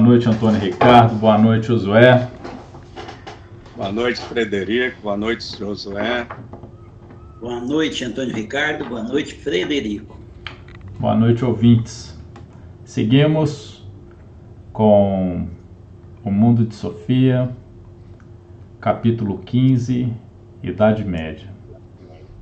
Boa 0.00 0.12
noite, 0.12 0.28
Antônio 0.30 0.58
Ricardo. 0.58 1.14
Boa 1.16 1.36
noite, 1.36 1.66
Josué. 1.66 2.26
Boa 3.76 3.92
noite, 3.92 4.18
Frederico. 4.22 5.02
Boa 5.02 5.14
noite, 5.14 5.58
Josué. 5.58 6.26
Boa 7.38 7.60
noite, 7.60 8.02
Antônio 8.02 8.34
Ricardo. 8.34 8.86
Boa 8.86 9.02
noite, 9.02 9.34
Frederico. 9.34 10.18
Boa 10.98 11.14
noite, 11.14 11.44
ouvintes. 11.44 12.18
Seguimos 12.82 13.86
com 14.72 15.46
o 16.24 16.30
Mundo 16.30 16.64
de 16.64 16.74
Sofia, 16.74 17.54
capítulo 18.80 19.36
15, 19.40 20.10
Idade 20.62 21.04
Média. 21.04 21.50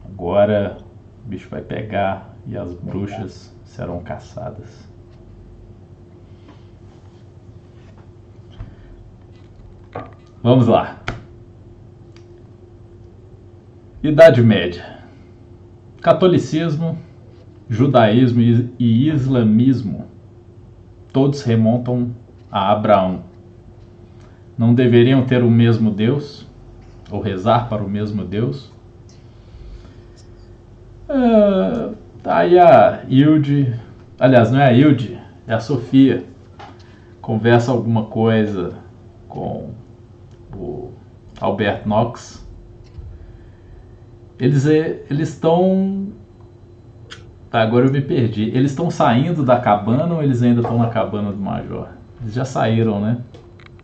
Agora 0.05 0.79
o 1.27 1.29
bicho 1.29 1.49
vai 1.49 1.63
pegar 1.63 2.37
e 2.47 2.57
as 2.57 2.73
bruxas 2.73 3.53
serão 3.65 3.99
caçadas. 3.99 4.89
Vamos 10.43 10.67
lá. 10.67 10.99
Idade 14.03 14.43
Média. 14.43 14.99
Catolicismo, 16.01 16.97
judaísmo 17.69 18.41
e 18.79 19.09
islamismo 19.09 20.07
todos 21.13 21.43
remontam 21.43 22.11
a 22.51 22.71
Abraão. 22.71 23.25
Não 24.57 24.73
deveriam 24.75 25.25
ter 25.25 25.43
o 25.43 25.51
mesmo 25.51 25.91
Deus 25.91 26.47
ou 27.11 27.21
rezar 27.21 27.69
para 27.69 27.83
o 27.83 27.89
mesmo 27.89 28.25
Deus? 28.25 28.71
Tá 32.23 32.39
aí 32.39 32.59
a 32.59 33.03
Hilde, 33.09 33.75
aliás, 34.19 34.53
não 34.53 34.61
é 34.61 34.67
a 34.69 34.73
Hilde, 34.73 35.19
é 35.47 35.55
a 35.55 35.61
Sofia. 35.61 36.25
Conversa 37.21 37.73
alguma 37.73 38.05
coisa 38.05 38.75
com 39.29 39.71
o 40.55 40.93
Albert 41.41 41.87
Knox. 41.87 42.47
Eles 44.39 44.67
eh, 44.67 45.05
eles 45.11 45.31
estão 45.31 46.13
Tá, 47.51 47.63
agora 47.63 47.87
eu 47.87 47.93
me 47.93 48.01
perdi. 48.01 48.51
Eles 48.55 48.73
estão 48.73 48.91
saindo 48.91 49.43
da 49.43 49.59
cabana 49.59 50.15
ou 50.15 50.23
eles 50.23 50.43
ainda 50.43 50.61
estão 50.61 50.79
na 50.79 50.89
cabana 50.91 51.33
do 51.33 51.39
Major? 51.39 51.89
Eles 52.21 52.35
já 52.35 52.45
saíram, 52.45 53.01
né? 53.01 53.19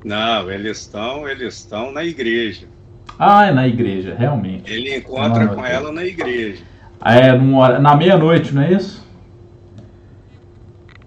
Não, 0.05 0.51
eles 0.51 0.81
estão, 0.81 1.27
eles 1.27 1.55
estão 1.55 1.91
na 1.91 2.05
igreja. 2.05 2.67
Ah, 3.19 3.47
é 3.47 3.53
na 3.53 3.67
igreja, 3.67 4.15
realmente. 4.19 4.71
Ele 4.71 4.97
encontra 4.97 5.47
com 5.49 5.65
ela 5.65 5.91
na 5.91 6.05
igreja. 6.05 6.63
Ah, 7.01 7.15
é 7.15 7.33
numa, 7.33 7.79
na 7.79 7.97
meia-noite, 7.97 8.55
não 8.55 8.63
é 8.63 8.73
isso? 8.73 9.07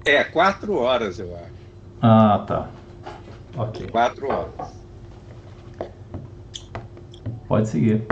É, 0.04 0.24
quatro 0.24 0.76
horas, 0.78 1.20
eu 1.20 1.36
acho. 1.36 1.52
Ah, 2.02 2.44
tá. 2.48 2.70
Ok. 3.56 3.88
Quatro 3.88 4.30
horas. 4.30 4.77
Pode 7.48 7.70
seguir. 7.70 8.04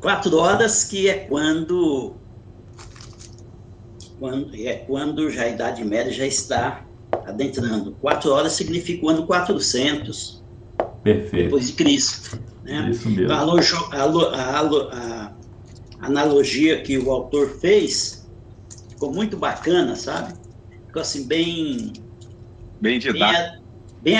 Quatro 0.00 0.36
horas 0.38 0.84
que 0.84 1.08
é 1.08 1.14
quando, 1.26 2.14
quando 4.18 4.54
é 4.54 4.74
quando 4.86 5.30
já 5.30 5.42
a 5.42 5.48
Idade 5.48 5.84
Média 5.84 6.12
já 6.12 6.26
está 6.26 6.84
adentrando. 7.26 7.92
Quatro 8.00 8.32
horas 8.32 8.52
significa 8.52 9.06
o 9.06 9.10
ano 9.10 9.26
400 9.26 10.42
Perfeito. 11.02 11.44
depois 11.44 11.66
de 11.66 11.72
Cristo. 11.74 12.40
Né? 12.64 12.88
Isso 12.90 13.08
mesmo. 13.08 13.24
Então, 13.24 13.36
a, 13.36 13.42
a 13.96 14.60
a 14.60 15.32
a 16.02 16.06
analogia 16.06 16.82
que 16.82 16.98
o 16.98 17.10
autor 17.10 17.48
fez 17.60 18.28
ficou 18.88 19.12
muito 19.12 19.36
bacana, 19.36 19.94
sabe? 19.94 20.34
Ficou 20.86 21.02
assim 21.02 21.26
bem 21.26 21.92
Bem 22.80 22.98
bem, 22.98 22.98
didático. 22.98 23.61
Bem 24.02 24.16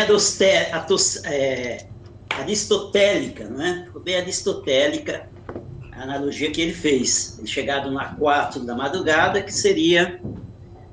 é, 1.25 1.87
aristotélica, 2.31 3.49
não 3.49 3.63
é? 3.63 3.89
Bem 4.03 4.17
aristotélica 4.17 5.29
a 5.93 6.03
analogia 6.03 6.51
que 6.51 6.61
ele 6.61 6.73
fez. 6.73 7.37
Ele 7.39 7.47
chegado 7.47 7.91
na 7.91 8.15
quatro 8.15 8.65
da 8.65 8.75
madrugada, 8.75 9.43
que 9.43 9.53
seria, 9.53 10.21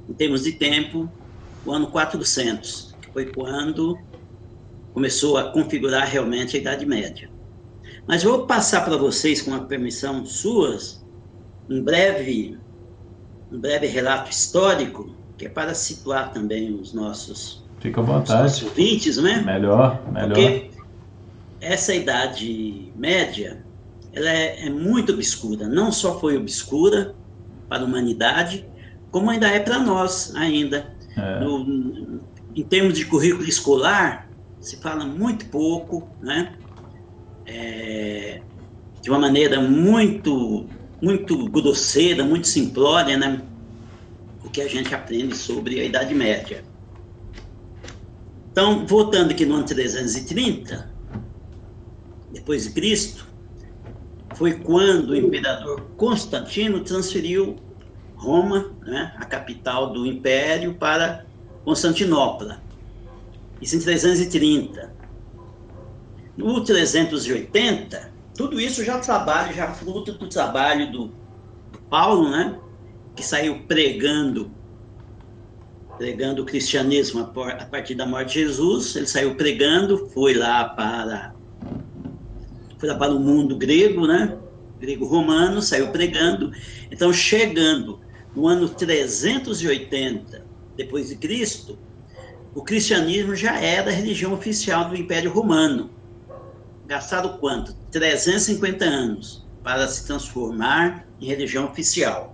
em 0.09 0.13
termos 0.13 0.43
de 0.43 0.53
tempo, 0.53 1.09
o 1.65 1.71
ano 1.71 1.87
400, 1.87 2.95
que 3.01 3.11
foi 3.11 3.25
quando 3.27 3.97
começou 4.93 5.37
a 5.37 5.51
configurar 5.51 6.07
realmente 6.07 6.57
a 6.57 6.59
Idade 6.59 6.85
Média. 6.85 7.29
Mas 8.07 8.23
vou 8.23 8.45
passar 8.45 8.83
para 8.83 8.97
vocês, 8.97 9.41
com 9.41 9.53
a 9.53 9.59
permissão 9.59 10.25
suas, 10.25 11.05
um 11.69 11.81
breve, 11.81 12.57
um 13.51 13.59
breve 13.59 13.87
relato 13.87 14.31
histórico, 14.31 15.15
que 15.37 15.45
é 15.45 15.49
para 15.49 15.73
situar 15.73 16.33
também 16.33 16.73
os 16.73 16.91
nossos, 16.91 17.63
Fica 17.81 18.01
à 18.01 18.03
os 18.03 18.07
vontade. 18.07 18.65
ouvintes, 18.65 19.17
não 19.17 19.27
é? 19.27 19.41
Melhor, 19.43 20.11
melhor. 20.11 20.35
Porque 20.35 20.71
essa 21.61 21.93
Idade 21.95 22.93
Média, 22.95 23.65
ela 24.13 24.29
é, 24.29 24.67
é 24.67 24.69
muito 24.69 25.13
obscura. 25.13 25.67
Não 25.67 25.91
só 25.91 26.19
foi 26.19 26.37
obscura 26.37 27.15
para 27.67 27.83
a 27.83 27.85
humanidade, 27.85 28.69
como 29.11 29.29
ainda 29.29 29.47
é 29.49 29.59
para 29.59 29.79
nós 29.79 30.33
ainda. 30.35 30.91
É, 31.17 31.39
No- 31.41 32.25
em 32.55 32.63
termos 32.67 32.97
de 32.97 33.05
currículo 33.05 33.45
escolar, 33.47 34.31
se 34.59 34.77
fala 34.81 35.05
muito 35.05 35.49
pouco, 35.49 36.17
né? 36.21 36.57
É, 37.45 38.43
de 39.01 39.09
uma 39.09 39.19
maneira 39.19 39.61
muito, 39.61 40.69
muito 41.01 41.49
grosseira, 41.49 42.23
muito 42.25 42.47
simplória, 42.47 43.17
né? 43.17 43.47
O 44.43 44.49
que 44.49 44.61
a 44.61 44.67
gente 44.69 44.93
aprende 44.95 45.35
sobre 45.35 45.79
a 45.79 45.85
Idade 45.85 46.13
Média. 46.15 46.68
Então, 48.59 48.85
voltando 48.85 49.31
aqui 49.31 49.45
no 49.45 49.55
ano 49.55 49.65
330, 49.65 50.93
depois 52.29 52.63
de 52.63 52.71
Cristo, 52.71 53.25
foi 54.35 54.59
quando 54.59 55.11
o 55.11 55.15
imperador 55.15 55.89
Constantino 55.95 56.83
transferiu 56.83 57.55
Roma, 58.17 58.75
né, 58.81 59.15
a 59.17 59.23
capital 59.23 59.93
do 59.93 60.05
império, 60.05 60.77
para 60.77 61.25
Constantinopla. 61.63 62.61
Isso 63.61 63.77
em 63.77 63.79
330. 63.79 64.93
No 66.35 66.61
380, 66.61 68.13
tudo 68.35 68.59
isso 68.59 68.83
já 68.83 68.99
trabalho, 68.99 69.55
já 69.55 69.73
fruto 69.73 70.11
do 70.11 70.27
trabalho 70.27 70.91
do, 70.91 71.13
Paulo, 71.89 72.29
né, 72.29 72.59
que 73.15 73.23
saiu 73.23 73.65
pregando 73.67 74.51
pregando 75.99 76.43
o 76.43 76.45
cristianismo 76.45 77.19
a 77.19 77.65
partir 77.65 77.93
da 77.93 78.05
morte 78.05 78.33
de 78.33 78.45
Jesus. 78.45 78.95
Ele 78.95 79.05
saiu 79.05 79.35
pregando, 79.35 80.07
foi 80.07 80.33
lá 80.33 80.63
para 80.63 81.35
foi 82.77 82.87
lá 82.87 82.95
para 82.95 83.13
o 83.13 83.19
mundo 83.19 83.57
grego, 83.57 84.07
né? 84.07 84.37
Grego-romano, 84.79 85.61
saiu 85.61 85.89
pregando. 85.91 86.53
Então, 86.89 87.11
chegando 87.11 87.99
no 88.33 88.47
ano 88.47 88.69
380 88.69 90.45
depois 90.77 91.09
de 91.09 91.17
Cristo, 91.17 91.77
o 92.55 92.63
cristianismo 92.63 93.35
já 93.35 93.59
era 93.59 93.91
a 93.91 93.93
religião 93.93 94.33
oficial 94.33 94.87
do 94.87 94.95
Império 94.95 95.29
Romano. 95.29 95.89
Gastaram 96.87 97.37
quanto? 97.39 97.75
350 97.91 98.85
anos 98.85 99.45
para 99.61 99.85
se 99.89 100.07
transformar 100.07 101.05
em 101.19 101.25
religião 101.25 101.65
oficial. 101.65 102.33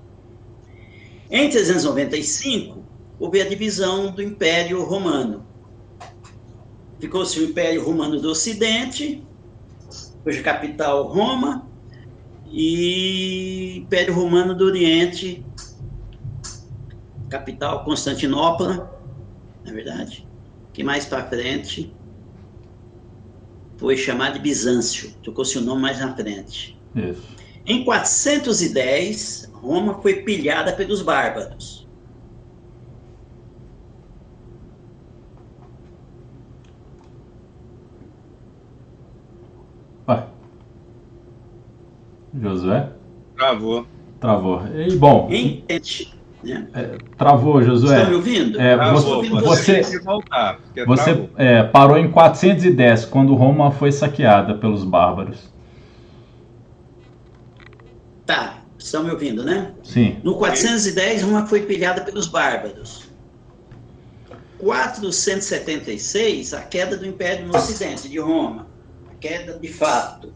Em 1.32 1.50
395, 1.50 2.86
houve 3.20 3.42
a 3.42 3.48
divisão 3.48 4.12
do 4.12 4.22
Império 4.22 4.84
Romano. 4.84 5.46
Ficou-se 7.00 7.40
o 7.40 7.46
Império 7.46 7.84
Romano 7.84 8.20
do 8.20 8.30
Ocidente, 8.30 9.24
cuja 10.24 10.42
capital 10.42 11.08
Roma, 11.08 11.68
e 12.52 13.78
Império 13.78 14.14
Romano 14.14 14.56
do 14.56 14.66
Oriente, 14.66 15.46
capital 17.30 17.84
Constantinopla, 17.84 18.92
na 19.64 19.74
verdade, 19.74 20.28
que 20.72 20.84
mais 20.84 21.06
para 21.06 21.28
frente 21.28 21.94
foi 23.78 23.98
chamado 23.98 24.34
de 24.34 24.40
Bizâncio, 24.40 25.14
trocou 25.22 25.44
seu 25.44 25.62
nome 25.62 25.82
mais 25.82 26.00
na 26.00 26.16
frente. 26.16 26.80
isso. 26.96 27.36
Em 27.66 27.84
410, 27.84 29.50
Roma 29.54 30.00
foi 30.02 30.22
pilhada 30.22 30.72
pelos 30.72 31.02
bárbaros. 31.02 31.85
Josué? 42.42 42.90
Travou. 43.36 43.86
Travou. 44.20 44.62
E 44.68 44.96
bom, 44.96 45.30
é, 45.32 46.98
travou, 47.18 47.60
Estão 47.60 47.76
me 47.76 47.80
Josué. 47.82 48.14
ouvindo? 48.14 48.62
É, 48.62 48.76
Travou. 48.76 49.24
você, 49.42 49.84
Você 49.84 50.00
voltar. 50.00 50.60
Você 50.86 51.30
é, 51.38 51.64
parou 51.64 51.98
em 51.98 52.12
410, 52.12 53.06
quando 53.06 53.34
Roma 53.34 53.72
foi 53.72 53.92
saqueada 53.92 54.54
pelos 54.54 54.84
bárbaros. 54.84 55.52
Tá. 58.26 58.60
Estão 58.78 59.04
me 59.04 59.10
ouvindo, 59.10 59.44
né? 59.44 59.72
Sim. 59.84 60.18
No 60.24 60.36
410, 60.36 61.24
Roma 61.24 61.48
foi 61.48 61.62
pilhada 61.62 62.02
pelos 62.02 62.28
bárbaros. 62.28 63.10
476, 64.60 66.54
a 66.54 66.62
queda 66.62 66.96
do 66.96 67.06
Império 67.06 67.48
no 67.48 67.56
Ocidente, 67.56 68.08
de 68.08 68.20
Roma. 68.20 68.68
A 69.12 69.16
queda 69.16 69.58
de 69.58 69.68
fato. 69.68 70.32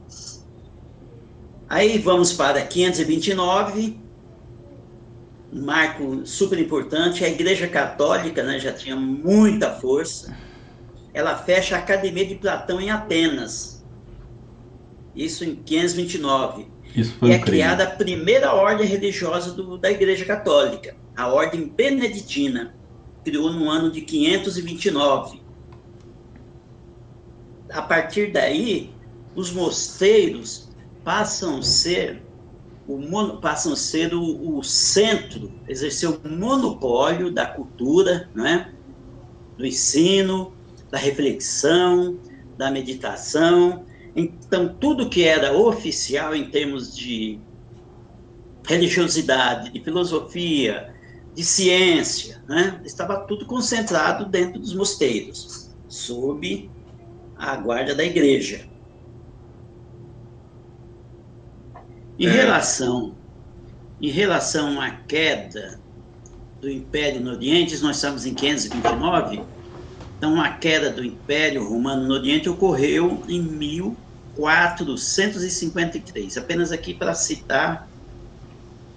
Aí 1.69 1.99
vamos 1.99 2.33
para 2.33 2.61
529, 2.65 3.99
um 5.53 5.61
marco 5.63 6.25
super 6.25 6.59
importante. 6.59 7.23
A 7.23 7.29
Igreja 7.29 7.67
Católica 7.67 8.41
né, 8.43 8.59
já 8.59 8.73
tinha 8.73 8.95
muita 8.95 9.71
força. 9.75 10.35
Ela 11.13 11.35
fecha 11.35 11.75
a 11.75 11.79
Academia 11.79 12.25
de 12.25 12.35
Platão 12.35 12.81
em 12.81 12.89
Atenas. 12.89 13.85
Isso 15.15 15.43
em 15.43 15.55
529. 15.55 16.67
Isso 16.95 17.13
foi 17.19 17.29
e 17.29 17.33
é 17.33 17.39
criada 17.39 17.83
a 17.83 17.87
primeira 17.91 18.53
ordem 18.53 18.87
religiosa 18.87 19.51
do- 19.53 19.77
da 19.77 19.91
Igreja 19.91 20.25
Católica, 20.25 20.95
a 21.15 21.27
Ordem 21.27 21.67
Beneditina. 21.67 22.73
Criou 23.23 23.51
no 23.51 23.69
ano 23.69 23.91
de 23.91 24.01
529. 24.01 25.41
A 27.71 27.81
partir 27.83 28.31
daí, 28.31 28.91
os 29.35 29.51
mosteiros 29.51 30.68
passam 31.09 31.57
a 31.57 31.63
ser 31.63 32.27
o 32.85 32.99
mono- 32.99 33.41
passam 33.41 33.73
a 33.73 33.77
ser 33.77 34.13
o, 34.13 34.57
o 34.59 34.63
centro, 34.63 35.55
exercer 35.67 36.09
o 36.09 36.21
monopólio 36.29 37.33
da 37.33 37.47
cultura, 37.47 38.29
né? 38.35 38.71
do 39.57 39.65
ensino, 39.65 40.57
da 40.91 40.97
reflexão, 40.99 42.19
da 42.57 42.71
meditação. 42.71 43.85
Então, 44.15 44.77
tudo 44.79 45.09
que 45.09 45.23
era 45.23 45.57
oficial 45.57 46.35
em 46.35 46.51
termos 46.51 46.95
de 46.95 47.43
religiosidade, 48.67 49.71
de 49.71 49.83
filosofia, 49.83 50.85
de 51.33 51.43
ciência, 51.43 52.41
né? 52.47 52.81
estava 52.85 53.25
tudo 53.25 53.45
concentrado 53.45 54.29
dentro 54.29 54.59
dos 54.59 54.73
mosteiros, 54.75 55.45
sob 55.87 56.73
a 57.35 57.57
guarda 57.57 57.95
da 57.95 58.05
igreja. 58.05 58.68
Em 62.19 62.27
É. 62.27 62.31
relação 62.31 63.17
em 64.01 64.09
relação 64.09 64.79
à 64.81 64.91
queda 64.91 65.81
do 66.61 66.69
Império 66.69 67.21
no 67.21 67.31
Oriente, 67.31 67.77
nós 67.81 67.95
estamos 67.97 68.25
em 68.25 68.33
529, 68.35 69.41
então 70.17 70.39
a 70.41 70.51
queda 70.57 70.89
do 70.91 71.03
Império 71.03 71.63
Romano 71.67 72.07
no 72.07 72.13
Oriente 72.15 72.47
ocorreu 72.49 73.23
em 73.29 73.41
1453. 73.41 76.37
Apenas 76.37 76.71
aqui 76.71 76.93
para 76.93 77.13
citar 77.15 77.89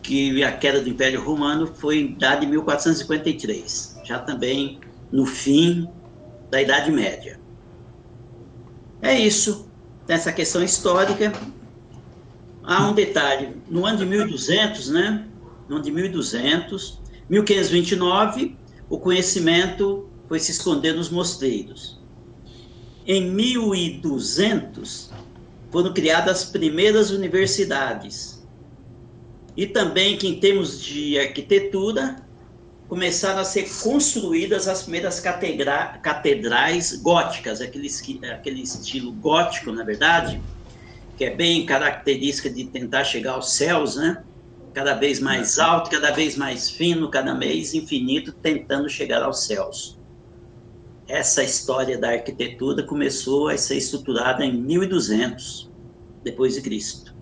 que 0.02 0.42
a 0.44 0.56
queda 0.56 0.80
do 0.82 0.88
Império 0.88 1.22
Romano 1.24 1.66
foi 1.66 2.16
dada 2.18 2.44
em 2.44 2.48
1453, 2.48 3.96
já 4.04 4.18
também 4.20 4.80
no 5.10 5.24
fim 5.26 5.88
da 6.50 6.60
Idade 6.60 6.90
Média. 6.90 7.40
É 9.00 9.18
isso, 9.18 9.72
essa 10.08 10.32
questão 10.32 10.62
histórica. 10.62 11.32
Há 12.62 12.88
um 12.88 12.94
detalhe, 12.94 13.56
no 13.68 13.84
ano 13.84 13.98
de 13.98 14.06
1200, 14.06 14.88
né? 14.90 15.26
No 15.68 15.76
ano 15.76 15.84
de 15.84 15.90
1200, 15.90 17.00
1529, 17.28 18.56
o 18.88 18.98
conhecimento 18.98 20.08
foi 20.28 20.38
se 20.38 20.52
esconder 20.52 20.94
nos 20.94 21.10
mosteiros. 21.10 22.00
Em 23.06 23.30
1200, 23.30 25.10
foram 25.70 25.92
criadas 25.92 26.42
as 26.42 26.44
primeiras 26.44 27.10
universidades. 27.10 28.46
E 29.56 29.66
também 29.66 30.16
que, 30.16 30.28
em 30.28 30.38
termos 30.38 30.80
de 30.80 31.18
arquitetura, 31.18 32.16
começaram 32.88 33.40
a 33.40 33.44
ser 33.44 33.68
construídas 33.82 34.68
as 34.68 34.82
primeiras 34.82 35.18
catedra 35.18 35.98
catedrais 36.02 36.94
góticas, 36.96 37.60
aquele, 37.60 37.88
aquele 38.30 38.62
estilo 38.62 39.12
gótico, 39.12 39.72
na 39.72 39.82
verdade, 39.82 40.40
que 41.16 41.24
é 41.24 41.34
bem 41.34 41.64
característica 41.66 42.50
de 42.50 42.64
tentar 42.64 43.04
chegar 43.04 43.32
aos 43.32 43.52
céus, 43.54 43.96
né? 43.96 44.22
Cada 44.72 44.94
vez 44.94 45.20
mais 45.20 45.58
alto, 45.58 45.90
cada 45.90 46.10
vez 46.12 46.36
mais 46.36 46.70
fino, 46.70 47.10
cada 47.10 47.34
vez 47.34 47.74
infinito, 47.74 48.32
tentando 48.32 48.88
chegar 48.88 49.22
aos 49.22 49.44
céus. 49.46 49.98
Essa 51.06 51.42
história 51.42 51.98
da 51.98 52.10
arquitetura 52.10 52.82
começou 52.82 53.48
a 53.48 53.56
ser 53.56 53.76
estruturada 53.76 54.44
em 54.44 54.52
1200 54.56 55.70
depois 56.24 56.54
de 56.54 56.62
Cristo. 56.62 57.14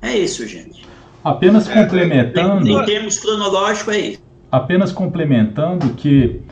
É 0.00 0.16
isso, 0.16 0.46
gente. 0.46 0.84
Apenas 1.24 1.68
É, 1.68 1.82
complementando. 1.82 2.68
Em, 2.68 2.72
em 2.76 2.84
termos 2.84 3.18
cronológicos, 3.18 3.94
é 3.94 3.98
isso. 3.98 4.22
apenas 4.52 4.92
complementando 4.92 5.94
que 5.94 6.42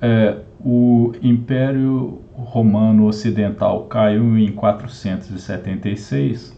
é, 0.00 0.36
o 0.64 1.12
Império 1.22 2.20
Romano 2.32 3.06
Ocidental 3.06 3.84
caiu 3.84 4.36
em 4.38 4.50
476, 4.52 6.56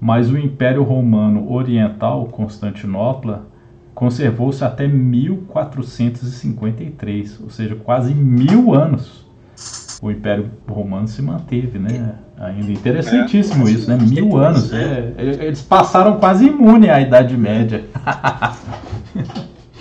mas 0.00 0.30
o 0.30 0.38
Império 0.38 0.82
Romano 0.82 1.52
Oriental, 1.52 2.26
Constantinopla, 2.26 3.46
conservou-se 3.94 4.64
até 4.64 4.88
1453, 4.88 7.40
ou 7.40 7.48
seja, 7.50 7.76
quase 7.76 8.12
mil 8.12 8.74
anos. 8.74 9.22
O 10.02 10.10
Império 10.10 10.50
Romano 10.68 11.06
se 11.06 11.22
manteve, 11.22 11.78
né? 11.78 12.16
Ainda 12.36 12.72
interessantíssimo 12.72 13.68
isso, 13.68 13.88
né? 13.88 13.96
Mil 13.96 14.36
anos. 14.36 14.72
é, 14.72 15.14
eles 15.16 15.62
passaram 15.62 16.18
quase 16.18 16.48
imune 16.48 16.90
à 16.90 17.00
Idade 17.00 17.36
Média. 17.36 17.84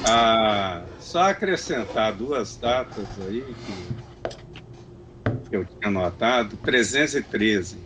Ah, 0.06 0.82
só 1.14 1.30
acrescentar 1.30 2.12
duas 2.12 2.58
datas 2.58 3.06
aí 3.28 3.44
que, 5.48 5.56
eu 5.56 5.64
tinha 5.64 5.88
anotado. 5.88 6.58
313. 6.58 7.78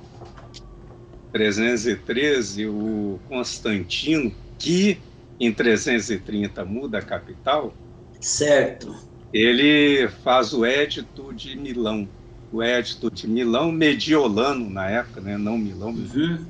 313, 1.33 2.67
o 2.67 3.19
Constantino, 3.27 4.33
que 4.57 4.97
em 5.37 5.51
330 5.51 6.63
muda 6.63 6.99
a 6.99 7.01
capital, 7.01 7.73
Certo. 8.21 8.95
ele 9.33 10.07
faz 10.23 10.53
o 10.53 10.63
Édito 10.63 11.33
de 11.33 11.57
Milão. 11.57 12.07
O 12.49 12.63
Édito 12.63 13.11
de 13.11 13.27
Milão, 13.27 13.73
mediolano 13.73 14.69
na 14.69 14.89
época, 14.89 15.19
né? 15.19 15.37
não 15.37 15.57
Milão, 15.57 15.89
Uhum. 15.89 16.45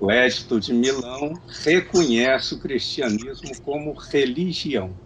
o 0.00 0.10
Édito 0.10 0.58
de 0.58 0.72
Milão 0.72 1.34
reconhece 1.62 2.54
o 2.54 2.58
cristianismo 2.58 3.50
como 3.62 3.92
religião. 3.92 4.96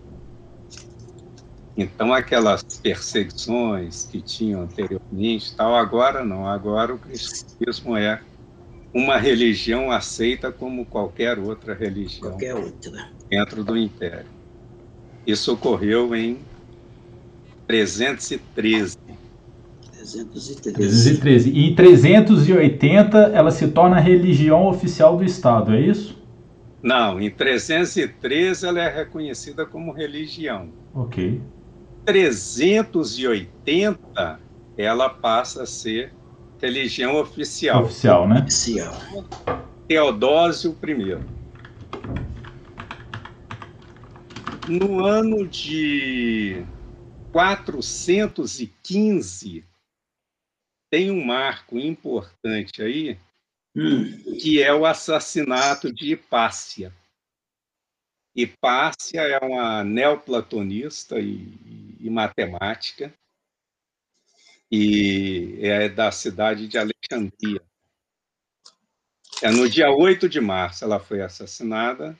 Então, 1.76 2.12
aquelas 2.12 2.62
perseguições 2.62 4.04
que 4.04 4.20
tinham 4.20 4.62
anteriormente, 4.62 5.54
tal, 5.56 5.74
agora 5.74 6.24
não. 6.24 6.46
Agora 6.46 6.94
o 6.94 6.98
cristianismo 6.98 7.96
é 7.96 8.20
uma 8.92 9.16
religião 9.16 9.90
aceita 9.90 10.50
como 10.50 10.84
qualquer 10.84 11.38
outra 11.38 11.74
religião 11.74 12.30
Qualquer 12.30 12.54
outra. 12.54 13.08
dentro 13.28 13.62
do 13.62 13.76
Império. 13.76 14.26
Isso 15.26 15.52
ocorreu 15.52 16.14
em 16.14 16.38
313. 17.66 18.96
313. 19.92 20.72
313. 20.72 21.50
E 21.50 21.70
em 21.70 21.74
380 21.74 23.18
ela 23.18 23.50
se 23.50 23.68
torna 23.68 23.96
a 23.96 24.00
religião 24.00 24.66
oficial 24.66 25.16
do 25.16 25.24
Estado, 25.24 25.72
é 25.74 25.80
isso? 25.80 26.18
Não, 26.82 27.20
em 27.20 27.30
313 27.30 28.66
ela 28.66 28.80
é 28.80 28.88
reconhecida 28.88 29.66
como 29.66 29.92
religião. 29.92 30.72
Ok. 30.94 31.40
380 32.04 34.40
ela 34.76 35.08
passa 35.10 35.64
a 35.64 35.66
ser 35.66 36.14
religião 36.60 37.16
oficial. 37.16 37.84
Oficial, 37.84 38.28
né? 38.28 38.40
Oficial. 38.40 38.94
Teodósio 39.86 40.76
I. 40.82 41.18
No 44.68 45.04
ano 45.04 45.46
de 45.48 46.64
415 47.32 49.64
tem 50.90 51.10
um 51.10 51.24
marco 51.24 51.78
importante 51.78 52.82
aí, 52.82 53.18
Hum, 53.74 54.36
que 54.40 54.60
é 54.60 54.74
o 54.74 54.84
assassinato 54.84 55.92
de 55.92 56.12
Hipácia. 56.12 56.92
Hipácia 58.34 59.20
é 59.20 59.38
uma 59.38 59.84
neoplatonista 59.84 61.20
e, 61.20 61.54
e 62.00 62.10
matemática, 62.10 63.12
e 64.70 65.58
é 65.62 65.88
da 65.88 66.10
cidade 66.10 66.68
de 66.68 66.78
Alexandria. 66.78 67.62
É 69.42 69.50
no 69.50 69.68
dia 69.68 69.90
8 69.90 70.28
de 70.28 70.40
março 70.40 70.84
ela 70.84 71.00
foi 71.00 71.22
assassinada, 71.22 72.18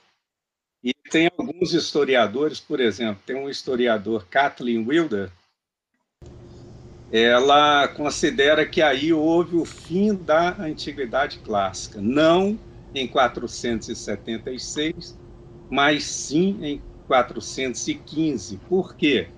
e 0.83 0.95
tem 0.95 1.31
alguns 1.37 1.75
historiadores, 1.75 2.59
por 2.59 2.81
exemplo, 2.81 3.23
tem 3.27 3.37
um 3.37 3.49
historiador, 3.49 4.27
Kathleen 4.27 4.87
Wilder, 4.87 5.31
ela 7.13 7.89
considera 7.89 8.65
que 8.65 8.81
aí 8.81 9.13
houve 9.13 9.57
o 9.57 9.65
fim 9.65 10.15
da 10.15 10.57
antiguidade 10.61 11.41
clássica, 11.41 12.01
não 12.01 12.57
em 12.95 13.09
476, 13.09 15.19
mas 15.69 16.05
sim 16.05 16.57
em 16.63 16.81
415. 17.07 18.59
Por 18.69 18.95
quê? 18.95 19.29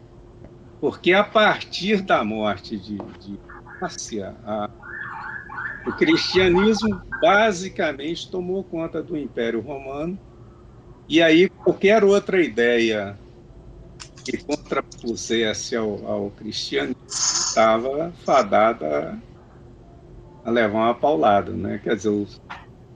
Porque 0.83 1.13
a 1.13 1.23
partir 1.23 2.03
da 2.03 2.25
morte 2.25 2.77
de, 2.77 2.97
de 2.97 3.39
Márcia, 3.81 4.35
a, 4.45 4.69
o 5.87 5.93
cristianismo 5.93 7.01
basicamente 7.21 8.29
tomou 8.29 8.65
conta 8.65 9.01
do 9.01 9.17
Império 9.17 9.61
Romano, 9.61 10.19
e 11.09 11.23
aí 11.23 11.49
qualquer 11.49 12.03
outra 12.03 12.43
ideia 12.43 13.17
que 14.25 14.39
contrapusesse 14.39 15.77
ao, 15.77 16.05
ao 16.05 16.31
cristianismo 16.33 16.97
estava 17.07 18.13
fadada 18.25 19.17
a 20.45 20.51
levar 20.51 20.79
uma 20.79 20.95
paulada, 20.95 21.53
né? 21.53 21.81
Quer 21.81 21.95
dizer, 21.95 22.09
os, 22.09 22.41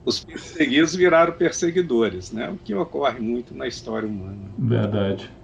os 0.03 0.21
perseguidos 0.25 0.93
viraram 0.93 1.31
perseguidores, 1.31 2.33
né? 2.33 2.49
O 2.49 2.57
que 2.57 2.75
ocorre 2.75 3.21
muito 3.21 3.55
na 3.55 3.65
história 3.65 4.05
humana. 4.05 4.51
Verdade. 4.57 5.36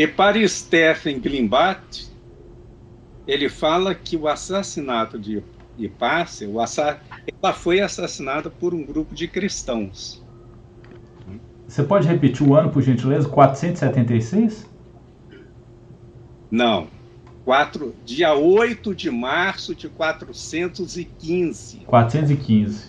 E 0.00 0.06
para 0.06 0.48
Stephen 0.48 1.20
Glimbat, 1.20 2.10
ele 3.26 3.50
fala 3.50 3.94
que 3.94 4.16
o 4.16 4.28
assassinato 4.28 5.18
de 5.18 5.42
Hipácia, 5.76 6.48
o 6.48 6.58
assa... 6.58 6.98
ela 7.42 7.52
foi 7.52 7.82
assassinada 7.82 8.48
por 8.48 8.72
um 8.72 8.82
grupo 8.82 9.14
de 9.14 9.28
cristãos. 9.28 10.24
Você 11.68 11.82
pode 11.82 12.08
repetir 12.08 12.48
o 12.48 12.54
ano, 12.54 12.70
por 12.70 12.80
gentileza? 12.80 13.28
476? 13.28 14.66
Não. 16.50 16.86
4, 17.44 17.94
dia 18.02 18.32
8 18.32 18.94
de 18.94 19.10
março 19.10 19.74
de 19.74 19.90
415. 19.90 21.76
415. 21.80 22.86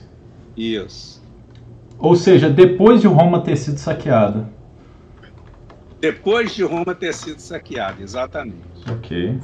Isso. 0.55 1.21
Ou 1.99 2.15
seja, 2.15 2.49
depois 2.49 3.01
de 3.01 3.07
Roma 3.07 3.41
ter 3.41 3.57
sido 3.57 3.79
saqueada. 3.79 4.60
Depois 6.01 6.55
de 6.55 6.63
Roma 6.63 6.95
ter 6.95 7.13
sido 7.13 7.39
saqueada, 7.39 8.01
exatamente. 8.01 8.65
Ok. 8.89 9.39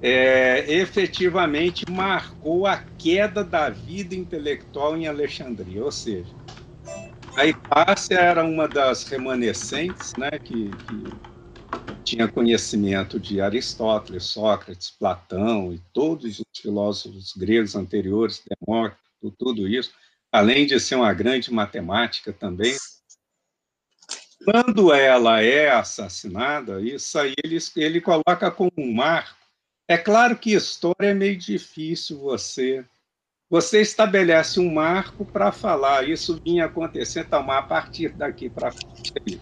É, 0.00 0.72
efetivamente 0.72 1.84
marcou 1.90 2.66
a 2.66 2.78
queda 2.96 3.42
da 3.42 3.68
vida 3.68 4.14
intelectual 4.14 4.96
em 4.96 5.08
Alexandria, 5.08 5.84
ou 5.84 5.90
seja, 5.90 6.30
a 7.36 7.44
Hipácia 7.44 8.14
era 8.14 8.44
uma 8.44 8.68
das 8.68 9.04
remanescentes 9.04 10.12
né, 10.16 10.30
que, 10.30 10.70
que 10.70 11.04
tinha 12.04 12.28
conhecimento 12.28 13.20
de 13.20 13.40
Aristóteles, 13.40 14.24
Sócrates, 14.24 14.90
Platão 14.90 15.72
e 15.72 15.80
todos 15.92 16.38
os 16.38 16.60
filósofos 16.60 17.34
gregos 17.36 17.74
anteriores, 17.74 18.42
Demócrito, 18.48 19.34
tudo 19.36 19.68
isso, 19.68 19.92
além 20.32 20.64
de 20.64 20.78
ser 20.80 20.94
uma 20.94 21.12
grande 21.12 21.52
matemática 21.52 22.32
também. 22.32 22.74
Quando 24.44 24.92
ela 24.92 25.42
é 25.42 25.70
assassinada, 25.70 26.80
isso 26.80 27.18
aí 27.18 27.34
ele, 27.44 27.58
ele 27.76 28.00
coloca 28.00 28.50
como 28.50 28.72
um 28.78 28.94
marco. 28.94 29.38
É 29.86 29.98
claro 29.98 30.36
que 30.36 30.52
história 30.52 31.08
é 31.08 31.14
meio 31.14 31.36
difícil 31.36 32.18
você. 32.18 32.84
Você 33.50 33.80
estabelece 33.80 34.60
um 34.60 34.72
marco 34.72 35.24
para 35.24 35.50
falar, 35.50 36.08
isso 36.08 36.40
vinha 36.44 36.66
acontecendo, 36.66 37.26
então, 37.26 37.50
a 37.50 37.60
partir 37.60 38.10
daqui 38.10 38.48
para 38.48 38.70
frente. 38.70 39.40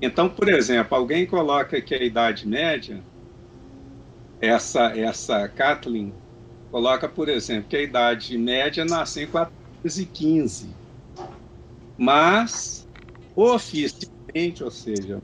Então, 0.00 0.28
por 0.28 0.48
exemplo, 0.48 0.96
alguém 0.96 1.26
coloca 1.26 1.80
que 1.82 1.94
a 1.94 2.02
Idade 2.02 2.46
Média, 2.46 3.02
essa, 4.40 4.96
essa 4.96 5.48
Kathleen 5.48 6.14
coloca, 6.70 7.08
por 7.08 7.28
exemplo, 7.28 7.68
que 7.68 7.76
a 7.76 7.82
Idade 7.82 8.38
Média 8.38 8.84
nasceu 8.84 9.24
em 9.24 9.26
415. 9.26 10.68
Mas, 11.98 12.86
oficialmente, 13.34 14.13
ou 14.64 14.70
seja, 14.70 15.22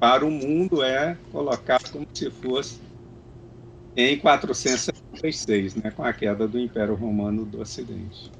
para 0.00 0.24
o 0.24 0.30
mundo 0.30 0.82
é 0.82 1.18
colocado 1.30 1.90
como 1.90 2.06
se 2.14 2.30
fosse 2.30 2.78
em 3.94 4.18
476, 4.18 5.74
né, 5.74 5.90
com 5.90 6.02
a 6.02 6.12
queda 6.12 6.48
do 6.48 6.58
Império 6.58 6.94
Romano 6.94 7.44
do 7.44 7.60
Ocidente. 7.60 8.30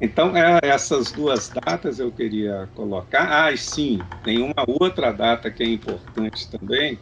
Então, 0.00 0.34
é, 0.34 0.60
essas 0.62 1.12
duas 1.12 1.50
datas 1.50 1.98
eu 1.98 2.10
queria 2.10 2.68
colocar. 2.74 3.44
Ah, 3.44 3.52
e 3.52 3.58
sim, 3.58 3.98
tem 4.24 4.40
uma 4.40 4.64
outra 4.66 5.12
data 5.12 5.50
que 5.50 5.62
é 5.62 5.66
importante 5.66 6.48
também, 6.50 6.98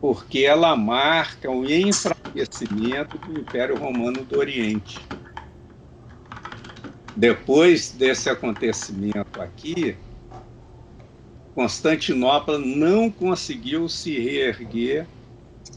porque 0.00 0.44
ela 0.44 0.76
marca 0.76 1.50
o 1.50 1.64
enfraquecimento 1.68 3.18
do 3.18 3.40
Império 3.40 3.76
Romano 3.76 4.24
do 4.24 4.38
Oriente. 4.38 5.00
Depois 7.16 7.92
desse 7.92 8.28
acontecimento 8.28 9.40
aqui, 9.40 9.96
Constantinopla 11.54 12.58
não 12.58 13.10
conseguiu 13.10 13.88
se 13.88 14.18
reerguer 14.18 15.06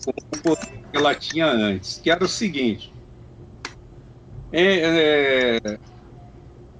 com 0.03 0.11
o 0.11 0.41
poder 0.41 0.81
que 0.91 0.97
ela 0.97 1.13
tinha 1.13 1.45
antes, 1.45 1.99
que 1.99 2.09
era 2.09 2.23
o 2.23 2.27
seguinte: 2.27 2.91
é, 4.51 5.59
é, 5.63 5.79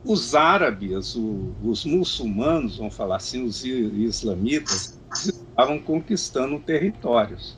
os 0.03 0.33
árabes, 0.33 1.15
o, 1.15 1.53
os 1.63 1.85
muçulmanos, 1.85 2.77
vamos 2.77 2.95
falar 2.95 3.17
assim, 3.17 3.43
os 3.43 3.63
islamitas, 3.63 4.99
estavam 5.13 5.79
conquistando 5.79 6.59
territórios, 6.59 7.57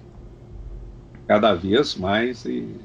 cada 1.27 1.53
vez 1.53 1.96
mais 1.96 2.43
e 2.46 2.75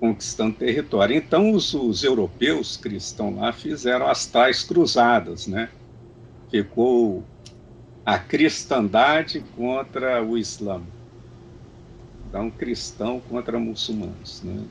conquistando 0.00 0.56
território. 0.56 1.14
Então, 1.14 1.52
os, 1.52 1.74
os 1.74 2.02
europeus 2.02 2.76
cristãos 2.76 3.36
lá 3.36 3.52
fizeram 3.52 4.08
as 4.08 4.26
tais 4.26 4.64
cruzadas, 4.64 5.46
né? 5.46 5.68
Ficou 6.50 7.22
a 8.10 8.18
cristandade 8.18 9.44
contra 9.56 10.20
o 10.20 10.36
Islã. 10.36 10.82
Então, 12.28 12.50
cristão 12.50 13.20
contra 13.20 13.56
muçulmanos, 13.56 14.42
né? 14.42 14.64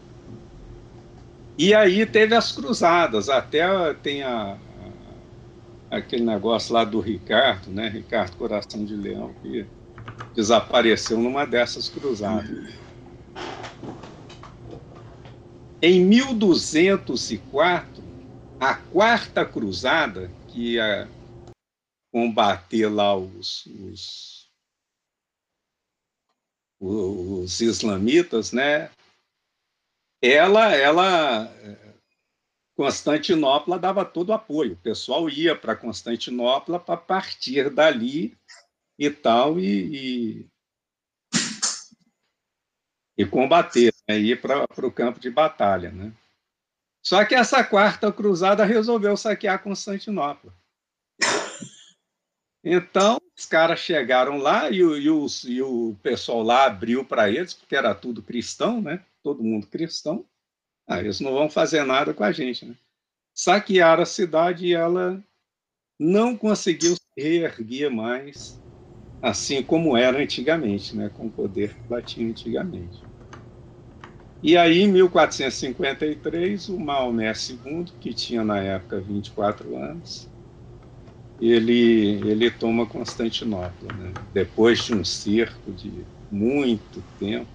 E 1.58 1.74
aí 1.74 2.06
teve 2.06 2.36
as 2.36 2.52
cruzadas, 2.52 3.30
até 3.30 3.94
tem 3.94 4.24
a, 4.24 4.58
a, 5.90 5.96
aquele 5.96 6.26
negócio 6.26 6.74
lá 6.74 6.84
do 6.84 7.00
Ricardo, 7.00 7.72
né? 7.72 7.88
Ricardo 7.88 8.36
Coração 8.36 8.84
de 8.84 8.94
Leão, 8.94 9.34
que 9.42 9.66
desapareceu 10.36 11.18
numa 11.18 11.46
dessas 11.46 11.88
cruzadas. 11.88 12.74
Em 15.82 16.04
1204, 16.04 18.04
a 18.60 18.76
quarta 18.76 19.46
cruzada, 19.46 20.30
que 20.50 20.74
ia 20.74 21.08
combater 22.12 22.88
lá 22.88 23.16
os, 23.16 23.66
os, 23.68 24.50
os 26.80 27.62
islamitas, 27.62 28.52
né? 28.52 28.92
ela, 30.22 30.76
ela 30.76 31.52
Constantinopla 32.76 33.78
dava 33.80 34.06
todo 34.06 34.30
o 34.30 34.34
apoio. 34.34 34.74
O 34.74 34.78
pessoal 34.78 35.30
ia 35.30 35.56
para 35.56 35.76
Constantinopla 35.76 36.80
para 36.80 36.98
partir 36.98 37.70
dali 37.70 38.38
e 38.98 39.10
tal 39.10 39.60
e, 39.60 40.44
e, 40.44 40.48
e 43.18 43.26
combater, 43.26 43.94
né? 44.08 44.18
ir 44.18 44.42
para 44.42 44.66
o 44.86 44.92
campo 44.92 45.20
de 45.20 45.30
batalha. 45.30 45.92
Né? 45.92 46.14
Só 47.02 47.24
que 47.26 47.36
essa 47.36 47.64
quarta 47.64 48.12
cruzada 48.12 48.66
resolveu 48.66 49.16
saquear 49.16 49.62
Constantinopla. 49.64 50.54
Então, 52.64 53.20
os 53.38 53.46
caras 53.46 53.80
chegaram 53.80 54.38
lá 54.38 54.70
e 54.70 54.82
e 54.82 55.08
e 55.48 55.62
o 55.62 55.96
pessoal 56.04 56.44
lá 56.44 56.66
abriu 56.66 57.06
para 57.06 57.30
eles, 57.30 57.54
porque 57.54 57.76
era 57.76 57.96
tudo 57.96 58.22
cristão, 58.22 58.82
né? 58.82 59.04
todo 59.24 59.44
mundo 59.44 59.68
cristão, 59.68 60.26
ah, 60.88 61.00
eles 61.00 61.20
não 61.20 61.34
vão 61.34 61.50
fazer 61.50 61.84
nada 61.84 62.14
com 62.14 62.24
a 62.24 62.32
gente. 62.32 62.66
Né? 62.66 62.76
Saquearam 63.34 64.04
a 64.04 64.06
cidade 64.06 64.68
e 64.68 64.74
ela 64.74 65.24
não 66.00 66.36
conseguiu 66.36 66.96
se 66.96 67.02
reerguer 67.18 67.92
mais, 67.92 68.60
assim 69.22 69.62
como 69.62 69.96
era 69.96 70.18
antigamente, 70.20 70.96
né? 70.96 71.10
com 71.16 71.28
o 71.28 71.32
poder 71.32 71.74
que 71.74 71.94
ela 71.94 72.02
tinha 72.02 72.30
antigamente. 72.30 73.00
E 74.42 74.56
aí, 74.56 74.80
em 74.80 74.88
1453, 74.88 76.70
o 76.70 76.80
Maomé 76.80 77.34
II, 77.34 77.86
que 78.00 78.14
tinha 78.14 78.42
na 78.42 78.60
época 78.60 79.02
24 79.02 79.76
anos, 79.76 80.30
ele, 81.42 82.20
ele 82.30 82.52
toma 82.52 82.86
Constantinopla, 82.86 83.94
né? 83.94 84.14
depois 84.34 84.84
de 84.84 84.94
um 84.94 85.06
cerco 85.06 85.72
de 85.72 86.06
muito 86.30 87.04
tempo, 87.18 87.48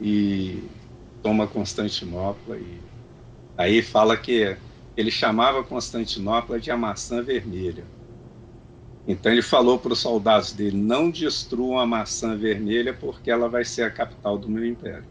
e 0.00 0.62
toma 1.22 1.46
Constantinopla. 1.46 2.58
E 2.58 2.80
aí 3.56 3.80
fala 3.80 4.16
que 4.16 4.56
ele 4.96 5.10
chamava 5.10 5.62
Constantinopla 5.62 6.60
de 6.60 6.70
a 6.70 6.76
maçã 6.76 7.22
vermelha. 7.22 7.84
Então 9.06 9.30
ele 9.30 9.42
falou 9.42 9.78
para 9.78 9.92
os 9.92 10.00
soldados 10.00 10.52
dele: 10.52 10.76
não 10.76 11.10
destruam 11.10 11.78
a 11.78 11.86
maçã 11.86 12.36
vermelha 12.36 12.92
porque 12.92 13.30
ela 13.30 13.48
vai 13.48 13.64
ser 13.64 13.82
a 13.82 13.90
capital 13.90 14.36
do 14.36 14.48
meu 14.48 14.66
império. 14.66 15.04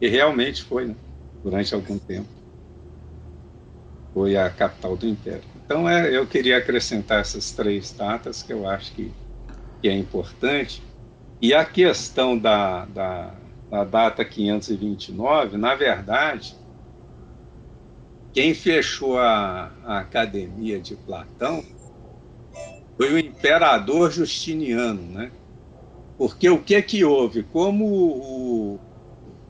E 0.00 0.08
realmente 0.08 0.62
foi, 0.62 0.86
né? 0.86 0.96
durante 1.42 1.74
algum 1.74 1.98
tempo. 1.98 2.35
Foi 4.16 4.34
a 4.34 4.48
capital 4.48 4.96
do 4.96 5.06
Império. 5.06 5.44
Então, 5.62 5.86
é, 5.86 6.16
eu 6.16 6.26
queria 6.26 6.56
acrescentar 6.56 7.20
essas 7.20 7.52
três 7.52 7.92
datas 7.92 8.42
que 8.42 8.50
eu 8.50 8.66
acho 8.66 8.92
que, 8.92 9.12
que 9.82 9.90
é 9.90 9.92
importante. 9.94 10.82
E 11.38 11.52
a 11.52 11.66
questão 11.66 12.38
da, 12.38 12.86
da, 12.86 13.34
da 13.70 13.84
data 13.84 14.24
529, 14.24 15.58
na 15.58 15.74
verdade, 15.74 16.56
quem 18.32 18.54
fechou 18.54 19.18
a, 19.18 19.70
a 19.84 19.98
academia 19.98 20.80
de 20.80 20.96
Platão 20.96 21.62
foi 22.96 23.12
o 23.12 23.18
imperador 23.18 24.10
Justiniano, 24.10 25.02
né? 25.02 25.30
Porque 26.16 26.48
o 26.48 26.58
que 26.58 26.80
que 26.80 27.04
houve? 27.04 27.42
Como 27.42 27.84
o, 27.84 28.80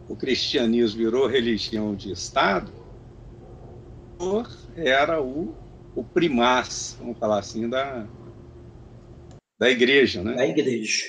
o 0.09 0.17
cristianismo 0.17 0.99
virou 0.99 1.29
religião 1.29 1.95
de 1.95 2.11
Estado, 2.11 2.73
era 4.77 5.23
o, 5.23 5.55
o 5.95 6.05
primaz, 6.05 6.97
vamos 6.99 7.19
falar 7.19 7.39
assim, 7.39 7.69
da, 7.69 8.07
da 9.59 9.71
igreja, 9.71 10.23
né? 10.23 10.35
Da 10.35 10.47
igreja. 10.47 11.05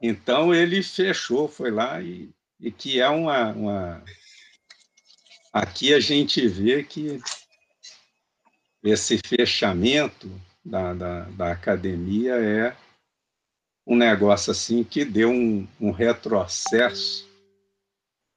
Então 0.00 0.54
ele 0.54 0.82
fechou, 0.82 1.48
foi 1.48 1.70
lá 1.70 2.00
e, 2.00 2.30
e 2.60 2.70
que 2.70 3.00
é 3.00 3.08
uma, 3.08 3.52
uma... 3.52 4.04
Aqui 5.52 5.92
a 5.92 6.00
gente 6.00 6.46
vê 6.46 6.84
que 6.84 7.20
esse 8.82 9.18
fechamento 9.18 10.30
da, 10.64 10.94
da, 10.94 11.20
da 11.30 11.52
academia 11.52 12.34
é 12.34 12.76
um 13.86 13.96
negócio 13.96 14.50
assim 14.50 14.84
que 14.84 15.04
deu 15.04 15.30
um, 15.30 15.66
um 15.80 15.90
retrocesso 15.90 17.26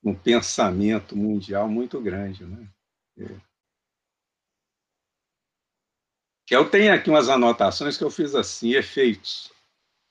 no 0.02 0.16
pensamento 0.16 1.16
mundial 1.16 1.68
muito 1.68 2.02
grande, 2.02 2.44
né? 2.44 2.68
É. 3.20 3.51
Eu 6.52 6.70
tenho 6.70 6.94
aqui 6.94 7.10
umas 7.10 7.30
anotações 7.30 7.98
que 7.98 8.04
eu 8.04 8.12
fiz 8.12 8.36
assim, 8.36 8.74
efeitos. 8.74 9.50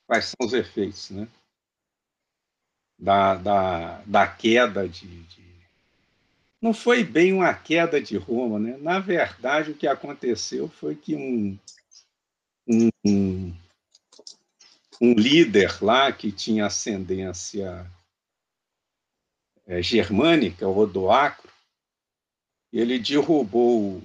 Quais 0.07 0.25
são 0.25 0.47
os 0.47 0.55
efeitos, 0.55 1.11
né? 1.11 1.29
Da, 2.99 3.35
da, 3.35 3.99
da 4.07 4.27
queda 4.27 4.89
de, 4.89 5.23
de... 5.25 5.43
Não 6.59 6.73
foi 6.73 7.05
bem 7.05 7.35
uma 7.35 7.53
queda 7.53 8.01
de 8.01 8.17
Roma, 8.17 8.59
né? 8.59 8.79
Na 8.79 8.99
verdade, 8.99 9.73
o 9.73 9.75
que 9.75 9.87
aconteceu 9.87 10.67
foi 10.67 10.97
que 10.97 11.15
um, 11.15 11.59
um, 12.67 13.55
um 14.99 15.13
líder 15.13 15.85
lá 15.85 16.11
que 16.11 16.33
tinha 16.33 16.65
ascendência 16.65 17.87
é, 19.67 19.83
germânica, 19.83 20.67
o 20.67 20.79
Odoacro, 20.79 21.53
ele 22.73 22.99
derrubou 22.99 24.03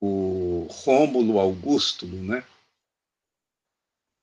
o 0.00 0.66
Rômulo 0.70 1.38
Augustulo, 1.38 2.22
né? 2.22 2.44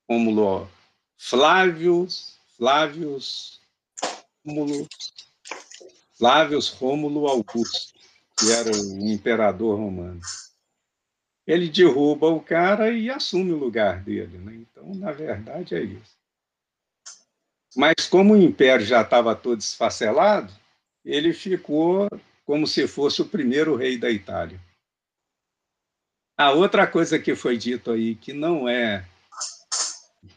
Rômulo 0.10 0.70
Flávios, 1.18 2.38
Flávios, 2.58 3.60
Rômulo, 4.46 4.88
Flávios 6.18 6.70
Rômulo 6.70 7.28
Augusto, 7.28 7.94
que 8.38 8.52
era 8.52 8.72
o 8.72 9.08
imperador 9.08 9.78
romano 9.78 10.22
ele 11.46 11.70
derruba 11.70 12.28
o 12.28 12.42
cara 12.42 12.92
e 12.92 13.10
assume 13.10 13.52
o 13.52 13.58
lugar 13.58 14.02
dele. 14.02 14.38
Né? 14.40 14.56
Então, 14.56 14.96
na 14.96 15.12
verdade, 15.12 15.76
é 15.76 15.84
isso. 15.84 16.16
Mas 17.76 18.08
como 18.08 18.34
o 18.34 18.42
império 18.42 18.86
já 18.86 19.02
estava 19.02 19.36
todo 19.36 19.60
esfacelado, 19.60 20.52
ele 21.04 21.34
ficou 21.34 22.08
como 22.46 22.66
se 22.66 22.88
fosse 22.88 23.22
o 23.22 23.28
primeiro 23.28 23.76
rei 23.76 23.98
da 23.98 24.10
Itália. 24.10 24.60
A 26.38 26.52
outra 26.52 26.86
coisa 26.86 27.18
que 27.18 27.34
foi 27.36 27.58
dito 27.58 27.92
aí, 27.92 28.16
que 28.16 28.34
não 28.34 28.68
é, 28.68 29.08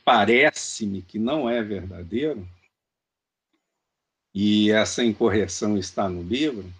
parece-me 0.04 1.02
que 1.02 1.18
não 1.18 1.50
é 1.50 1.60
verdadeiro, 1.62 2.46
e 4.32 4.70
essa 4.70 5.02
incorreção 5.02 5.76
está 5.76 6.08
no 6.08 6.22
livro, 6.22 6.72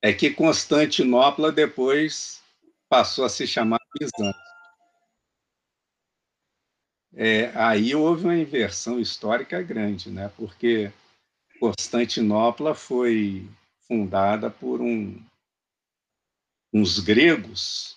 é 0.00 0.12
que 0.12 0.30
Constantinopla 0.30 1.50
depois 1.50 2.40
passou 2.88 3.24
a 3.24 3.28
se 3.28 3.46
chamar 3.46 3.80
Bizâncio. 3.98 4.40
É, 7.14 7.46
aí 7.56 7.94
houve 7.94 8.24
uma 8.24 8.36
inversão 8.36 9.00
histórica 9.00 9.60
grande, 9.60 10.10
né? 10.10 10.32
porque 10.36 10.92
Constantinopla 11.58 12.74
foi 12.74 13.48
fundada 13.86 14.50
por 14.50 14.80
um, 14.80 15.20
uns 16.72 16.98
gregos, 17.00 17.96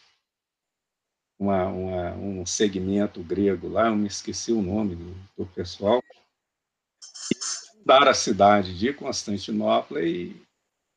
uma, 1.38 1.68
uma, 1.68 2.14
um 2.14 2.46
segmento 2.46 3.22
grego 3.22 3.68
lá, 3.68 3.88
eu 3.88 3.96
me 3.96 4.08
esqueci 4.08 4.52
o 4.52 4.62
nome 4.62 4.96
do, 4.96 5.16
do 5.38 5.46
pessoal, 5.46 6.02
fundaram 7.74 8.10
a 8.10 8.14
cidade 8.14 8.78
de 8.78 8.94
Constantinopla 8.94 10.02
e, 10.02 10.36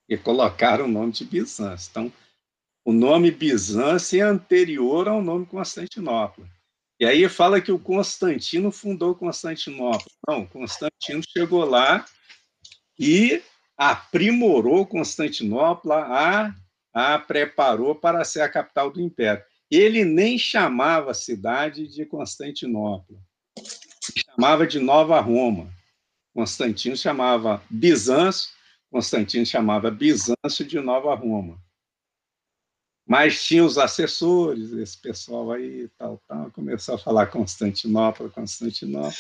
e 0.09 0.16
colocaram 0.16 0.87
o 0.87 0.88
nome 0.88 1.12
de 1.12 1.24
Bizâncio. 1.24 1.90
Então, 1.90 2.12
o 2.85 2.92
nome 2.92 3.31
Bizâncio 3.31 4.20
é 4.20 4.22
anterior 4.22 5.09
ao 5.09 5.22
nome 5.22 5.44
Constantinopla. 5.44 6.48
E 7.01 7.05
aí 7.05 7.29
fala 7.29 7.61
que 7.61 7.70
o 7.70 7.79
Constantino 7.79 8.72
fundou 8.72 9.14
Constantinopla. 9.14 10.11
Não, 10.27 10.46
Constantino 10.46 11.22
chegou 11.29 11.64
lá 11.64 12.05
e 12.98 13.42
aprimorou 13.77 14.85
Constantinopla, 14.87 16.05
a, 16.05 16.55
a 16.92 17.18
preparou 17.18 17.94
para 17.94 18.24
ser 18.24 18.40
a 18.40 18.48
capital 18.48 18.90
do 18.90 19.01
império. 19.01 19.44
Ele 19.71 20.05
nem 20.05 20.39
chamava 20.39 21.11
a 21.11 21.15
cidade 21.15 21.87
de 21.89 22.07
Constantinopla, 22.07 23.19
chamava 24.17 24.67
de 24.67 24.79
Nova 24.79 25.21
Roma. 25.21 25.71
Constantino 26.35 26.97
chamava 26.97 27.63
Bizâncio, 27.69 28.51
Constantino 28.91 29.45
chamava 29.45 29.91
Bizâncio 29.91 30.65
de 30.67 30.81
Nova 30.81 31.15
Roma. 31.15 31.61
Mas 33.07 33.43
tinha 33.43 33.65
os 33.65 33.77
assessores, 33.79 34.73
esse 34.73 35.01
pessoal 35.01 35.51
aí, 35.51 35.89
tal, 35.99 36.23
tal, 36.29 36.51
começou 36.51 36.95
a 36.95 36.99
falar 36.99 37.27
Constantinopla, 37.27 38.29
Constantinopla. 38.29 39.13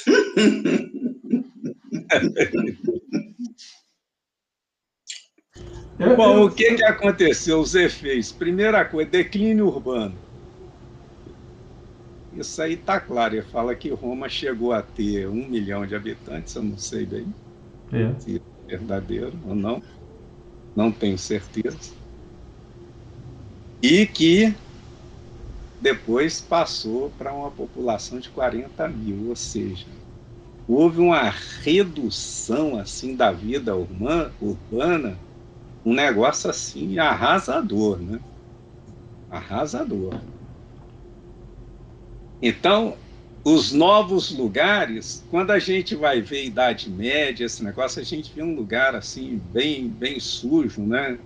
Bom, 6.16 6.44
o 6.44 6.50
que, 6.50 6.74
que 6.74 6.84
aconteceu? 6.84 7.60
Os 7.60 7.74
efeitos. 7.74 8.30
Primeira 8.30 8.84
coisa, 8.84 9.10
declínio 9.10 9.66
urbano. 9.66 10.27
Isso 12.32 12.60
aí 12.60 12.74
está 12.74 13.00
claro. 13.00 13.34
Ele 13.34 13.42
fala 13.42 13.74
que 13.74 13.90
Roma 13.90 14.28
chegou 14.28 14.72
a 14.72 14.82
ter 14.82 15.28
um 15.28 15.48
milhão 15.48 15.86
de 15.86 15.94
habitantes, 15.94 16.54
eu 16.54 16.62
não 16.62 16.78
sei 16.78 17.06
bem 17.06 17.34
é. 17.92 18.20
se 18.20 18.42
é 18.68 18.76
verdadeiro 18.76 19.32
ou 19.46 19.54
não. 19.54 19.82
Não 20.76 20.92
tenho 20.92 21.18
certeza 21.18 21.98
e 23.82 24.06
que 24.06 24.54
depois 25.80 26.40
passou 26.40 27.10
para 27.10 27.32
uma 27.32 27.50
população 27.50 28.18
de 28.18 28.28
40 28.28 28.88
mil, 28.88 29.28
ou 29.28 29.36
seja, 29.36 29.86
houve 30.66 31.00
uma 31.00 31.30
redução 31.62 32.78
assim 32.78 33.14
da 33.14 33.30
vida 33.30 33.76
urbana, 33.76 35.16
um 35.84 35.94
negócio 35.94 36.50
assim 36.50 36.98
arrasador, 36.98 37.98
né? 37.98 38.20
Arrasador. 39.30 40.14
Então, 42.40 42.96
os 43.44 43.72
novos 43.72 44.30
lugares, 44.30 45.24
quando 45.30 45.50
a 45.50 45.58
gente 45.58 45.94
vai 45.94 46.20
ver 46.20 46.44
Idade 46.44 46.90
Média, 46.90 47.44
esse 47.44 47.62
negócio, 47.64 48.00
a 48.00 48.04
gente 48.04 48.32
vê 48.34 48.42
um 48.42 48.54
lugar 48.54 48.94
assim 48.94 49.40
bem, 49.52 49.88
bem 49.88 50.20
sujo, 50.20 50.82
né? 50.82 51.18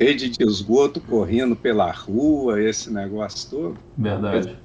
rede 0.00 0.30
de 0.30 0.42
esgoto 0.42 0.98
correndo 0.98 1.54
pela 1.54 1.92
rua, 1.92 2.62
esse 2.62 2.90
negócio 2.90 3.50
todo. 3.50 3.78
Verdade. 3.96 4.56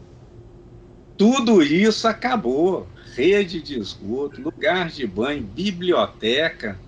Tudo 1.18 1.62
isso 1.62 2.08
acabou. 2.08 2.88
Rede 3.14 3.62
de 3.62 3.78
esgoto, 3.78 4.42
lugar 4.42 4.90
de 4.90 5.06
banho, 5.06 5.44
biblioteca, 5.44 6.80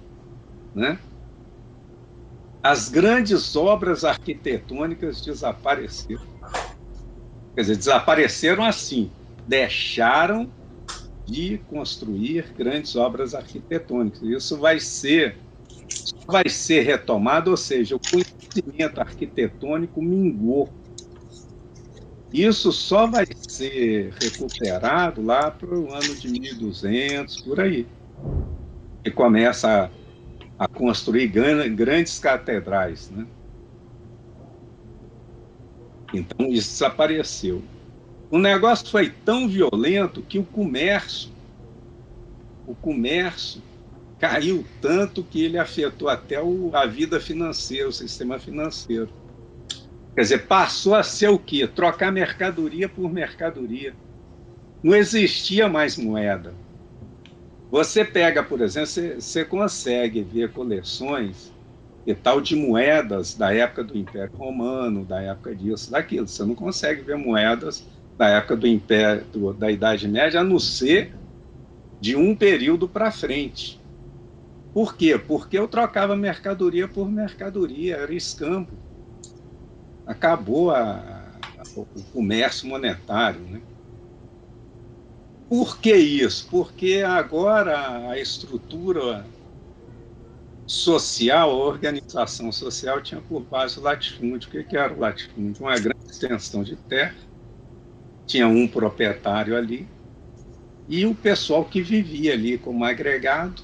né? 0.73 0.97
As 2.63 2.89
grandes 2.89 3.55
obras 3.55 4.03
arquitetônicas 4.05 5.21
desapareceram. 5.21 6.36
Quer 7.57 7.63
dizer, 7.63 7.77
desapareceram 7.77 8.63
assim, 8.63 9.17
deixaram 9.45 10.53
de 11.27 11.59
construir 11.59 12.53
grandes 12.55 12.95
obras 12.95 13.33
arquitetônicas. 13.35 14.21
Isso 14.23 14.59
vai 14.59 14.79
ser 14.79 15.43
vai 16.27 16.49
ser 16.49 16.81
retomado, 16.83 17.51
ou 17.51 17.57
seja, 17.57 17.95
o 17.95 17.99
conhecimento 17.99 18.99
arquitetônico 19.01 20.01
mingou. 20.01 20.77
Isso 22.31 22.71
só 22.71 23.05
vai 23.07 23.25
ser 23.49 24.13
recuperado 24.13 25.21
lá 25.21 25.51
para 25.51 25.77
o 25.77 25.91
ano 25.93 26.15
de 26.15 26.29
1200, 26.29 27.37
por 27.37 27.59
aí. 27.59 27.93
E 29.03 29.11
começa 29.11 29.85
a, 30.59 30.65
a 30.65 30.69
construir 30.69 31.27
grandes 31.29 32.19
catedrais, 32.19 33.09
né? 33.09 33.27
Então 36.13 36.47
isso 36.47 36.71
desapareceu. 36.71 37.61
O 38.29 38.37
negócio 38.37 38.89
foi 38.89 39.09
tão 39.09 39.47
violento 39.47 40.21
que 40.21 40.37
o 40.37 40.43
comércio, 40.43 41.29
o 42.65 42.75
comércio 42.75 43.61
caiu 44.19 44.65
tanto 44.81 45.23
que 45.23 45.43
ele 45.43 45.57
afetou 45.57 46.09
até 46.09 46.41
o, 46.41 46.71
a 46.73 46.85
vida 46.85 47.19
financeira, 47.19 47.87
o 47.87 47.93
sistema 47.93 48.39
financeiro. 48.39 49.09
Quer 50.15 50.21
dizer, 50.21 50.47
passou 50.47 50.95
a 50.95 51.03
ser 51.03 51.29
o 51.29 51.37
quê? 51.37 51.67
Trocar 51.67 52.11
mercadoria 52.11 52.89
por 52.89 53.11
mercadoria. 53.11 53.93
Não 54.83 54.95
existia 54.95 55.69
mais 55.69 55.95
moeda. 55.95 56.53
Você 57.69 58.03
pega, 58.03 58.41
por 58.41 58.61
exemplo, 58.61 58.87
você, 58.87 59.15
você 59.15 59.45
consegue 59.45 60.21
ver 60.21 60.51
coleções 60.51 61.51
e 62.07 62.15
tal 62.15 62.39
de 62.39 62.55
moedas 62.55 63.35
da 63.35 63.53
época 63.53 63.83
do 63.83 63.97
Império 63.97 64.33
Romano, 64.33 65.03
da 65.03 65.21
época 65.21 65.53
disso, 65.53 65.91
daquilo. 65.91 66.25
Você 66.25 66.41
não 66.45 66.55
consegue 66.55 67.01
ver 67.01 67.17
moedas 67.17 67.85
da 68.17 68.29
época 68.29 68.55
do 68.55 68.65
Império, 68.65 69.25
do, 69.25 69.53
da 69.53 69.69
Idade 69.69 70.07
Média, 70.07 70.39
a 70.39 70.43
não 70.43 70.57
ser 70.57 71.13
de 71.99 72.15
um 72.15 72.33
período 72.33 72.87
para 72.87 73.11
frente. 73.11 73.77
Por 74.73 74.95
quê? 74.95 75.19
Porque 75.19 75.59
eu 75.59 75.67
trocava 75.67 76.15
mercadoria 76.15 76.87
por 76.87 77.11
mercadoria, 77.11 77.97
era 77.97 78.13
escambo. 78.13 78.71
Acabou 80.05 80.71
a, 80.71 80.91
a, 80.93 81.63
o 81.75 82.03
comércio 82.13 82.69
monetário, 82.69 83.41
né? 83.41 83.59
Por 85.49 85.77
que 85.77 85.93
isso? 85.93 86.47
Porque 86.49 87.03
agora 87.05 88.09
a 88.11 88.17
estrutura 88.17 89.25
social, 90.67 91.49
a 91.49 91.55
organização 91.55 92.51
social 92.51 93.01
tinha 93.01 93.21
por 93.21 93.41
base 93.41 93.79
o 93.79 93.81
latifúndio. 93.81 94.49
O 94.49 94.63
que 94.63 94.77
era 94.77 94.93
o 94.93 94.99
latifúndio? 94.99 95.63
Uma 95.63 95.79
grande 95.79 96.05
extensão 96.09 96.61
de 96.61 96.75
terra, 96.75 97.15
tinha 98.25 98.47
um 98.47 98.67
proprietário 98.67 99.55
ali, 99.55 99.87
e 100.89 101.05
o 101.05 101.15
pessoal 101.15 101.63
que 101.63 101.81
vivia 101.81 102.33
ali 102.33 102.57
como 102.57 102.83
agregado, 102.83 103.63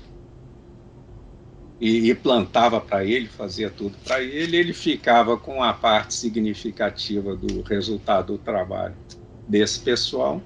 e 1.81 2.15
plantava 2.15 2.79
para 2.79 3.03
ele, 3.03 3.27
fazia 3.27 3.69
tudo 3.69 3.97
para 4.05 4.21
ele, 4.21 4.55
ele 4.55 4.71
ficava 4.71 5.37
com 5.37 5.61
a 5.61 5.73
parte 5.73 6.13
significativa 6.13 7.35
do 7.35 7.61
resultado 7.61 8.33
do 8.33 8.37
trabalho 8.37 8.95
desse 9.45 9.81
pessoal, 9.81 10.41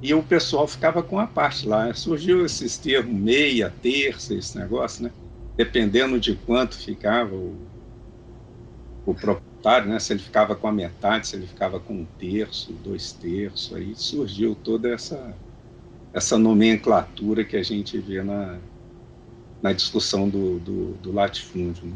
e 0.00 0.14
o 0.14 0.22
pessoal 0.22 0.68
ficava 0.68 1.02
com 1.02 1.18
a 1.18 1.26
parte 1.26 1.66
lá. 1.66 1.92
Surgiu 1.94 2.44
esses 2.46 2.78
termos 2.78 3.18
meia, 3.18 3.74
terça, 3.82 4.34
esse 4.34 4.56
negócio, 4.56 5.04
né? 5.04 5.10
Dependendo 5.56 6.20
de 6.20 6.34
quanto 6.34 6.76
ficava 6.76 7.34
o, 7.34 7.56
o 9.06 9.14
proprietário, 9.14 9.88
né? 9.88 9.98
Se 9.98 10.12
ele 10.12 10.20
ficava 10.20 10.54
com 10.54 10.68
a 10.68 10.72
metade, 10.72 11.28
se 11.28 11.36
ele 11.36 11.46
ficava 11.46 11.80
com 11.80 11.94
um 11.94 12.06
terço, 12.18 12.72
dois 12.84 13.12
terços, 13.12 13.74
aí 13.74 13.94
surgiu 13.94 14.54
toda 14.54 14.88
essa 14.92 15.34
essa 16.16 16.38
nomenclatura 16.38 17.44
que 17.44 17.58
a 17.58 17.62
gente 17.62 17.98
vê 17.98 18.22
na, 18.22 18.58
na 19.60 19.74
discussão 19.74 20.26
do, 20.26 20.58
do, 20.58 20.94
do 20.94 21.12
latifúndio. 21.12 21.88
Né? 21.88 21.92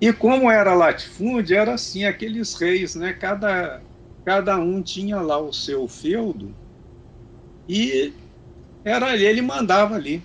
E 0.00 0.12
como 0.12 0.48
era 0.48 0.72
latifúndio, 0.72 1.56
era 1.56 1.74
assim, 1.74 2.04
aqueles 2.04 2.54
reis, 2.54 2.94
né? 2.94 3.12
Cada, 3.12 3.82
cada 4.24 4.56
um 4.56 4.80
tinha 4.80 5.20
lá 5.20 5.38
o 5.38 5.52
seu 5.52 5.88
feudo, 5.88 6.54
e 7.68 8.12
era 8.84 9.16
ele 9.16 9.42
mandava 9.42 9.96
ali. 9.96 10.22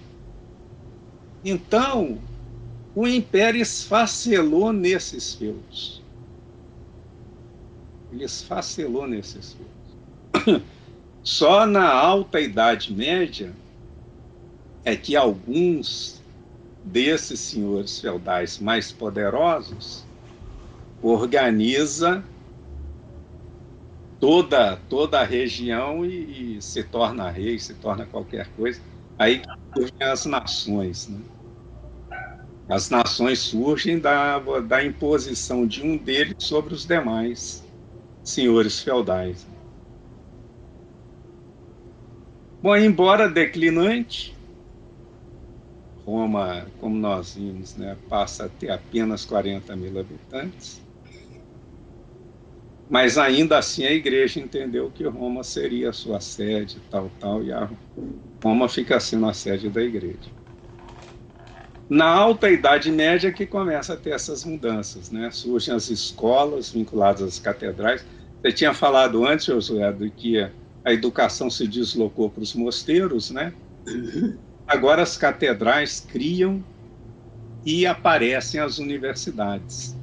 Então, 1.43 2.19
o 2.95 3.07
império 3.07 3.61
esfacelou 3.61 4.73
nesses 4.73 5.33
feudos. 5.33 6.01
Ele 8.11 8.25
esfacelou 8.25 9.07
nesses 9.07 9.55
feudos. 10.33 10.63
Só 11.23 11.65
na 11.65 11.87
alta 11.87 12.39
Idade 12.39 12.93
Média 12.93 13.53
é 14.83 14.95
que 14.95 15.15
alguns 15.15 16.21
desses 16.83 17.39
senhores 17.39 17.99
feudais 17.99 18.57
mais 18.57 18.91
poderosos 18.91 20.03
organiza 21.01 22.23
toda, 24.19 24.77
toda 24.89 25.19
a 25.19 25.23
região 25.23 26.05
e, 26.05 26.57
e, 26.57 26.61
se 26.61 26.83
torna 26.83 27.29
rei, 27.29 27.57
se 27.59 27.73
torna 27.75 28.05
qualquer 28.05 28.47
coisa. 28.55 28.81
Aí 29.17 29.41
surgem 29.73 30.01
as 30.01 30.25
nações. 30.25 31.07
Né? 31.07 31.19
As 32.71 32.89
nações 32.89 33.39
surgem 33.39 33.99
da, 33.99 34.39
da 34.39 34.81
imposição 34.81 35.67
de 35.67 35.83
um 35.83 35.97
deles 35.97 36.35
sobre 36.39 36.73
os 36.73 36.85
demais 36.85 37.61
senhores 38.23 38.79
feudais. 38.79 39.45
Bom, 42.61 42.77
embora 42.77 43.27
declinante, 43.27 44.33
Roma, 46.05 46.65
como 46.79 46.97
nós 46.97 47.35
vimos, 47.35 47.75
né, 47.75 47.97
passa 48.07 48.45
a 48.45 48.49
ter 48.49 48.69
apenas 48.69 49.25
40 49.25 49.75
mil 49.75 49.99
habitantes 49.99 50.79
mas 52.91 53.17
ainda 53.17 53.57
assim 53.57 53.85
a 53.85 53.91
igreja 53.93 54.37
entendeu 54.37 54.91
que 54.91 55.05
Roma 55.05 55.45
seria 55.45 55.91
a 55.91 55.93
sua 55.93 56.19
sede, 56.19 56.81
tal, 56.89 57.09
tal, 57.21 57.41
e 57.41 57.49
a 57.49 57.69
Roma 58.43 58.67
fica 58.67 58.99
sendo 58.99 59.27
a 59.27 59.33
sede 59.33 59.69
da 59.69 59.81
igreja. 59.81 60.29
Na 61.91 62.05
alta 62.05 62.49
Idade 62.49 62.89
Média 62.89 63.33
que 63.33 63.45
começa 63.45 63.95
a 63.95 63.97
ter 63.97 64.11
essas 64.11 64.45
mudanças, 64.45 65.11
né? 65.11 65.29
Surgem 65.29 65.75
as 65.75 65.89
escolas 65.89 66.71
vinculadas 66.71 67.21
às 67.21 67.37
catedrais. 67.37 68.05
Você 68.41 68.53
tinha 68.53 68.73
falado 68.73 69.25
antes, 69.25 69.47
Josué, 69.47 69.91
de 69.91 70.09
que 70.09 70.39
a 70.85 70.93
educação 70.93 71.49
se 71.49 71.67
deslocou 71.67 72.29
para 72.29 72.43
os 72.43 72.55
mosteiros, 72.55 73.29
né? 73.29 73.53
Agora 74.65 75.01
as 75.01 75.17
catedrais 75.17 75.99
criam 75.99 76.63
e 77.65 77.85
aparecem 77.85 78.61
as 78.61 78.79
universidades. 78.79 79.93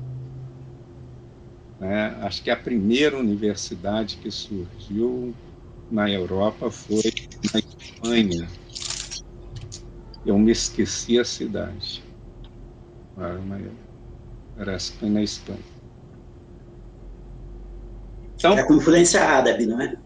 Né? 1.81 2.19
Acho 2.21 2.43
que 2.43 2.51
a 2.51 2.57
primeira 2.57 3.17
universidade 3.17 4.17
que 4.17 4.31
surgiu 4.31 5.35
na 5.91 6.11
Europa 6.11 6.71
foi 6.71 7.11
na 7.51 7.61
Espanha. 7.61 8.68
Eu 10.29 10.39
me 10.39 10.53
esqueci 10.53 11.19
a 11.19 11.25
cidade. 11.25 12.05
Parece 14.59 14.93
que 14.93 14.99
foi 14.99 15.09
na 15.09 15.23
Espanha. 15.23 15.59
Então, 18.37 18.53
é 18.53 18.63
com 18.63 18.75
influência 18.75 19.25
árabe, 19.25 19.65
não 19.65 19.81
é? 19.81 19.97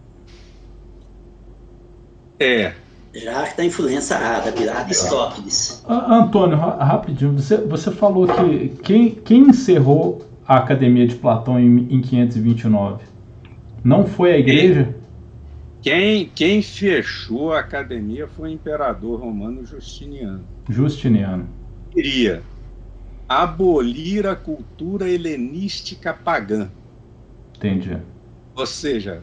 É. 2.39 2.73
Já 3.13 3.43
está 3.43 3.65
influência 3.65 4.17
árabe, 4.17 4.69
Aristóteles. 4.69 5.85
Antônio, 5.89 6.57
rapidinho, 6.57 7.33
você, 7.33 7.57
você 7.57 7.91
falou 7.91 8.29
que 8.29 8.69
quem, 8.81 9.11
quem 9.11 9.49
encerrou 9.49 10.25
a 10.47 10.59
Academia 10.59 11.05
de 11.05 11.17
Platão 11.17 11.59
em, 11.59 11.97
em 11.97 12.01
529? 12.01 13.03
Não 13.83 14.07
foi 14.07 14.35
a 14.35 14.39
igreja? 14.39 14.95
Quem, 15.83 16.29
quem 16.29 16.63
fechou 16.63 17.53
a 17.53 17.59
academia 17.59 18.29
foi 18.29 18.51
o 18.51 18.53
imperador 18.53 19.21
romano 19.21 19.67
Justiniano. 19.67 20.47
Justiniano. 20.71 21.49
Queria 21.91 22.43
abolir 23.29 24.27
a 24.27 24.37
cultura 24.37 25.09
helenística 25.09 26.15
pagã. 26.15 26.71
Entendi. 27.57 27.99
Ou 28.55 28.67
seja, 28.67 29.23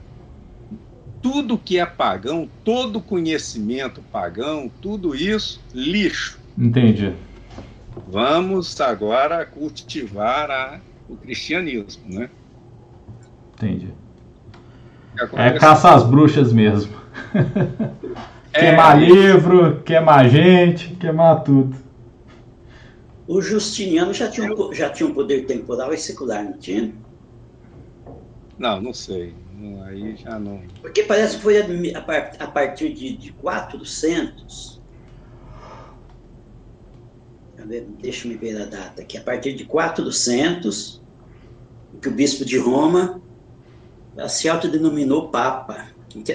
tudo 1.22 1.58
que 1.58 1.80
é 1.80 1.86
pagão, 1.86 2.50
todo 2.64 3.02
conhecimento 3.02 4.02
pagão, 4.12 4.70
tudo 4.82 5.16
isso, 5.16 5.62
lixo. 5.74 6.40
Entendi. 6.58 7.14
Vamos 8.08 8.80
agora 8.82 9.46
cultivar 9.46 10.52
a 10.52 10.82
o 11.10 11.18
cristianismo, 11.18 12.14
né? 12.14 12.30
Entendi. 13.56 13.92
É 15.34 15.52
caçar 15.52 15.96
as 15.96 16.04
bruxas 16.04 16.54
mesmo. 16.54 16.98
É, 18.52 18.62
queimar 18.62 19.00
livro, 19.00 19.84
queimar 19.84 20.28
gente, 20.28 20.96
queimar 20.96 21.44
tudo. 21.44 21.78
O 23.28 23.40
Justiniano 23.40 24.12
já 24.12 24.28
tinha, 24.28 24.52
um, 24.52 24.74
já 24.74 24.90
tinha 24.90 25.08
um 25.08 25.14
poder 25.14 25.46
temporal 25.46 25.94
e 25.94 25.98
secular, 26.00 26.44
não 26.44 26.54
tinha? 26.54 26.92
Não, 28.58 28.82
não 28.82 28.92
sei. 28.92 29.36
Aí 29.86 30.16
já 30.18 30.40
não. 30.40 30.64
Porque 30.82 31.04
parece 31.04 31.38
que 31.38 31.44
foi 31.44 31.62
a, 31.62 32.48
partir 32.48 32.92
de, 32.92 33.16
de 33.16 33.32
400 33.34 34.80
deixa 38.02 38.28
eu 38.28 38.38
ver 38.38 38.62
a 38.62 38.66
data 38.66 39.02
aqui, 39.02 39.18
a 39.18 39.22
partir 39.22 39.54
de 39.54 39.66
400, 39.66 41.02
que 42.02 42.08
o 42.08 42.12
bispo 42.12 42.46
de 42.46 42.58
Roma 42.58 43.22
se 44.28 44.50
autodenominou 44.50 45.30
Papa. 45.30 45.88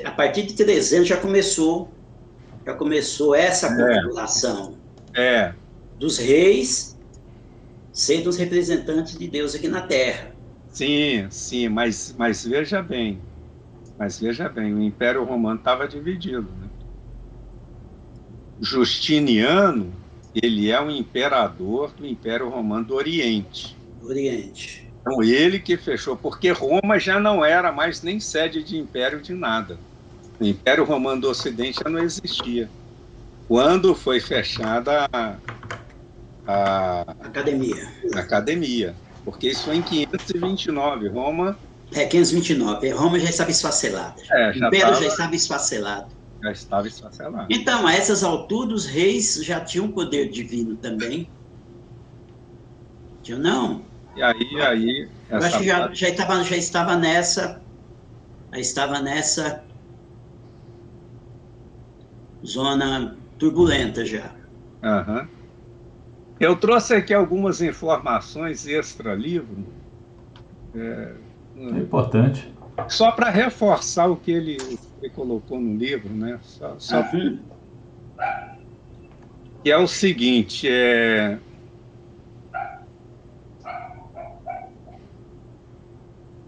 A 0.04 0.10
partir 0.10 0.44
de 0.44 0.54
300 0.54 1.08
já 1.08 1.16
começou, 1.16 1.90
já 2.64 2.74
começou 2.74 3.34
essa 3.34 3.66
é. 3.66 3.76
configuração 3.76 4.76
é. 5.14 5.52
dos 5.98 6.18
reis 6.18 6.94
sendo 7.92 8.28
os 8.28 8.36
representantes 8.36 9.16
de 9.16 9.28
Deus 9.28 9.54
aqui 9.54 9.68
na 9.68 9.80
Terra. 9.80 10.34
Sim, 10.68 11.28
sim, 11.30 11.68
mas, 11.68 12.14
mas 12.18 12.44
veja 12.44 12.82
bem, 12.82 13.20
mas 13.96 14.18
veja 14.18 14.48
bem, 14.48 14.74
o 14.74 14.82
Império 14.82 15.22
Romano 15.22 15.58
estava 15.58 15.86
dividido. 15.86 16.48
Né? 16.60 16.68
Justiniano, 18.60 19.92
ele 20.34 20.70
é 20.70 20.80
o 20.80 20.90
imperador 20.90 21.92
do 21.92 22.04
Império 22.04 22.48
Romano 22.48 22.86
do 22.86 22.94
Oriente. 22.94 23.76
Oriente. 24.02 24.83
Então 25.06 25.22
ele 25.22 25.58
que 25.58 25.76
fechou, 25.76 26.16
porque 26.16 26.50
Roma 26.50 26.98
já 26.98 27.20
não 27.20 27.44
era 27.44 27.70
mais 27.70 28.00
nem 28.02 28.18
sede 28.18 28.62
de 28.62 28.78
império 28.78 29.20
de 29.20 29.34
nada. 29.34 29.78
O 30.40 30.44
Império 30.44 30.84
Romano 30.84 31.20
do 31.20 31.28
Ocidente 31.28 31.80
já 31.84 31.90
não 31.90 32.00
existia. 32.00 32.70
Quando 33.46 33.94
foi 33.94 34.18
fechada 34.18 35.06
a, 35.12 35.36
a 36.46 37.00
academia. 37.20 37.92
A 38.14 38.20
academia 38.20 38.94
porque 39.24 39.48
isso 39.48 39.64
foi 39.64 39.76
em 39.76 39.82
529. 39.82 41.08
Roma. 41.08 41.56
É, 41.92 42.06
529. 42.06 42.90
Roma 42.90 43.18
já 43.18 43.30
estava 43.30 43.50
esfacelada. 43.50 44.14
É, 44.30 44.50
o 44.50 44.56
Império 44.56 44.80
tava, 44.80 45.00
já 45.00 45.06
estava 45.06 45.34
esfacelado. 45.34 46.08
Já 46.42 46.52
estava 46.52 46.88
esfacelado. 46.88 47.46
Então, 47.50 47.86
a 47.86 47.94
essas 47.94 48.22
alturas, 48.22 48.84
os 48.84 48.86
reis 48.86 49.40
já 49.42 49.60
tinham 49.60 49.90
poder 49.90 50.28
divino 50.28 50.76
também. 50.76 51.28
Tinham, 53.22 53.38
não? 53.38 53.93
E 54.16 54.22
aí, 54.22 54.60
aí. 54.60 55.08
Eu 55.30 55.38
acho 55.38 55.58
que 55.58 55.64
já, 55.64 55.92
já, 55.92 56.08
estava, 56.08 56.44
já 56.44 56.56
estava 56.56 56.96
nessa. 56.96 57.60
Já 58.52 58.58
estava 58.60 59.00
nessa 59.00 59.64
zona 62.46 63.16
turbulenta 63.38 64.04
já. 64.04 64.30
Uhum. 64.82 65.26
Eu 66.38 66.56
trouxe 66.56 66.94
aqui 66.94 67.14
algumas 67.14 67.62
informações 67.62 68.66
extra-livro. 68.66 69.64
É, 70.74 71.14
é, 71.56 71.68
importante. 71.70 72.52
Só 72.88 73.12
para 73.12 73.30
reforçar 73.30 74.06
o 74.08 74.16
que 74.16 74.32
ele, 74.32 74.56
ele, 75.00 75.10
colocou 75.14 75.60
no 75.60 75.76
livro, 75.76 76.12
né? 76.12 76.38
Só, 76.42 76.74
só 76.78 77.02
que 77.04 77.38
é 79.64 79.76
o 79.76 79.86
seguinte, 79.86 80.68
é, 80.68 81.38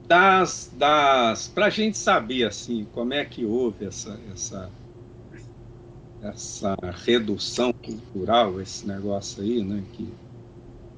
das, 0.06 0.70
das 0.74 1.48
para 1.48 1.66
a 1.66 1.70
gente 1.70 1.98
saber 1.98 2.44
assim 2.44 2.86
como 2.92 3.12
é 3.12 3.24
que 3.24 3.44
houve 3.44 3.86
essa, 3.86 4.18
essa 4.32 4.70
essa 6.22 6.76
redução 7.04 7.72
cultural, 7.72 8.60
esse 8.60 8.86
negócio 8.86 9.42
aí, 9.42 9.62
né, 9.62 9.82
que, 9.92 10.08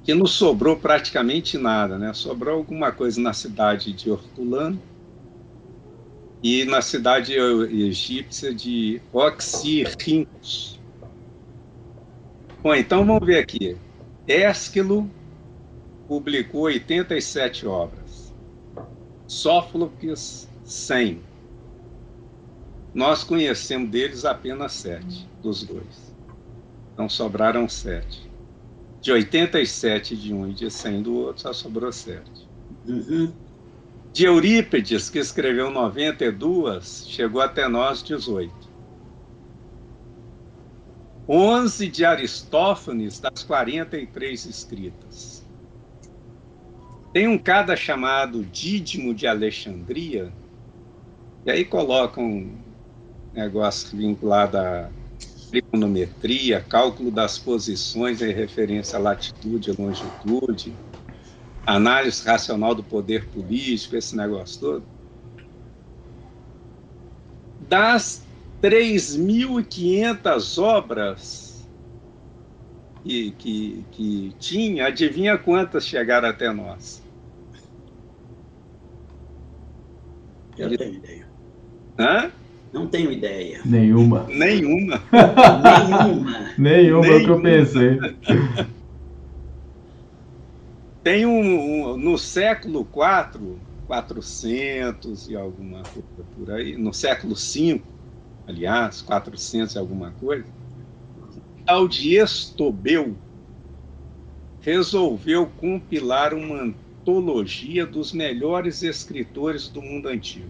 que 0.03 0.13
não 0.13 0.25
sobrou 0.25 0.75
praticamente 0.77 1.57
nada, 1.57 1.97
né? 1.97 2.13
Sobrou 2.13 2.57
alguma 2.57 2.91
coisa 2.91 3.19
na 3.21 3.33
cidade 3.33 3.93
de 3.93 4.09
Hortulano 4.09 4.81
e 6.41 6.63
na 6.65 6.81
cidade 6.81 7.33
egípcia 7.33 8.53
de 8.53 9.01
Oxirrincos. 9.11 10.79
Bom, 12.63 12.73
então 12.73 13.05
vamos 13.05 13.25
ver 13.25 13.39
aqui. 13.39 13.77
Ésquilo 14.27 15.09
publicou 16.07 16.61
87 16.61 17.67
obras. 17.67 18.08
Sófocles, 19.29 20.49
100. 20.63 21.21
Nós 22.95 23.23
conhecemos 23.23 23.91
deles 23.91 24.25
apenas 24.25 24.71
sete, 24.73 25.29
dos 25.43 25.61
dois. 25.61 26.15
Então 26.91 27.07
sobraram 27.07 27.69
sete. 27.69 28.27
De 28.99 29.11
87 29.11 30.17
de 30.17 30.33
um 30.33 30.49
e 30.49 30.53
de 30.53 30.71
100 30.71 31.03
do 31.03 31.15
outro, 31.15 31.43
só 31.43 31.53
sobrou 31.53 31.91
sete. 31.91 32.49
Uhum. 32.87 33.31
De 34.11 34.25
Eurípides, 34.25 35.11
que 35.11 35.19
escreveu 35.19 35.69
92, 35.69 37.05
chegou 37.07 37.39
até 37.39 37.67
nós 37.67 38.01
18. 38.01 38.51
11 41.27 41.87
de 41.87 42.03
Aristófanes, 42.03 43.19
das 43.19 43.43
43 43.43 44.45
escritas. 44.47 45.38
Tem 47.11 47.27
um 47.27 47.39
cada 47.39 47.75
chamado 47.75 48.45
Dídimo 48.45 49.15
de 49.15 49.25
Alexandria, 49.25 50.31
e 51.43 51.49
aí 51.49 51.65
colocam 51.65 52.51
negócio 53.33 53.97
vinculado 53.97 54.57
à 54.57 54.91
trigonometria, 55.49 56.61
cálculo 56.61 57.09
das 57.09 57.39
posições 57.39 58.21
em 58.21 58.31
referência 58.31 58.97
à 58.97 59.01
latitude 59.01 59.71
e 59.71 59.73
longitude, 59.73 60.75
análise 61.65 62.23
racional 62.23 62.75
do 62.75 62.83
poder 62.83 63.27
político, 63.29 63.95
esse 63.95 64.15
negócio 64.15 64.59
todo. 64.59 64.83
Das 67.67 68.23
3.500 68.61 70.61
obras 70.61 71.48
que, 73.03 73.31
que, 73.31 73.85
que 73.91 74.35
tinha, 74.39 74.87
adivinha 74.87 75.37
quantas 75.37 75.85
chegaram 75.85 76.29
até 76.29 76.51
nós? 76.51 77.03
Eu 80.57 80.77
tenho 80.77 80.95
ideia. 80.95 81.27
Hã? 81.97 82.31
Não 82.71 82.87
tenho 82.87 83.11
ideia. 83.11 83.61
Nenhuma. 83.65 84.25
Nenhuma. 84.27 85.01
Nenhuma. 85.11 86.53
Nenhuma 86.57 87.07
é 87.07 87.15
o 87.15 87.23
que 87.23 87.29
eu 87.29 87.41
pensei. 87.41 87.97
Tem 91.01 91.25
um, 91.25 91.93
um, 91.93 91.97
no 91.97 92.17
século 92.17 92.81
IV, 92.81 93.57
400 93.87 95.29
e 95.29 95.35
alguma 95.35 95.81
coisa 95.81 96.29
por 96.37 96.51
aí, 96.51 96.77
no 96.77 96.93
século 96.93 97.33
V, 97.35 97.81
aliás, 98.45 99.01
400 99.01 99.73
e 99.73 99.79
alguma 99.79 100.11
coisa, 100.19 100.45
Estobel 101.69 103.15
resolveu 104.61 105.45
compilar 105.45 106.33
uma 106.33 106.61
antologia 106.63 107.85
dos 107.85 108.11
melhores 108.11 108.81
escritores 108.81 109.67
do 109.67 109.81
mundo 109.81 110.07
antigo. 110.07 110.49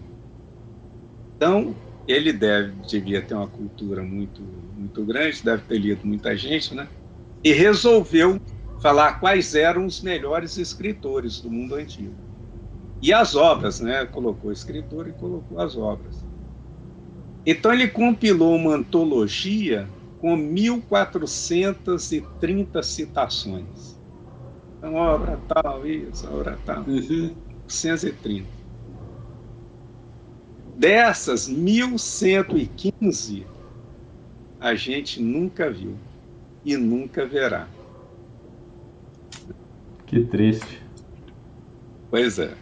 Então, 1.36 1.74
ele 2.08 2.32
deve, 2.32 2.72
devia 2.86 3.22
ter 3.22 3.34
uma 3.34 3.46
cultura 3.46 4.02
muito, 4.02 4.42
muito 4.76 5.04
grande, 5.04 5.42
deve 5.42 5.62
ter 5.62 5.78
lido 5.78 6.06
muita 6.06 6.36
gente, 6.36 6.74
né? 6.74 6.88
E 7.44 7.52
resolveu 7.52 8.40
falar 8.80 9.14
quais 9.14 9.54
eram 9.54 9.86
os 9.86 10.00
melhores 10.02 10.56
escritores 10.56 11.40
do 11.40 11.50
mundo 11.50 11.74
antigo. 11.74 12.14
E 13.00 13.12
as 13.12 13.34
obras, 13.34 13.80
né? 13.80 14.04
Colocou 14.06 14.50
escritor 14.52 15.08
e 15.08 15.12
colocou 15.12 15.60
as 15.60 15.76
obras. 15.76 16.24
Então 17.46 17.72
ele 17.72 17.88
compilou 17.88 18.56
uma 18.56 18.74
antologia 18.74 19.88
com 20.20 20.36
1.430 20.36 22.82
citações. 22.82 23.98
Então, 24.78 24.94
obra 24.94 25.38
tal, 25.48 25.86
isso, 25.86 26.26
obra 26.32 26.58
tal. 26.64 26.84
Uhum. 26.84 27.34
130. 27.66 28.48
Dessas 30.76 31.48
1115, 31.48 33.46
a 34.58 34.74
gente 34.74 35.22
nunca 35.22 35.70
viu 35.70 35.94
e 36.64 36.74
nunca 36.76 37.26
verá. 37.26 37.68
Que 40.06 40.24
triste. 40.24 40.82
Pois 42.10 42.38
é. 42.38 42.54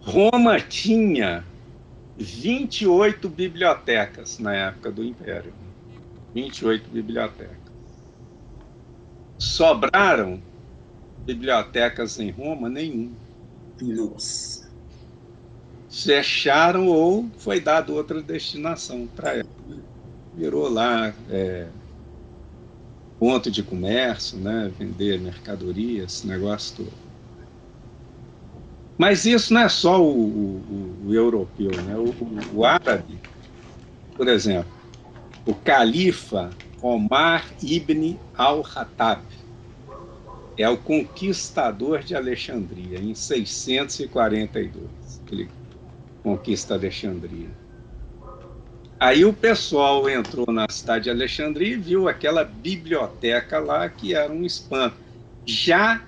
Roma 0.00 0.60
tinha 0.60 1.44
28 2.18 3.28
bibliotecas 3.28 4.38
na 4.38 4.54
época 4.54 4.90
do 4.90 5.04
Império. 5.04 5.52
28 6.34 6.90
bibliotecas. 6.90 7.56
Sobraram 9.38 10.42
bibliotecas 11.24 12.18
em 12.18 12.30
Roma? 12.30 12.68
Nenhum. 12.68 13.12
Nossa 13.80 14.68
fecharam 15.90 16.86
ou 16.86 17.28
foi 17.38 17.60
dado 17.60 17.94
outra 17.94 18.22
destinação 18.22 19.06
para 19.06 19.34
ela. 19.34 19.48
Virou 20.36 20.68
lá 20.68 21.12
é, 21.30 21.66
ponto 23.18 23.50
de 23.50 23.62
comércio, 23.62 24.38
né? 24.38 24.70
vender 24.78 25.18
mercadorias, 25.18 26.12
esse 26.12 26.26
negócio 26.26 26.84
todo. 26.84 27.07
Mas 28.98 29.24
isso 29.24 29.54
não 29.54 29.60
é 29.60 29.68
só 29.68 30.02
o, 30.02 30.10
o, 30.10 31.06
o 31.06 31.14
europeu, 31.14 31.70
né? 31.82 31.96
O, 31.96 32.12
o, 32.52 32.64
árabe, 32.64 33.16
por 34.16 34.26
exemplo, 34.26 34.70
o 35.46 35.54
califa 35.54 36.50
Omar 36.82 37.46
ibn 37.62 38.18
al-Hattab 38.36 39.22
é 40.56 40.68
o 40.68 40.76
conquistador 40.76 42.00
de 42.00 42.16
Alexandria 42.16 42.98
em 42.98 43.14
642. 43.14 44.84
Ele 45.30 45.48
conquista 46.24 46.74
Alexandria. 46.74 47.48
Aí 48.98 49.24
o 49.24 49.32
pessoal 49.32 50.08
entrou 50.10 50.46
na 50.52 50.66
cidade 50.68 51.04
de 51.04 51.10
Alexandria 51.10 51.74
e 51.74 51.76
viu 51.76 52.08
aquela 52.08 52.42
biblioteca 52.42 53.60
lá 53.60 53.88
que 53.88 54.12
era 54.12 54.32
um 54.32 54.44
espanto. 54.44 54.96
Já 55.46 56.02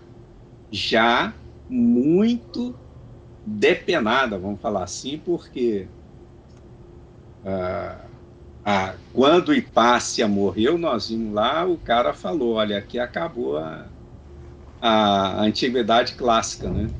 já 0.72 1.33
muito 1.70 2.74
depenada, 3.46 4.38
vamos 4.38 4.61
falar 4.61 4.85
assim, 4.85 5.18
porque 5.18 5.88
ah, 7.44 8.04
ah, 8.64 8.94
quando 9.12 9.54
Hipácia 9.54 10.28
morreu, 10.28 10.76
nós 10.76 11.09
vimos 11.09 11.33
lá, 11.35 11.64
o 11.66 11.78
cara 11.78 12.12
falou, 12.12 12.54
olha, 12.54 12.78
aqui 12.78 12.98
acabou 12.98 13.56
a, 13.59 13.87
a 14.80 15.42
antiguidade 15.42 16.14
clássica, 16.14 16.70
né? 16.70 16.90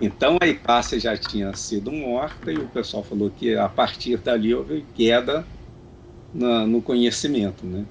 Então 0.00 0.36
a 0.42 0.46
Hipácia 0.46 0.98
já 0.98 1.16
tinha 1.16 1.54
sido 1.54 1.92
morta 1.92 2.50
e 2.52 2.58
o 2.58 2.68
pessoal 2.68 3.04
falou 3.04 3.30
que 3.30 3.54
a 3.56 3.68
partir 3.68 4.16
dali 4.18 4.52
houve 4.52 4.82
queda 4.94 5.46
no 6.32 6.82
conhecimento, 6.82 7.66
né? 7.66 7.84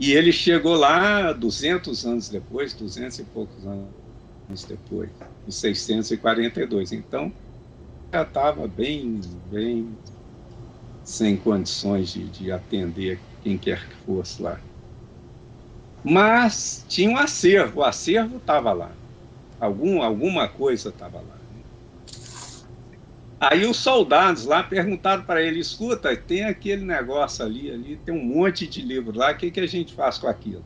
E 0.00 0.12
ele 0.12 0.32
chegou 0.32 0.76
lá 0.76 1.30
200 1.30 2.06
anos 2.06 2.30
depois, 2.30 2.72
200 2.72 3.18
e 3.18 3.24
poucos 3.24 3.66
anos 3.66 4.64
depois, 4.66 5.10
em 5.46 5.50
642. 5.50 6.92
Então 6.92 7.30
já 8.10 8.22
estava 8.22 8.66
bem, 8.66 9.20
bem 9.50 9.94
sem 11.04 11.36
condições 11.36 12.14
de, 12.14 12.24
de 12.30 12.50
atender 12.50 13.20
quem 13.42 13.58
quer 13.58 13.86
que 13.86 13.94
fosse 14.06 14.40
lá. 14.40 14.58
Mas 16.02 16.82
tinha 16.88 17.10
um 17.10 17.18
acervo, 17.18 17.80
o 17.80 17.84
acervo 17.84 18.38
estava 18.38 18.72
lá. 18.72 18.92
Algum, 19.60 20.02
alguma 20.02 20.48
coisa 20.48 20.88
estava 20.88 21.18
lá. 21.20 21.39
Aí 23.40 23.64
os 23.66 23.78
soldados 23.78 24.44
lá 24.44 24.62
perguntaram 24.62 25.24
para 25.24 25.42
ele: 25.42 25.58
escuta, 25.60 26.16
tem 26.16 26.44
aquele 26.44 26.84
negócio 26.84 27.44
ali, 27.44 27.70
ali 27.70 27.96
tem 27.96 28.14
um 28.14 28.22
monte 28.22 28.68
de 28.68 28.82
livro 28.82 29.16
lá, 29.16 29.32
o 29.32 29.36
que, 29.36 29.50
que 29.50 29.60
a 29.60 29.66
gente 29.66 29.94
faz 29.94 30.18
com 30.18 30.28
aquilo? 30.28 30.64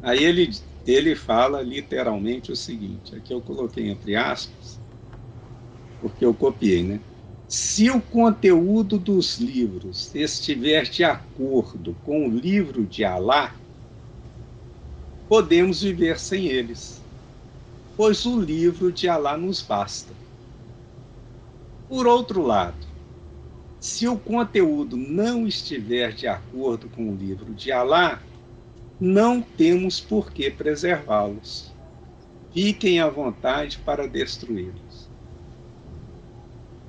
Aí 0.00 0.22
ele, 0.22 0.50
ele 0.86 1.16
fala 1.16 1.60
literalmente 1.62 2.52
o 2.52 2.56
seguinte: 2.56 3.16
aqui 3.16 3.32
eu 3.34 3.42
coloquei 3.42 3.88
entre 3.88 4.14
aspas, 4.14 4.80
porque 6.00 6.24
eu 6.24 6.34
copiei, 6.34 6.82
né? 6.84 7.04
Se 7.48 7.90
o 7.90 8.00
conteúdo 8.00 8.98
dos 8.98 9.38
livros 9.38 10.14
estiver 10.14 10.84
de 10.84 11.04
acordo 11.04 11.94
com 12.02 12.28
o 12.28 12.30
livro 12.30 12.86
de 12.86 13.04
Alá, 13.04 13.60
podemos 15.28 15.82
viver 15.82 16.18
sem 16.18 16.46
eles, 16.46 17.06
pois 17.96 18.26
o 18.26 18.40
livro 18.40 18.92
de 18.92 19.08
Alá 19.08 19.36
nos 19.38 19.62
basta. 19.62 20.16
Por 21.94 22.08
outro 22.08 22.42
lado, 22.42 22.74
se 23.78 24.08
o 24.08 24.18
conteúdo 24.18 24.96
não 24.96 25.46
estiver 25.46 26.12
de 26.12 26.26
acordo 26.26 26.88
com 26.88 27.08
o 27.08 27.14
livro 27.14 27.54
de 27.54 27.70
Alá, 27.70 28.20
não 29.00 29.40
temos 29.40 30.00
por 30.00 30.32
que 30.32 30.50
preservá-los. 30.50 31.72
Fiquem 32.52 32.98
à 32.98 33.08
vontade 33.08 33.78
para 33.78 34.08
destruí-los. 34.08 35.08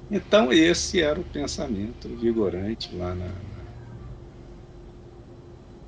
Então, 0.09 0.51
esse 0.51 0.99
era 0.99 1.19
o 1.19 1.23
pensamento 1.23 2.09
vigorante 2.09 2.89
lá 2.95 3.13
na, 3.13 3.29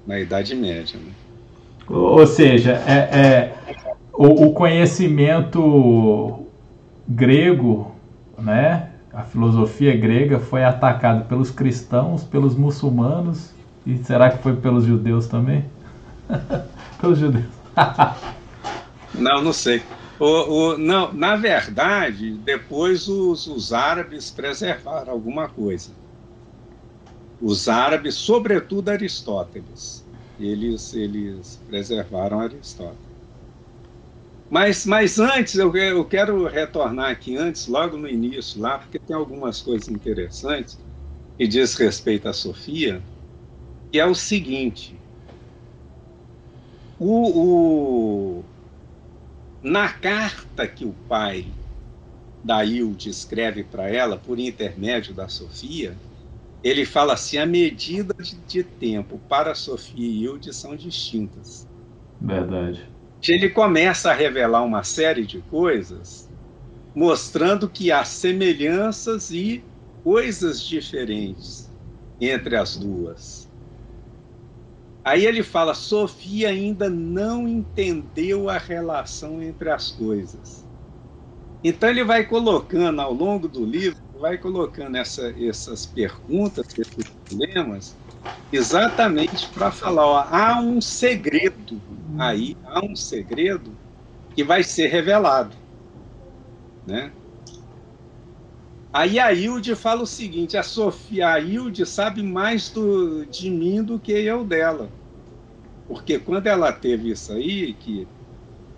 na 0.06 0.20
Idade 0.20 0.54
Média. 0.54 1.00
Né? 1.00 1.12
Ou 1.90 2.28
seja, 2.28 2.74
é, 2.86 3.20
é 3.20 3.58
o, 4.14 4.46
o, 4.46 4.54
conhecimento 4.54 6.46
grego, 7.08 7.96
né? 8.38 8.92
A 9.18 9.24
filosofia 9.24 9.98
grega 9.98 10.38
foi 10.38 10.64
atacada 10.64 11.26
pelos 11.26 11.50
cristãos, 11.50 12.24
pelos 12.24 12.54
muçulmanos 12.54 13.50
e 13.84 13.98
será 14.04 14.30
que 14.30 14.44
foi 14.44 14.56
pelos 14.56 14.86
judeus 14.86 15.26
também? 15.26 15.66
pelos 17.02 17.18
judeus. 17.18 17.48
não, 19.16 19.42
não 19.42 19.52
sei. 19.52 19.82
O, 20.20 20.26
o, 20.26 20.78
não, 20.78 21.12
na 21.14 21.36
verdade, 21.36 22.34
depois 22.34 23.08
os, 23.08 23.48
os 23.48 23.74
árabes 23.74 24.30
preservaram 24.30 25.14
alguma 25.14 25.48
coisa. 25.48 25.90
Os 27.42 27.68
árabes, 27.68 28.14
sobretudo 28.14 28.90
Aristóteles, 28.90 30.06
eles, 30.40 30.94
eles 30.94 31.60
preservaram 31.68 32.40
Aristóteles. 32.40 33.07
Mas, 34.50 34.86
mas 34.86 35.20
antes, 35.20 35.56
eu, 35.56 35.76
eu 35.76 36.06
quero 36.06 36.48
retornar 36.48 37.12
aqui 37.12 37.36
antes, 37.36 37.68
logo 37.68 37.98
no 37.98 38.08
início, 38.08 38.62
lá, 38.62 38.78
porque 38.80 38.98
tem 38.98 39.16
algumas 39.16 39.62
coisas 39.62 39.90
interessantes 39.90 40.80
que 41.38 41.48
diz 41.48 41.76
respeito 41.76 42.28
à 42.28 42.34
Sofia, 42.34 43.02
que 43.92 44.00
é 44.00 44.06
o 44.06 44.16
seguinte. 44.16 44.96
O, 47.00 48.40
o, 48.40 48.44
na 49.62 49.92
carta 49.92 50.68
que 50.68 50.86
o 50.86 50.94
pai 51.08 51.46
da 52.44 52.64
Hilde 52.64 53.10
escreve 53.10 53.64
para 53.64 53.90
ela, 53.90 54.18
por 54.18 54.40
intermédio 54.40 55.14
da 55.14 55.28
Sofia, 55.28 55.96
ele 56.64 56.86
fala 56.86 57.14
assim: 57.14 57.38
a 57.38 57.46
medida 57.46 58.14
de, 58.20 58.38
de 58.38 58.64
tempo 58.64 59.20
para 59.28 59.54
Sofia 59.54 60.08
e 60.08 60.24
Hilde 60.24 60.54
são 60.54 60.76
distintas. 60.76 61.68
Verdade. 62.20 62.97
Ele 63.26 63.50
começa 63.50 64.12
a 64.12 64.14
revelar 64.14 64.64
uma 64.64 64.84
série 64.84 65.26
de 65.26 65.42
coisas, 65.42 66.30
mostrando 66.96 67.70
que 67.70 67.92
há 67.92 68.04
semelhanças 68.04 69.30
e 69.30 69.64
coisas 70.04 70.62
diferentes 70.64 71.72
entre 72.20 72.56
as 72.56 72.76
duas. 72.78 73.52
Aí 75.04 75.26
ele 75.26 75.44
fala: 75.44 75.74
Sofia 75.74 76.50
ainda 76.50 76.90
não 76.90 77.48
entendeu 77.48 78.50
a 78.50 78.58
relação 78.58 79.42
entre 79.42 79.70
as 79.70 79.92
coisas. 79.92 80.66
Então 81.64 81.90
ele 81.90 82.04
vai 82.04 82.26
colocando 82.26 83.02
ao 83.02 83.14
longo 83.14 83.48
do 83.48 83.66
livro 83.66 83.98
vai 84.20 84.38
colocando 84.38 84.98
essa, 84.98 85.30
essas 85.40 85.86
perguntas, 85.86 86.66
esses 86.78 87.06
problemas, 87.28 88.02
exatamente 88.52 89.48
para 89.50 89.72
falar: 89.72 90.06
ó, 90.06 90.18
há 90.30 90.60
um 90.60 90.82
segredo 90.82 91.82
aí, 92.20 92.58
há 92.66 92.84
um 92.84 92.96
segredo 92.96 93.76
que 94.36 94.44
vai 94.44 94.64
ser 94.64 94.88
revelado. 94.88 95.56
Né? 96.86 97.12
Aí 98.94 99.20
a 99.20 99.32
Hilde 99.34 99.76
fala 99.76 100.04
o 100.04 100.08
seguinte: 100.08 100.58
a 100.58 100.64
Sofia, 100.64 101.30
a 101.30 101.40
Hilde 101.40 101.86
sabe 101.86 102.24
mais 102.24 102.70
do, 102.70 103.26
de 103.26 103.50
mim 103.50 103.84
do 103.84 104.00
que 104.00 104.12
eu 104.12 104.44
dela. 104.44 104.90
Porque 105.88 106.20
quando 106.20 106.48
ela 106.48 106.72
teve 106.72 107.12
isso 107.12 107.32
aí, 107.32 107.74
que 107.74 108.08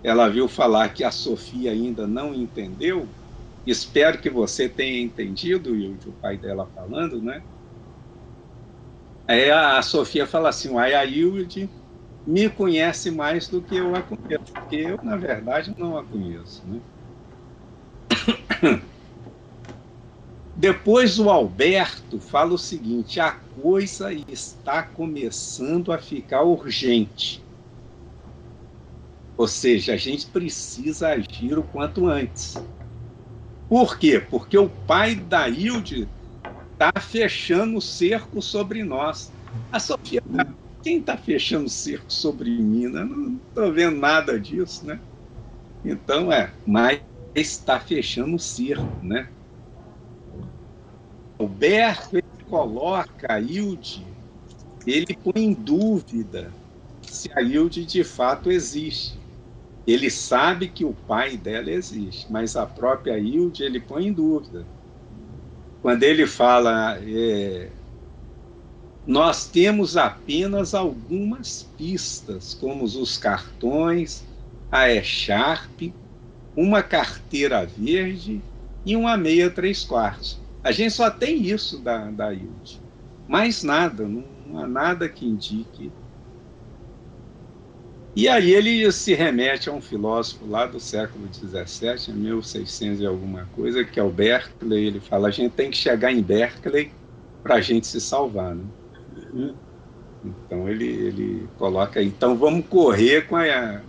ela 0.03 0.29
viu 0.29 0.47
falar 0.47 0.89
que 0.89 1.03
a 1.03 1.11
Sofia 1.11 1.71
ainda 1.71 2.05
não 2.05 2.33
entendeu, 2.33 3.07
Espero 3.69 4.19
que 4.19 4.29
você 4.29 4.67
tenha 4.67 4.99
entendido, 4.99 5.75
Yudi, 5.75 6.09
o 6.09 6.13
pai 6.13 6.37
dela 6.37 6.65
falando, 6.73 7.21
né? 7.21 7.43
Aí 9.29 9.51
a 9.51 9.79
Sofia 9.83 10.25
fala 10.25 10.49
assim, 10.49 10.69
o 10.69 10.79
a 10.79 11.05
Hilde 11.05 11.69
me 12.25 12.49
conhece 12.49 13.11
mais 13.11 13.47
do 13.47 13.61
que 13.61 13.75
eu 13.75 13.93
a 13.93 14.01
conheço, 14.01 14.51
porque 14.51 14.75
eu, 14.75 14.97
na 15.03 15.15
verdade, 15.17 15.71
não 15.77 15.95
a 15.95 16.03
conheço, 16.03 16.63
né? 16.65 16.81
Depois 20.57 21.19
o 21.19 21.29
Alberto 21.29 22.19
fala 22.19 22.55
o 22.55 22.57
seguinte: 22.57 23.19
a 23.19 23.31
coisa 23.31 24.11
está 24.11 24.81
começando 24.81 25.91
a 25.91 25.99
ficar 25.99 26.41
urgente. 26.41 27.39
Ou 29.37 29.47
seja, 29.47 29.93
a 29.93 29.97
gente 29.97 30.25
precisa 30.25 31.09
agir 31.09 31.55
o 31.55 31.61
quanto 31.61 32.07
antes. 32.07 32.59
Por 33.69 33.99
quê? 33.99 34.19
Porque 34.19 34.57
o 34.57 34.67
pai 34.67 35.13
da 35.13 35.47
Hilde 35.47 36.09
está 36.79 37.01
fechando 37.01 37.77
o 37.77 37.81
cerco 37.81 38.41
sobre 38.41 38.85
nós. 38.85 39.29
A 39.69 39.79
Sofia, 39.81 40.21
quem 40.81 40.99
está 40.99 41.17
fechando 41.17 41.65
o 41.65 41.69
cerco 41.69 42.11
sobre 42.11 42.49
mim? 42.49 42.87
Né? 42.87 43.03
Não 43.03 43.35
estou 43.49 43.73
vendo 43.73 43.97
nada 43.97 44.39
disso, 44.39 44.85
né? 44.85 44.97
Então, 45.83 46.31
é, 46.31 46.53
mas 46.65 47.01
está 47.35 47.81
fechando 47.81 48.37
o 48.37 48.39
cerco, 48.39 48.87
né? 49.03 49.27
Alberto 51.37 52.17
ele 52.17 52.43
coloca 52.49 53.33
a 53.33 53.39
Hilde, 53.39 54.05
ele 54.85 55.15
põe 55.15 55.43
em 55.43 55.53
dúvida 55.53 56.51
se 57.01 57.29
a 57.33 57.41
Hilde 57.41 57.85
de 57.85 58.03
fato 58.03 58.49
existe. 58.51 59.17
Ele 59.87 60.09
sabe 60.09 60.67
que 60.67 60.85
o 60.85 60.93
pai 60.93 61.35
dela 61.35 61.71
existe, 61.71 62.31
mas 62.31 62.55
a 62.55 62.65
própria 62.65 63.17
Hilde 63.17 63.63
ele 63.63 63.79
põe 63.79 64.07
em 64.07 64.13
dúvida. 64.13 64.65
Quando 65.81 66.03
ele 66.03 66.27
fala, 66.27 66.99
é, 67.01 67.69
nós 69.05 69.47
temos 69.47 69.95
apenas 69.97 70.73
algumas 70.73 71.63
pistas, 71.77 72.53
como 72.53 72.83
os 72.83 73.17
cartões, 73.17 74.23
a 74.71 74.89
E-Sharp, 74.89 75.93
uma 76.55 76.83
carteira 76.83 77.65
verde 77.65 78.41
e 78.85 78.95
uma 78.95 79.15
meia 79.15 79.49
três 79.49 79.83
quartos. 79.83 80.39
A 80.63 80.71
gente 80.71 80.91
só 80.91 81.09
tem 81.09 81.41
isso 81.41 81.79
da, 81.79 82.11
da 82.11 82.33
Hilde. 82.33 82.79
Mais 83.27 83.63
nada, 83.63 84.07
não 84.07 84.59
há 84.59 84.67
nada 84.67 85.07
que 85.07 85.25
indique 85.25 85.91
E 88.15 88.27
aí 88.27 88.51
ele 88.51 88.91
se 88.91 89.13
remete 89.13 89.69
a 89.69 89.73
um 89.73 89.81
filósofo 89.81 90.45
lá 90.47 90.65
do 90.65 90.79
século 90.79 91.27
XVII, 91.31 92.13
1600 92.13 93.01
e 93.01 93.05
alguma 93.05 93.47
coisa, 93.55 93.83
que 93.83 93.99
é 93.99 94.03
o 94.03 94.09
Berkeley. 94.09 94.87
Ele 94.87 94.99
fala: 94.99 95.27
a 95.27 95.31
gente 95.31 95.51
tem 95.53 95.69
que 95.69 95.77
chegar 95.77 96.11
em 96.11 96.21
Berkeley 96.21 96.91
para 97.43 97.55
a 97.55 97.61
gente 97.61 97.87
se 97.87 98.01
salvar. 98.01 98.55
Né? 98.55 98.63
Uhum. 99.33 99.53
Então 100.25 100.67
ele, 100.67 100.87
ele 100.87 101.49
coloca: 101.57 102.01
então 102.01 102.35
vamos 102.35 102.65
correr 102.65 103.27
com 103.27 103.35
a, 103.35 103.81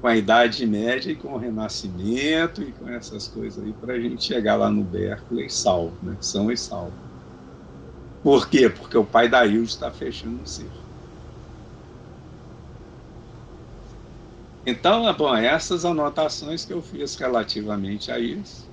com 0.00 0.06
a 0.08 0.16
Idade 0.16 0.66
Média 0.66 1.10
e 1.10 1.16
com 1.16 1.28
o 1.28 1.38
Renascimento 1.38 2.62
e 2.62 2.72
com 2.72 2.88
essas 2.88 3.28
coisas 3.28 3.64
aí 3.64 3.72
para 3.72 3.94
a 3.94 4.00
gente 4.00 4.24
chegar 4.24 4.56
lá 4.56 4.70
no 4.70 4.82
Berkeley 4.82 5.48
salvo, 5.48 5.96
né? 6.02 6.16
são 6.20 6.50
e 6.50 6.56
salvo. 6.56 6.92
Por 8.22 8.48
quê? 8.48 8.68
Porque 8.68 8.98
o 8.98 9.04
pai 9.04 9.28
da 9.28 9.46
Hilde 9.46 9.70
está 9.70 9.90
fechando 9.90 10.42
o 10.42 10.46
ciclo. 10.46 10.85
Então, 14.66 15.14
bom, 15.14 15.34
essas 15.36 15.84
anotações 15.84 16.64
que 16.64 16.72
eu 16.72 16.82
fiz 16.82 17.14
relativamente 17.14 18.10
a 18.10 18.18
isso. 18.18 18.66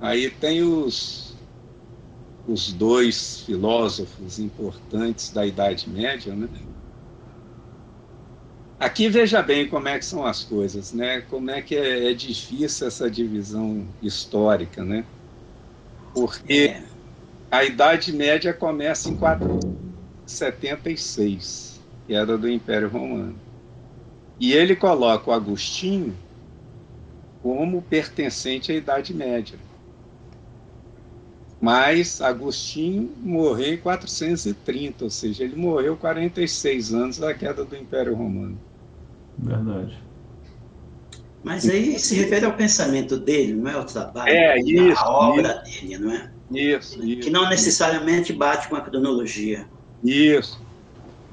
Aí 0.00 0.30
tem 0.30 0.62
os, 0.62 1.34
os 2.46 2.72
dois 2.72 3.40
filósofos 3.40 4.38
importantes 4.38 5.32
da 5.32 5.44
Idade 5.44 5.90
Média, 5.90 6.36
né? 6.36 6.48
Aqui 8.78 9.08
veja 9.08 9.42
bem 9.42 9.68
como 9.68 9.88
é 9.88 9.98
que 9.98 10.04
são 10.04 10.24
as 10.24 10.44
coisas, 10.44 10.92
né? 10.92 11.22
Como 11.22 11.50
é 11.50 11.60
que 11.60 11.74
é, 11.74 12.12
é 12.12 12.14
difícil 12.14 12.86
essa 12.86 13.10
divisão 13.10 13.84
histórica, 14.00 14.84
né? 14.84 15.04
Porque 16.12 16.76
a 17.50 17.64
Idade 17.64 18.12
Média 18.12 18.54
começa 18.54 19.08
em 19.08 19.16
476, 19.16 21.80
que 22.06 22.14
era 22.14 22.38
do 22.38 22.48
Império 22.48 22.88
Romano. 22.88 23.34
E 24.38 24.52
ele 24.52 24.74
coloca 24.74 25.30
o 25.30 25.32
Agostinho 25.32 26.14
como 27.42 27.82
pertencente 27.82 28.72
à 28.72 28.74
Idade 28.74 29.14
Média. 29.14 29.58
Mas 31.60 32.20
Agostinho 32.20 33.10
morreu 33.22 33.74
em 33.74 33.78
430, 33.78 35.04
ou 35.04 35.10
seja, 35.10 35.44
ele 35.44 35.56
morreu 35.56 35.96
46 35.96 36.92
anos 36.92 37.18
da 37.18 37.32
queda 37.32 37.64
do 37.64 37.76
Império 37.76 38.14
Romano. 38.14 38.58
Verdade. 39.38 40.02
Mas 41.42 41.68
aí 41.68 41.98
se 41.98 42.14
refere 42.14 42.46
ao 42.46 42.54
pensamento 42.54 43.18
dele, 43.18 43.52
não 43.52 43.70
é 43.70 43.74
ao 43.74 43.84
trabalho, 43.84 44.30
é, 44.30 44.58
isso, 44.58 44.98
a 44.98 45.10
obra 45.10 45.62
isso. 45.66 45.80
dele, 45.80 45.98
não 45.98 46.12
é? 46.12 46.30
Isso, 46.50 47.04
isso. 47.04 47.20
Que 47.20 47.30
não 47.30 47.48
necessariamente 47.48 48.32
bate 48.32 48.68
com 48.68 48.76
a 48.76 48.80
cronologia. 48.80 49.66
Isso. 50.02 50.63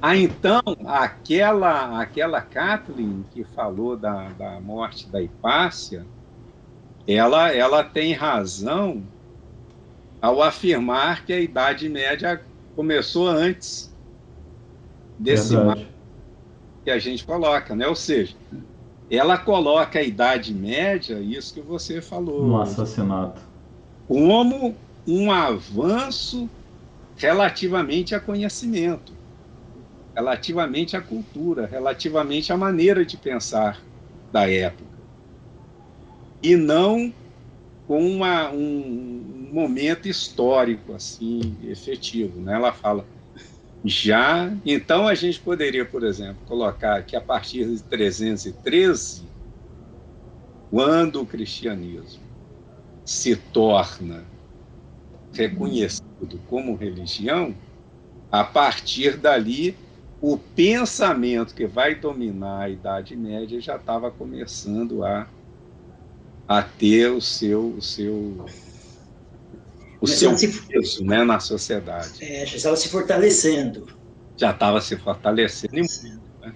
Ah, 0.02 0.18
então, 0.18 0.62
aquela, 0.88 2.02
aquela 2.02 2.42
Kathleen 2.42 3.24
que 3.32 3.44
falou 3.44 3.96
da, 3.96 4.30
da 4.30 4.60
morte 4.60 5.08
da 5.08 5.22
Hipácia, 5.22 6.08
ela, 7.08 7.54
ela 7.54 7.84
tem 7.84 8.12
razão 8.12 9.04
ao 10.20 10.42
afirmar 10.42 11.24
que 11.24 11.32
a 11.32 11.40
Idade 11.40 11.88
Média 11.88 12.42
começou 12.76 13.28
antes 13.28 13.94
desse 15.20 15.56
Verdade. 15.56 15.88
que 16.84 16.90
a 16.90 16.98
gente 16.98 17.24
coloca, 17.24 17.76
né? 17.76 17.88
Ou 17.88 17.96
seja, 17.96 18.36
ela 19.08 19.38
coloca 19.38 20.00
a 20.00 20.04
Idade 20.04 20.52
Média, 20.52 21.20
isso 21.20 21.54
que 21.54 21.62
você 21.62 22.02
falou. 22.02 22.48
No 22.48 22.60
assassinato. 22.60 23.40
Como 24.08 24.76
um 25.08 25.32
avanço 25.32 26.50
relativamente 27.18 28.16
a 28.16 28.20
conhecimento 28.20 29.21
relativamente 30.16 30.96
à 30.96 31.02
cultura, 31.02 31.66
relativamente 31.66 32.52
à 32.52 32.58
maneira 32.58 33.06
de 33.06 33.18
pensar 33.18 33.82
da 34.32 34.50
época. 34.50 34.92
E 36.42 36.56
não 36.56 37.14
com 37.88 38.06
uma, 38.06 38.50
um 38.52 39.50
momento 39.52 40.08
histórico 40.08 40.94
assim 40.94 41.58
efetivo. 41.64 42.40
Né? 42.40 42.54
Ela 42.56 42.72
fala 42.72 43.06
já. 43.84 44.52
Então 44.66 45.08
a 45.08 45.16
gente 45.16 45.40
poderia, 45.40 45.86
por 45.86 46.04
exemplo, 46.04 46.38
colocar 46.48 47.04
que 47.04 47.16
a 47.16 47.22
partir 47.22 47.66
de 47.66 47.84
313, 47.84 49.24
quando 50.70 51.22
o 51.22 51.26
cristianismo 51.26 52.22
se 53.04 53.36
torna 53.36 54.24
reconhecido 55.34 56.40
como 56.48 56.76
religião, 56.76 57.54
a 58.32 58.44
partir 58.44 59.18
dali 59.18 59.76
o 60.22 60.38
pensamento 60.38 61.56
que 61.56 61.66
vai 61.66 61.96
dominar 61.96 62.62
a 62.62 62.70
Idade 62.70 63.16
Média 63.16 63.60
já 63.60 63.76
estava 63.76 64.12
começando 64.12 65.04
a, 65.04 65.28
a 66.48 66.62
ter 66.62 67.12
o 67.12 67.20
seu, 67.20 67.70
o 67.70 67.82
seu, 67.82 68.46
o 70.00 70.08
seu 70.08 70.32
peso 70.68 71.04
né, 71.04 71.24
na 71.24 71.40
sociedade. 71.40 72.24
É, 72.24 72.46
já 72.46 72.58
estava 72.58 72.76
se 72.76 72.90
fortalecendo. 72.90 73.88
Já 74.38 74.52
estava 74.52 74.80
se 74.80 74.96
fortalecendo. 74.96 75.74
Né? 76.40 76.56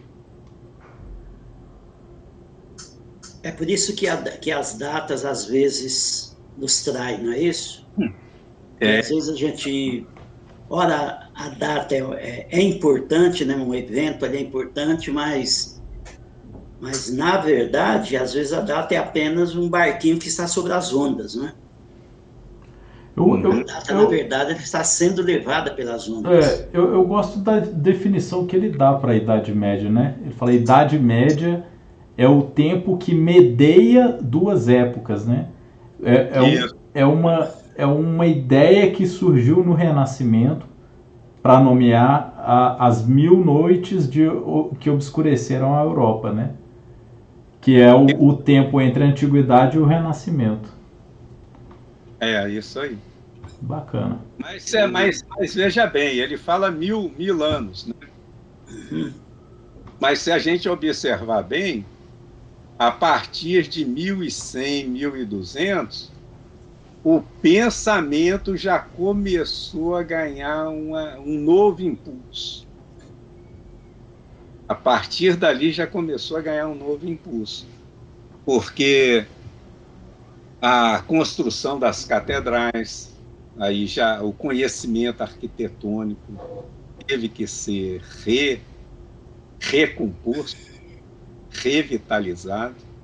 É 3.41 3.51
por 3.51 3.67
isso 3.67 3.95
que, 3.95 4.07
a, 4.07 4.17
que 4.37 4.51
as 4.51 4.77
datas 4.77 5.25
às 5.25 5.45
vezes 5.45 6.37
nos 6.55 6.83
traem, 6.83 7.23
não 7.23 7.33
é 7.33 7.39
isso? 7.39 7.87
Hum. 7.97 8.13
É. 8.79 8.99
Às 8.99 9.09
vezes 9.09 9.29
a 9.29 9.35
gente 9.35 10.05
Ora, 10.69 11.24
a 11.35 11.49
data 11.49 11.93
é, 11.93 11.99
é, 11.99 12.47
é 12.49 12.61
importante, 12.61 13.43
né? 13.43 13.55
um 13.55 13.75
evento 13.75 14.25
é 14.25 14.39
importante, 14.39 15.11
mas, 15.11 15.81
mas, 16.79 17.13
na 17.13 17.37
verdade, 17.37 18.15
às 18.15 18.33
vezes 18.33 18.53
a 18.53 18.61
data 18.61 18.95
é 18.95 18.97
apenas 18.97 19.55
um 19.55 19.69
barquinho 19.69 20.17
que 20.17 20.29
está 20.29 20.47
sobre 20.47 20.71
as 20.71 20.93
ondas, 20.93 21.35
né? 21.35 21.53
Eu, 23.17 23.37
eu, 23.39 23.51
a 23.51 23.63
data, 23.63 23.93
eu, 23.93 24.01
na 24.01 24.05
verdade, 24.07 24.53
está 24.53 24.83
sendo 24.83 25.21
levada 25.21 25.71
pelas 25.71 26.07
ondas. 26.09 26.45
É, 26.45 26.69
eu, 26.73 26.93
eu 26.93 27.05
gosto 27.05 27.39
da 27.39 27.59
definição 27.59 28.45
que 28.45 28.55
ele 28.55 28.69
dá 28.69 28.93
para 28.93 29.13
a 29.13 29.15
Idade 29.15 29.53
Média, 29.53 29.89
né? 29.89 30.15
Ele 30.21 30.33
fala 30.33 30.51
Idade 30.51 30.99
Média 30.99 31.65
é 32.17 32.27
o 32.27 32.41
tempo 32.41 32.97
que 32.97 33.13
medeia 33.13 34.17
duas 34.21 34.67
épocas, 34.67 35.25
né? 35.25 35.47
É, 36.03 36.29
é, 36.33 36.41
um, 36.41 36.69
é 36.93 37.05
uma 37.05 37.49
é 37.77 37.85
uma 37.85 38.25
ideia 38.25 38.89
que 38.91 39.05
surgiu 39.05 39.63
no 39.63 39.73
Renascimento 39.73 40.74
para 41.45 41.59
nomear 41.59 42.33
a, 42.39 42.87
as 42.87 43.05
mil 43.05 43.37
noites 43.37 44.09
de, 44.09 44.23
que 44.79 44.89
obscureceram 44.89 45.77
a 45.77 45.83
Europa, 45.83 46.33
né? 46.33 46.53
Que 47.61 47.79
é 47.79 47.93
o, 47.93 48.07
o, 48.29 48.35
tempo 48.35 48.81
entre 48.81 49.03
a 49.03 49.05
Antiguidade 49.05 49.77
e 49.77 49.79
o 49.79 49.85
Renascimento. 49.85 50.67
É, 52.19 52.49
isso 52.49 52.79
aí. 52.79 52.97
Bacana. 53.61 54.17
Mas, 54.39 54.73
é, 54.73 54.87
mas, 54.87 55.23
mas 55.37 55.53
veja 55.53 55.85
bem, 55.85 56.17
ele 56.17 56.35
fala 56.35 56.71
mil, 56.71 57.13
mil 57.15 57.43
anos, 57.43 57.85
né? 57.85 59.13
Mas 59.99 60.21
se 60.21 60.31
a 60.31 60.39
gente 60.39 60.67
observar 60.67 61.43
bem, 61.43 61.85
a 62.79 62.89
partir 62.89 63.67
de 63.67 63.85
1100, 63.85 64.89
1200, 64.89 66.11
o 67.05 67.21
pensamento 67.39 68.57
já 68.57 68.79
começou 68.79 69.95
a 69.95 70.01
ganhar 70.01 70.69
uma, 70.69 71.19
um 71.19 71.39
novo 71.39 71.83
impulso. 71.83 72.65
A 74.67 74.73
partir 74.73 75.35
dali 75.35 75.71
já 75.71 75.85
começou 75.85 76.35
a 76.35 76.41
ganhar 76.41 76.67
um 76.67 76.73
novo 76.73 77.07
impulso, 77.07 77.67
porque 78.43 79.23
a 80.59 81.03
construção 81.05 81.77
das 81.77 82.03
catedrais, 82.05 83.13
aí 83.55 83.85
já 83.85 84.23
o 84.23 84.33
conhecimento 84.33 85.21
arquitetônico 85.21 86.65
teve 87.05 87.29
que 87.29 87.45
ser 87.45 88.01
re, 88.23 88.59
recomposto, 89.59 90.59
revitalizado 91.51 92.94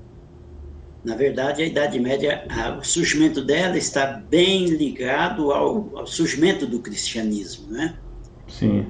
na 1.03 1.15
verdade, 1.15 1.63
a 1.63 1.65
Idade 1.65 1.99
Média, 1.99 2.45
o 2.79 2.83
surgimento 2.83 3.43
dela 3.43 3.77
está 3.77 4.05
bem 4.05 4.65
ligado 4.65 5.51
ao, 5.51 5.97
ao 5.97 6.07
surgimento 6.07 6.67
do 6.67 6.79
cristianismo, 6.79 7.71
né? 7.71 7.97
Sim. 8.47 8.85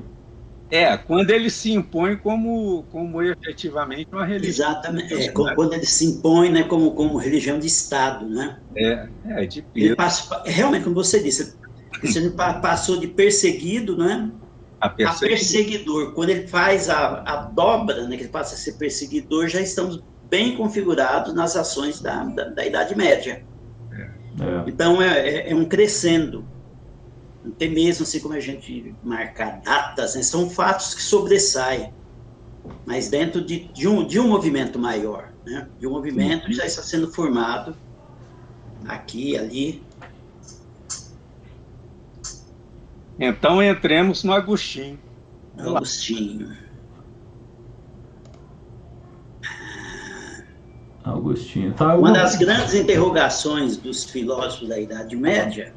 É, 0.70 0.96
quando 0.98 1.32
ele 1.32 1.50
se 1.50 1.72
impõe 1.72 2.16
como, 2.16 2.84
como 2.92 3.22
efetivamente 3.22 4.10
uma 4.12 4.26
religião. 4.26 4.70
Exatamente, 4.70 5.14
é, 5.14 5.32
quando 5.32 5.74
ele 5.74 5.86
se 5.86 6.06
impõe 6.06 6.50
né, 6.50 6.64
como, 6.64 6.92
como 6.92 7.18
religião 7.18 7.60
de 7.60 7.68
Estado, 7.68 8.26
né? 8.26 8.58
É, 8.76 9.08
é 9.26 9.46
de 9.46 9.66
Ele 9.76 9.96
passa, 9.96 10.42
realmente, 10.46 10.84
como 10.84 10.96
você 10.96 11.22
disse, 11.22 11.58
ele 12.16 12.30
passou 12.32 12.98
de 12.98 13.08
perseguido, 13.08 13.98
né? 13.98 14.32
A, 14.80 14.90
perseguidor. 14.90 15.16
a 15.16 15.30
perseguidor. 15.30 16.14
Quando 16.14 16.30
ele 16.30 16.48
faz 16.48 16.90
a, 16.90 17.22
a 17.22 17.36
dobra, 17.44 18.08
né, 18.08 18.16
que 18.16 18.24
ele 18.24 18.30
passa 18.30 18.56
a 18.56 18.58
ser 18.58 18.74
perseguidor, 18.74 19.48
já 19.48 19.60
estamos 19.60 20.02
bem 20.32 20.56
configurado 20.56 21.34
nas 21.34 21.58
ações 21.58 22.00
da, 22.00 22.24
da, 22.24 22.46
da 22.46 22.66
Idade 22.66 22.96
Média. 22.96 23.46
É. 23.92 24.10
Então, 24.66 25.02
é, 25.02 25.30
é, 25.30 25.52
é, 25.52 25.56
um 25.56 25.66
crescendo. 25.66 26.46
Não 27.44 27.52
tem 27.52 27.70
mesmo 27.70 28.04
assim 28.04 28.22
como 28.22 28.34
a 28.34 28.40
gente 28.40 28.96
marcar 29.04 29.60
datas, 29.62 30.16
né? 30.16 30.24
são 30.24 30.50
fatos 30.50 30.96
que 30.96 31.02
sobressaem. 31.02 31.94
mas 32.86 33.10
dentro 33.10 33.44
de, 33.44 33.66
de, 33.74 33.90
um, 33.90 34.08
de 34.08 34.20
um 34.20 34.28
movimento 34.28 34.80
maior, 34.80 35.34
né? 35.46 35.68
De 35.78 35.86
um 35.86 35.92
movimento 35.92 36.46
que 36.46 36.54
já 36.54 36.66
está 36.66 36.82
sendo 36.82 37.12
formado 37.12 37.76
aqui, 38.88 39.36
ali. 39.38 39.84
Então 43.20 43.62
entremos 43.62 44.24
no 44.24 44.32
Agostinho. 44.32 45.00
Agostinho. 45.58 46.56
Agostinho. 51.04 51.74
Tá, 51.74 51.96
Uma 51.96 52.12
das 52.12 52.36
grandes 52.36 52.74
interrogações 52.74 53.78
dos 53.78 54.04
filósofos 54.04 54.70
da 54.70 54.80
Idade 54.80 55.16
Média 55.16 55.74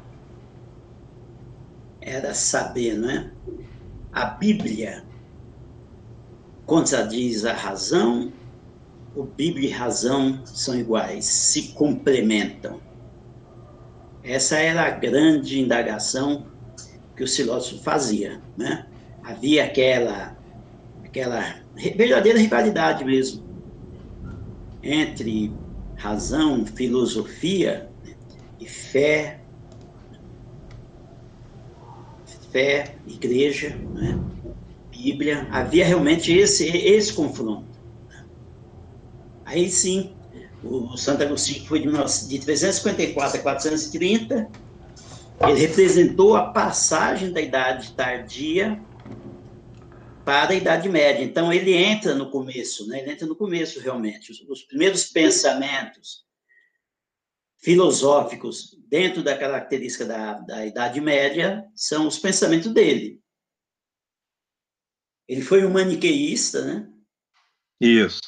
era 2.01 2.33
saber, 2.33 2.97
não 2.97 3.09
é? 3.09 3.31
A 4.13 4.25
Bíblia 4.25 5.03
contradiz 6.65 7.45
a 7.45 7.53
razão, 7.53 8.31
o 9.15 9.23
Bíblia 9.23 9.69
e 9.69 9.71
razão 9.71 10.39
são 10.45 10.75
iguais, 10.77 11.25
se 11.25 11.69
complementam. 11.69 12.79
Essa 14.23 14.57
era 14.57 14.85
a 14.85 14.89
grande 14.89 15.59
indagação 15.59 16.45
que 17.15 17.23
o 17.23 17.27
filósofo 17.27 17.81
fazia, 17.83 18.41
né? 18.57 18.85
Havia 19.23 19.65
aquela 19.65 20.35
aquela 21.03 21.55
verdadeira 21.73 22.37
rivalidade 22.37 23.03
mesmo 23.03 23.44
entre 24.85 25.51
razão, 25.95 26.63
filosofia 26.65 27.89
e 28.59 28.67
fé, 28.67 29.39
fé, 32.51 32.95
igreja, 33.07 33.75
né? 33.93 34.17
Bíblia, 34.91 35.47
havia 35.51 35.85
realmente 35.85 36.31
esse, 36.31 36.65
esse 36.67 37.11
confronto. 37.11 37.65
Aí 39.43 39.69
sim, 39.69 40.13
o 40.63 40.95
Santo 40.95 41.23
Agostinho 41.23 41.65
foi 41.65 41.79
de 41.81 42.39
354 42.39 43.39
a 43.39 43.41
430, 43.41 44.49
ele 45.41 45.59
representou 45.59 46.35
a 46.35 46.45
passagem 46.45 47.31
da 47.33 47.41
Idade 47.41 47.91
Tardia 47.93 48.79
para 50.25 50.53
a 50.53 50.55
Idade 50.55 50.89
Média. 50.89 51.23
Então, 51.23 51.53
ele 51.53 51.73
entra 51.73 52.15
no 52.15 52.31
começo, 52.31 52.87
né? 52.87 52.99
ele 52.99 53.11
entra 53.11 53.27
no 53.27 53.35
começo, 53.35 53.79
realmente. 53.79 54.31
Os, 54.31 54.41
os 54.49 54.63
primeiros 54.63 55.05
pensamentos 55.05 56.25
filosóficos 57.59 58.77
dentro 58.89 59.23
da 59.23 59.37
característica 59.37 60.03
da, 60.03 60.33
da 60.33 60.65
Idade 60.65 60.99
Média 60.99 61.65
são 61.75 62.07
os 62.07 62.17
pensamentos 62.17 62.73
dele. 62.73 63.21
Ele 65.27 65.41
foi 65.41 65.65
um 65.65 65.71
maniqueísta, 65.71 66.63
né? 66.63 66.87
Isso. 67.79 68.21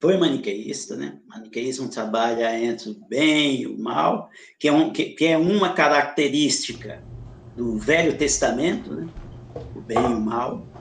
Foi 0.00 0.16
maniqueísta, 0.16 0.96
né? 0.96 1.20
O 1.24 1.28
maniqueísmo 1.28 1.88
trabalha 1.88 2.58
entre 2.58 2.90
o 2.90 2.94
bem 3.06 3.62
e 3.62 3.66
o 3.66 3.78
mal, 3.78 4.30
que 4.58 4.68
é, 4.68 4.72
um, 4.72 4.92
que, 4.92 5.10
que 5.10 5.26
é 5.26 5.36
uma 5.36 5.74
característica 5.74 7.02
do 7.54 7.78
Velho 7.78 8.16
Testamento, 8.16 8.94
né? 8.94 9.08
O 9.76 9.80
bem 9.80 9.98
e 9.98 10.14
o 10.14 10.20
mal. 10.20 10.71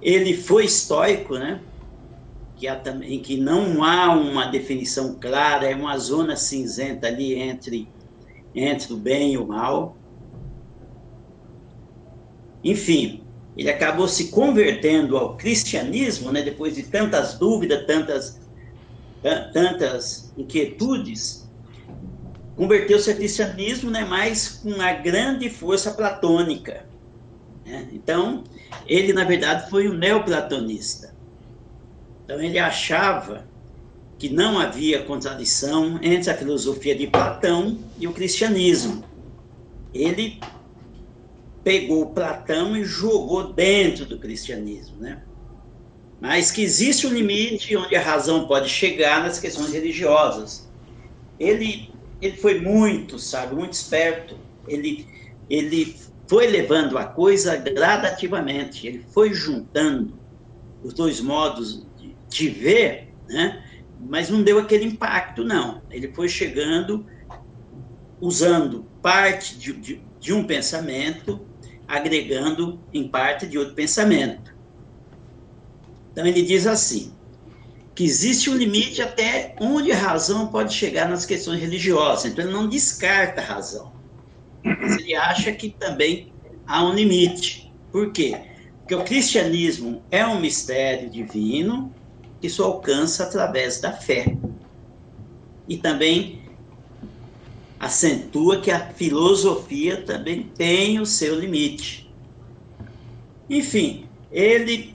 Ele 0.00 0.36
foi 0.36 0.64
estoico, 0.64 1.38
né? 1.38 1.66
Que 2.56 2.68
há 2.68 2.78
também 2.78 3.22
que 3.22 3.36
não 3.36 3.82
há 3.84 4.12
uma 4.12 4.46
definição 4.46 5.18
clara, 5.18 5.70
é 5.70 5.74
uma 5.74 5.96
zona 5.98 6.36
cinzenta 6.36 7.06
ali 7.06 7.34
entre 7.34 7.94
entre 8.54 8.92
o 8.92 8.98
bem 8.98 9.34
e 9.34 9.38
o 9.38 9.46
mal. 9.46 10.00
Enfim, 12.62 13.28
ele 13.56 13.70
acabou 13.70 14.08
se 14.08 14.30
convertendo 14.30 15.16
ao 15.16 15.36
cristianismo, 15.36 16.32
né, 16.32 16.42
depois 16.42 16.74
de 16.74 16.84
tantas 16.84 17.38
dúvidas, 17.38 17.86
tantas 17.86 18.40
tantas 19.52 20.32
inquietudes, 20.36 21.50
converteu-se 22.54 23.10
ao 23.10 23.16
cristianismo, 23.16 23.90
né, 23.90 24.04
mas 24.04 24.48
com 24.48 24.80
a 24.80 24.92
grande 24.92 25.50
força 25.50 25.92
platônica. 25.94 26.89
Né? 27.70 27.88
Então, 27.92 28.42
ele, 28.84 29.12
na 29.12 29.22
verdade, 29.22 29.70
foi 29.70 29.88
um 29.88 29.94
neoplatonista. 29.94 31.14
Então, 32.24 32.40
ele 32.42 32.58
achava 32.58 33.46
que 34.18 34.28
não 34.28 34.58
havia 34.58 35.04
contradição 35.04 35.98
entre 36.02 36.30
a 36.30 36.36
filosofia 36.36 36.96
de 36.96 37.06
Platão 37.06 37.78
e 37.98 38.08
o 38.08 38.12
cristianismo. 38.12 39.04
Ele 39.94 40.40
pegou 41.62 42.06
Platão 42.06 42.76
e 42.76 42.84
jogou 42.84 43.52
dentro 43.52 44.04
do 44.04 44.18
cristianismo, 44.18 44.96
né? 44.98 45.22
Mas 46.20 46.50
que 46.50 46.62
existe 46.62 47.06
um 47.06 47.10
limite 47.10 47.74
onde 47.76 47.96
a 47.96 48.02
razão 48.02 48.46
pode 48.46 48.68
chegar 48.68 49.22
nas 49.22 49.38
questões 49.38 49.72
religiosas. 49.72 50.68
Ele, 51.38 51.90
ele 52.20 52.36
foi 52.36 52.60
muito, 52.60 53.18
sabe, 53.18 53.54
muito 53.54 53.72
esperto. 53.72 54.36
Ele, 54.68 55.06
ele 55.48 55.96
foi 56.30 56.46
levando 56.46 56.96
a 56.96 57.04
coisa 57.04 57.56
gradativamente, 57.56 58.86
ele 58.86 59.04
foi 59.10 59.34
juntando 59.34 60.16
os 60.80 60.94
dois 60.94 61.20
modos 61.20 61.84
de, 61.98 62.14
de 62.28 62.48
ver, 62.48 63.12
né? 63.28 63.60
mas 63.98 64.30
não 64.30 64.40
deu 64.40 64.56
aquele 64.60 64.84
impacto, 64.84 65.42
não. 65.42 65.82
Ele 65.90 66.06
foi 66.06 66.28
chegando, 66.28 67.04
usando 68.20 68.86
parte 69.02 69.58
de, 69.58 69.72
de, 69.72 70.02
de 70.20 70.32
um 70.32 70.44
pensamento, 70.44 71.44
agregando 71.88 72.78
em 72.94 73.08
parte 73.08 73.44
de 73.44 73.58
outro 73.58 73.74
pensamento. 73.74 74.54
Então 76.12 76.24
ele 76.24 76.42
diz 76.42 76.64
assim, 76.64 77.12
que 77.92 78.04
existe 78.04 78.48
um 78.48 78.54
limite 78.54 79.02
até 79.02 79.56
onde 79.60 79.90
a 79.90 79.96
razão 79.96 80.46
pode 80.46 80.74
chegar 80.74 81.08
nas 81.08 81.26
questões 81.26 81.60
religiosas. 81.60 82.26
Então 82.30 82.44
ele 82.44 82.54
não 82.54 82.68
descarta 82.68 83.40
a 83.40 83.44
razão. 83.44 83.98
Ele 84.64 85.14
acha 85.14 85.52
que 85.52 85.70
também 85.70 86.32
há 86.66 86.84
um 86.84 86.94
limite. 86.94 87.72
Por 87.90 88.12
quê? 88.12 88.38
Porque 88.78 88.94
o 88.94 89.04
cristianismo 89.04 90.02
é 90.10 90.26
um 90.26 90.40
mistério 90.40 91.08
divino 91.10 91.94
que 92.40 92.48
só 92.48 92.64
alcança 92.64 93.24
através 93.24 93.80
da 93.80 93.92
fé. 93.92 94.36
E 95.68 95.76
também 95.76 96.42
acentua 97.78 98.60
que 98.60 98.70
a 98.70 98.92
filosofia 98.92 100.02
também 100.02 100.42
tem 100.42 101.00
o 101.00 101.06
seu 101.06 101.38
limite. 101.38 102.12
Enfim, 103.48 104.08
ele 104.30 104.94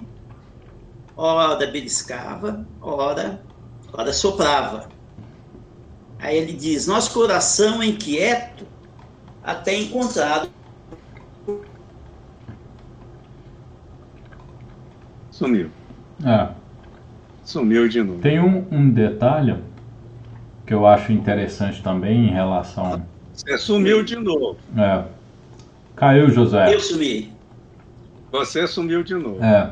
ora 1.16 1.66
beliscava, 1.68 2.68
ora, 2.82 3.44
ora 3.92 4.14
soprava. 4.14 4.90
Aí 6.20 6.38
ele 6.38 6.54
diz: 6.54 6.88
Nosso 6.88 7.12
coração 7.12 7.82
é 7.82 7.88
inquieto 7.88 8.66
até 9.46 9.76
encontrado. 9.78 10.50
Sumiu. 15.30 15.70
É. 16.26 16.48
Sumiu 17.44 17.88
de 17.88 18.02
novo. 18.02 18.20
Tem 18.20 18.40
um, 18.40 18.66
um 18.72 18.90
detalhe 18.90 19.56
que 20.66 20.74
eu 20.74 20.88
acho 20.88 21.12
interessante 21.12 21.84
também 21.84 22.28
em 22.28 22.32
relação. 22.32 23.06
Você 23.34 23.58
sumiu 23.58 24.04
de 24.04 24.16
novo. 24.16 24.58
É. 24.78 25.04
Caiu, 25.96 26.30
José. 26.30 26.74
Eu 26.74 26.80
sumi. 26.80 27.32
Você 28.32 28.66
sumiu 28.66 29.04
de 29.04 29.14
novo. 29.14 29.44
É. 29.44 29.72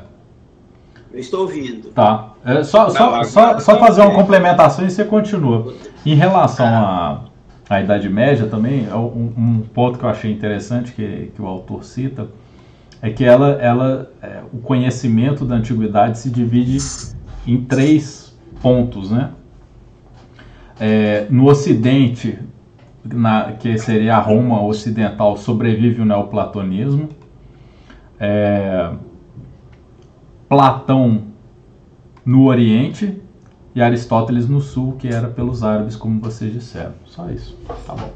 Eu 1.12 1.20
estou 1.20 1.42
ouvindo. 1.42 1.90
Tá. 1.90 2.34
É, 2.46 2.64
só, 2.64 2.90
só, 2.90 3.18
Não, 3.18 3.24
só, 3.24 3.60
só 3.60 3.76
tá 3.76 3.86
fazer 3.86 4.02
uma 4.02 4.16
complementação 4.16 4.86
e 4.86 4.92
você 4.92 5.06
continua. 5.06 5.74
Em 6.06 6.16
relação 6.16 6.66
à, 6.66 7.22
à 7.74 7.82
Idade 7.82 8.10
Média 8.10 8.48
também, 8.48 8.88
é 8.90 8.96
um, 8.96 9.34
um 9.38 9.62
ponto 9.74 9.98
que 9.98 10.06
eu 10.06 10.10
achei 10.10 10.32
interessante 10.32 10.92
que, 10.92 11.32
que 11.36 11.42
o 11.42 11.48
autor 11.48 11.84
cita 11.84 12.28
é 13.02 13.10
que 13.10 13.26
ela, 13.26 13.52
ela 13.62 14.12
é, 14.22 14.42
o 14.54 14.60
conhecimento 14.60 15.44
da 15.44 15.56
antiguidade 15.56 16.20
se 16.20 16.30
divide 16.30 16.78
em 17.46 17.62
três 17.66 18.38
pontos, 18.62 19.12
né? 19.12 19.32
É, 20.80 21.28
no 21.30 21.48
Ocidente, 21.50 22.40
na, 23.04 23.52
que 23.54 23.78
seria 23.78 24.16
a 24.16 24.20
Roma 24.20 24.62
ocidental, 24.64 25.36
sobrevive 25.36 26.02
o 26.02 26.06
neoplatonismo. 26.06 27.10
É, 28.20 28.92
Platão 30.48 31.24
no 32.26 32.46
Oriente 32.46 33.22
e 33.76 33.82
Aristóteles 33.82 34.48
no 34.48 34.62
Sul, 34.62 34.96
que 34.98 35.08
era 35.08 35.28
pelos 35.28 35.64
árabes, 35.64 35.96
como 35.96 36.20
vocês 36.20 36.54
disseram. 36.54 36.94
Só 37.06 37.30
isso. 37.30 37.58
Tá 37.86 37.94
bom. 37.96 38.12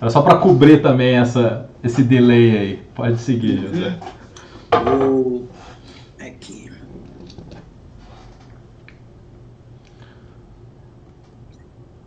Era 0.00 0.10
só 0.10 0.20
para 0.20 0.38
cobrir 0.38 0.82
também 0.82 1.16
essa, 1.16 1.70
esse 1.82 2.02
delay 2.02 2.58
aí. 2.58 2.76
Pode 2.94 3.18
seguir, 3.18 3.58
José. 3.58 3.98
O... 4.86 5.46
Aqui. 6.20 6.70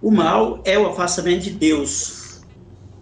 O 0.01 0.11
mal 0.11 0.61
é 0.63 0.77
o 0.77 0.87
afastamento 0.87 1.45
de 1.45 1.51
Deus. 1.51 2.43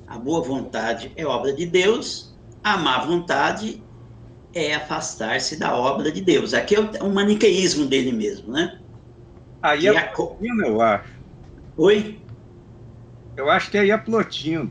A 0.07 0.17
boa 0.17 0.41
vontade 0.41 1.11
é 1.17 1.25
obra 1.25 1.53
de 1.53 1.65
Deus. 1.65 2.33
A 2.63 2.77
má 2.77 3.03
vontade 3.03 3.83
é 4.53 4.75
afastar-se 4.75 5.57
da 5.57 5.75
obra 5.75 6.09
de 6.09 6.21
Deus. 6.21 6.53
Aqui 6.53 6.75
é 6.75 6.79
o, 6.79 7.07
o 7.07 7.13
maniqueísmo 7.13 7.85
dele 7.85 8.13
mesmo, 8.13 8.53
né? 8.53 8.79
Aí 9.63 9.87
é, 9.87 10.01
Plotino, 10.07 10.65
eu 10.65 10.81
acho. 10.81 11.09
Oi? 11.77 12.19
Eu 13.37 13.49
acho 13.49 13.71
que 13.71 13.77
aí 13.77 13.91
é 13.91 13.97
Plotino. 13.97 14.69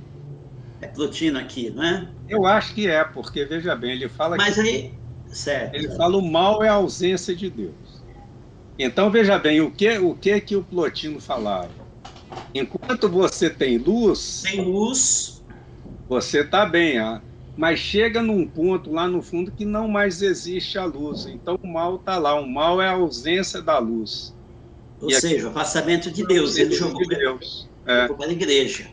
É 0.83 0.87
Plotino 0.87 1.39
aqui, 1.39 1.71
não 1.71 1.83
é? 1.83 2.09
Eu 2.29 2.45
acho 2.45 2.75
que 2.75 2.87
é, 2.87 3.03
porque 3.03 3.47
veja 3.47 3.75
bem, 3.75 3.93
ele 3.93 4.07
fala 4.07 4.37
Mas 4.37 4.55
que. 4.55 4.61
aí. 4.61 4.95
Certo. 5.29 5.75
Ele 5.75 5.89
fala 5.97 6.19
o 6.19 6.23
mal 6.23 6.63
é 6.63 6.69
a 6.69 6.75
ausência 6.75 7.35
de 7.35 7.49
Deus. 7.49 8.03
Então 8.79 9.11
veja 9.11 9.39
bem, 9.39 9.63
o 9.63 9.71
que 9.71 9.97
o 9.97 10.15
que 10.15 10.39
que 10.43 10.57
o 10.57 10.63
Plotino 10.63 11.19
falava? 11.19 11.71
Enquanto 12.55 13.09
você 13.09 13.49
tem 13.49 13.79
luz, 13.79 14.43
tem 14.43 14.63
luz, 14.63 15.43
você 16.07 16.41
está 16.41 16.67
bem, 16.67 16.99
ah, 16.99 17.23
mas 17.57 17.79
chega 17.79 18.21
num 18.21 18.47
ponto 18.47 18.93
lá 18.93 19.09
no 19.09 19.23
fundo 19.23 19.51
que 19.51 19.65
não 19.65 19.89
mais 19.89 20.21
existe 20.21 20.79
a 20.79 20.85
luz. 20.85 21.25
Então 21.27 21.59
o 21.63 21.67
mal 21.67 21.97
está 21.97 22.19
lá. 22.19 22.39
O 22.39 22.47
mal 22.47 22.83
é 22.83 22.89
a 22.89 22.93
ausência 22.93 23.63
da 23.63 23.79
luz. 23.79 24.35
Ou 25.03 25.11
e 25.11 25.15
seja, 25.15 25.49
o 25.49 25.51
afastamento 25.51 26.11
de 26.11 26.25
Deus. 26.25 26.57
Ele 26.57 26.75
jogou 26.75 27.03
de 27.03 27.17
Deus. 27.17 27.69
É. 27.85 28.07
para 28.07 28.27
a 28.27 28.33
igreja. 28.33 28.89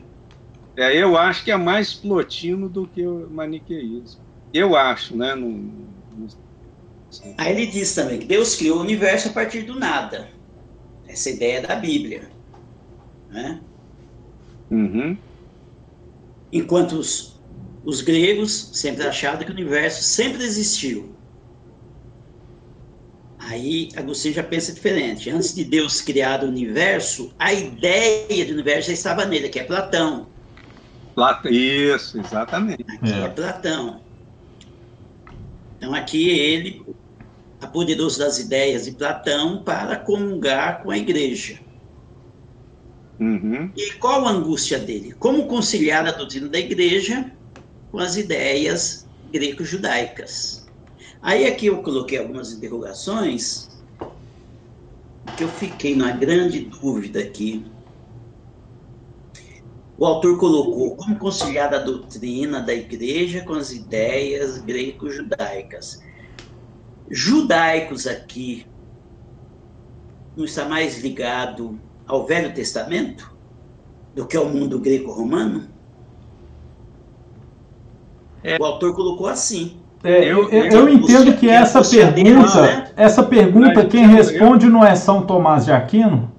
É, 0.75 0.95
eu 0.95 1.15
acho 1.15 1.43
que 1.43 1.51
é 1.51 1.57
mais 1.57 1.93
plotino 1.93 2.67
do 2.67 2.87
que 2.87 3.05
o 3.05 3.29
maniqueísmo. 3.29 4.21
Eu 4.51 4.75
acho, 4.75 5.15
né? 5.15 5.35
No, 5.35 5.47
no... 5.49 6.27
Aí 7.37 7.51
ele 7.51 7.67
diz 7.67 7.93
também 7.93 8.17
que 8.17 8.25
Deus 8.25 8.55
criou 8.55 8.77
o 8.79 8.81
universo 8.81 9.29
a 9.29 9.31
partir 9.31 9.61
do 9.61 9.77
nada. 9.77 10.29
Essa 11.07 11.29
ideia 11.29 11.61
da 11.61 11.75
Bíblia. 11.75 12.29
Né? 13.29 13.61
Uhum. 14.71 15.17
Enquanto 16.51 16.93
os, 16.93 17.39
os 17.85 18.01
gregos 18.01 18.71
sempre 18.73 19.07
acharam 19.07 19.39
que 19.39 19.51
o 19.51 19.53
universo 19.53 20.03
sempre 20.03 20.43
existiu. 20.43 21.13
Aí 23.39 23.89
Agostinho 23.95 24.33
já 24.33 24.43
pensa 24.43 24.73
diferente. 24.73 25.29
Antes 25.29 25.55
de 25.55 25.63
Deus 25.63 26.01
criar 26.01 26.43
o 26.43 26.47
universo, 26.47 27.33
a 27.39 27.53
ideia 27.53 28.45
do 28.45 28.51
universo 28.51 28.87
já 28.87 28.93
estava 28.93 29.25
nele, 29.25 29.47
que 29.47 29.59
é 29.59 29.63
Platão. 29.63 30.27
Platão, 31.15 31.51
isso, 31.51 32.19
exatamente. 32.19 32.85
Aqui 32.89 33.11
é. 33.11 33.25
é 33.25 33.29
Platão. 33.29 34.01
Então 35.77 35.95
aqui 35.95 36.29
ele, 36.29 36.85
apoderou-se 37.61 38.19
das 38.19 38.39
ideias 38.39 38.85
de 38.85 38.91
Platão 38.91 39.63
para 39.63 39.95
comungar 39.95 40.83
com 40.83 40.91
a 40.91 40.97
igreja. 40.97 41.59
Uhum. 43.19 43.71
E 43.75 43.91
qual 43.93 44.27
a 44.27 44.31
angústia 44.31 44.79
dele? 44.79 45.13
Como 45.13 45.47
conciliar 45.47 46.05
a 46.05 46.11
doutrina 46.11 46.47
da 46.47 46.59
igreja 46.59 47.31
com 47.91 47.99
as 47.99 48.17
ideias 48.17 49.07
greco-judaicas? 49.31 50.58
Aí 51.21 51.45
aqui 51.45 51.67
eu 51.67 51.81
coloquei 51.81 52.17
algumas 52.17 52.51
interrogações 52.53 53.69
que 55.37 55.43
eu 55.43 55.49
fiquei 55.49 55.95
na 55.95 56.11
grande 56.11 56.61
dúvida 56.61 57.19
aqui. 57.19 57.65
O 59.97 60.05
autor 60.05 60.39
colocou 60.39 60.95
como 60.95 61.19
conciliar 61.19 61.73
a 61.73 61.79
doutrina 61.79 62.61
da 62.61 62.73
igreja 62.73 63.43
com 63.43 63.53
as 63.53 63.71
ideias 63.71 64.57
greco-judaicas. 64.59 66.01
Judaicos 67.09 68.07
aqui 68.07 68.65
não 70.37 70.45
está 70.45 70.69
mais 70.69 70.99
ligado 70.99 71.77
ao 72.07 72.25
Velho 72.25 72.53
Testamento 72.53 73.35
do 74.15 74.25
que 74.25 74.37
ao 74.37 74.45
mundo 74.45 74.79
greco-romano? 74.79 75.69
É. 78.41 78.57
O 78.57 78.63
autor 78.63 78.95
colocou 78.95 79.27
assim. 79.27 79.81
É, 80.03 80.31
eu, 80.31 80.49
eu, 80.49 80.65
eu 80.65 80.89
entendo 80.89 81.33
que 81.33 81.49
essa 81.49 81.81
pergunta, 81.81 82.61
né? 82.61 82.87
essa 82.95 83.21
pergunta, 83.23 83.85
quem 83.85 84.07
responde 84.07 84.67
não 84.67 84.83
é 84.85 84.95
São 84.95 85.23
Tomás 85.23 85.65
de 85.65 85.71
Aquino? 85.71 86.31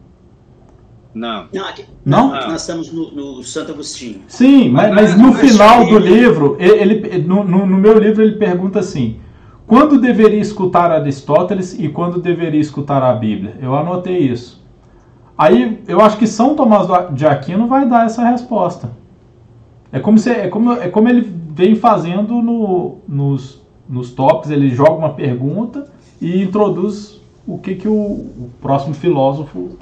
Não. 1.13 1.47
Não, 1.53 1.69
aqui, 1.69 1.85
não? 2.05 2.31
Nós 2.31 2.61
estamos 2.63 2.93
no, 2.93 3.11
no, 3.11 3.43
Santo 3.43 3.73
Agostinho. 3.73 4.23
Sim, 4.29 4.71
mas, 4.71 4.95
mas 4.95 5.19
no 5.19 5.33
final 5.35 5.85
do 5.87 5.99
livro, 5.99 6.57
ele, 6.59 7.19
no, 7.19 7.43
no, 7.43 7.67
no 7.67 7.77
meu 7.77 7.99
livro 7.99 8.23
ele 8.23 8.37
pergunta 8.37 8.79
assim: 8.79 9.19
quando 9.67 10.01
deveria 10.01 10.41
escutar 10.41 10.91
Aristóteles 10.91 11.79
e 11.79 11.89
quando 11.89 12.21
deveria 12.21 12.61
escutar 12.61 13.03
a 13.03 13.13
Bíblia? 13.13 13.57
Eu 13.61 13.75
anotei 13.75 14.19
isso. 14.19 14.65
Aí 15.37 15.83
eu 15.89 16.01
acho 16.01 16.17
que 16.17 16.27
São 16.27 16.55
Tomás 16.55 16.87
de 17.13 17.27
Aquino 17.27 17.67
vai 17.67 17.89
dar 17.89 18.07
essa 18.07 18.23
resposta. 18.25 18.91
É 19.93 19.99
como, 19.99 20.17
se, 20.19 20.31
é 20.31 20.49
como, 20.49 20.73
é 20.73 20.89
como 20.89 21.09
ele 21.09 21.40
vem 21.61 21.77
fazendo 21.77 22.41
no, 22.41 23.01
nos, 23.07 23.61
nos 23.87 24.13
tops, 24.13 24.51
ele 24.51 24.71
joga 24.71 24.93
uma 24.93 25.13
pergunta 25.13 25.93
e 26.19 26.43
introduz 26.43 27.21
o 27.47 27.59
que, 27.59 27.75
que 27.75 27.87
o, 27.87 27.93
o 27.93 28.51
próximo 28.63 28.95
filósofo 28.95 29.79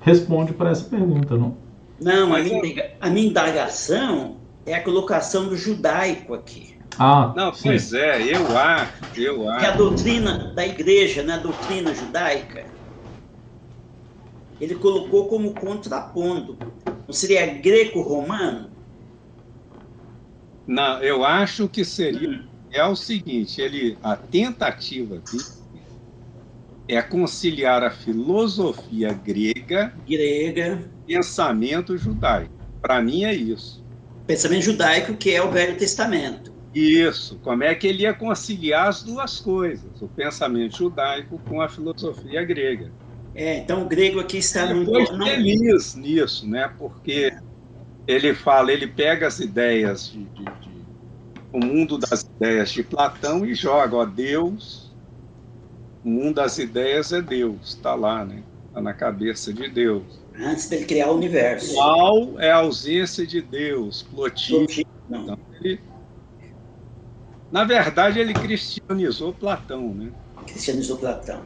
responde 0.00 0.52
para 0.52 0.70
essa 0.70 0.84
pergunta, 0.84 1.36
não? 1.36 1.56
Não, 2.00 2.32
a 2.32 2.38
minha, 2.38 2.92
a 3.00 3.10
minha 3.10 3.26
indagação 3.26 4.36
é 4.64 4.74
a 4.74 4.80
colocação 4.80 5.48
do 5.48 5.56
judaico 5.56 6.34
aqui. 6.34 6.76
Ah, 6.96 7.32
não, 7.34 7.52
sim. 7.52 7.64
pois 7.64 7.92
é, 7.92 8.22
eu 8.22 8.56
acho, 8.56 8.92
eu 9.16 9.50
acho. 9.50 9.60
Que 9.60 9.66
a 9.66 9.76
doutrina 9.76 10.52
da 10.54 10.64
igreja, 10.64 11.24
né, 11.24 11.34
a 11.34 11.38
doutrina 11.38 11.92
judaica, 11.92 12.64
ele 14.60 14.76
colocou 14.76 15.26
como 15.26 15.52
contrapondo. 15.52 16.56
Não 17.06 17.12
seria 17.12 17.44
greco-romano? 17.46 18.77
Não, 20.68 21.02
eu 21.02 21.24
acho 21.24 21.66
que 21.66 21.82
seria. 21.82 22.44
É 22.70 22.84
o 22.84 22.94
seguinte: 22.94 23.58
ele, 23.58 23.96
a 24.02 24.14
tentativa 24.14 25.16
dele 25.16 25.44
é 26.86 27.00
conciliar 27.00 27.82
a 27.82 27.90
filosofia 27.90 29.14
grega, 29.14 29.94
grega, 30.06 30.78
pensamento 31.06 31.96
judaico. 31.96 32.52
Para 32.82 33.00
mim 33.00 33.24
é 33.24 33.34
isso. 33.34 33.82
Pensamento 34.26 34.64
judaico 34.64 35.14
que 35.14 35.30
é 35.30 35.42
o 35.42 35.50
Velho 35.50 35.76
Testamento. 35.78 36.52
Isso. 36.74 37.38
Como 37.42 37.64
é 37.64 37.74
que 37.74 37.86
ele 37.86 38.02
ia 38.02 38.12
conciliar 38.12 38.88
as 38.88 39.02
duas 39.02 39.40
coisas, 39.40 40.02
o 40.02 40.08
pensamento 40.08 40.76
judaico 40.76 41.40
com 41.48 41.62
a 41.62 41.68
filosofia 41.68 42.44
grega? 42.44 42.92
É, 43.34 43.58
então 43.58 43.84
o 43.84 43.88
grego 43.88 44.20
aqui 44.20 44.36
está. 44.36 44.72
Não... 44.74 45.24
feliz 45.24 45.94
nisso, 45.94 46.46
né? 46.46 46.70
Porque 46.78 47.32
ele 48.08 48.34
fala, 48.34 48.72
ele 48.72 48.86
pega 48.86 49.26
as 49.26 49.38
ideias 49.38 50.10
de, 50.10 50.24
de, 50.24 50.44
de, 50.44 50.86
o 51.52 51.60
mundo 51.60 51.98
das 51.98 52.22
ideias 52.22 52.70
de 52.70 52.82
Platão 52.82 53.44
e 53.44 53.54
joga, 53.54 53.96
ó, 53.96 54.06
Deus, 54.06 54.90
o 56.02 56.08
mundo 56.08 56.36
das 56.36 56.56
ideias 56.56 57.12
é 57.12 57.20
Deus, 57.20 57.74
está 57.74 57.94
lá, 57.94 58.24
né? 58.24 58.42
Está 58.68 58.80
na 58.80 58.94
cabeça 58.94 59.52
de 59.52 59.68
Deus. 59.68 60.02
Antes 60.34 60.70
dele 60.70 60.86
criar 60.86 61.10
o 61.10 61.16
universo. 61.16 61.74
Qual 61.74 62.40
é 62.40 62.50
a 62.50 62.56
ausência 62.56 63.26
de 63.26 63.42
Deus? 63.42 64.02
Plotino. 64.02 64.66
Então, 65.10 65.38
ele, 65.60 65.78
na 67.52 67.64
verdade, 67.64 68.20
ele 68.20 68.32
cristianizou 68.32 69.34
Platão, 69.34 69.92
né? 69.92 70.10
Cristianizou 70.46 70.96
Platão. 70.96 71.42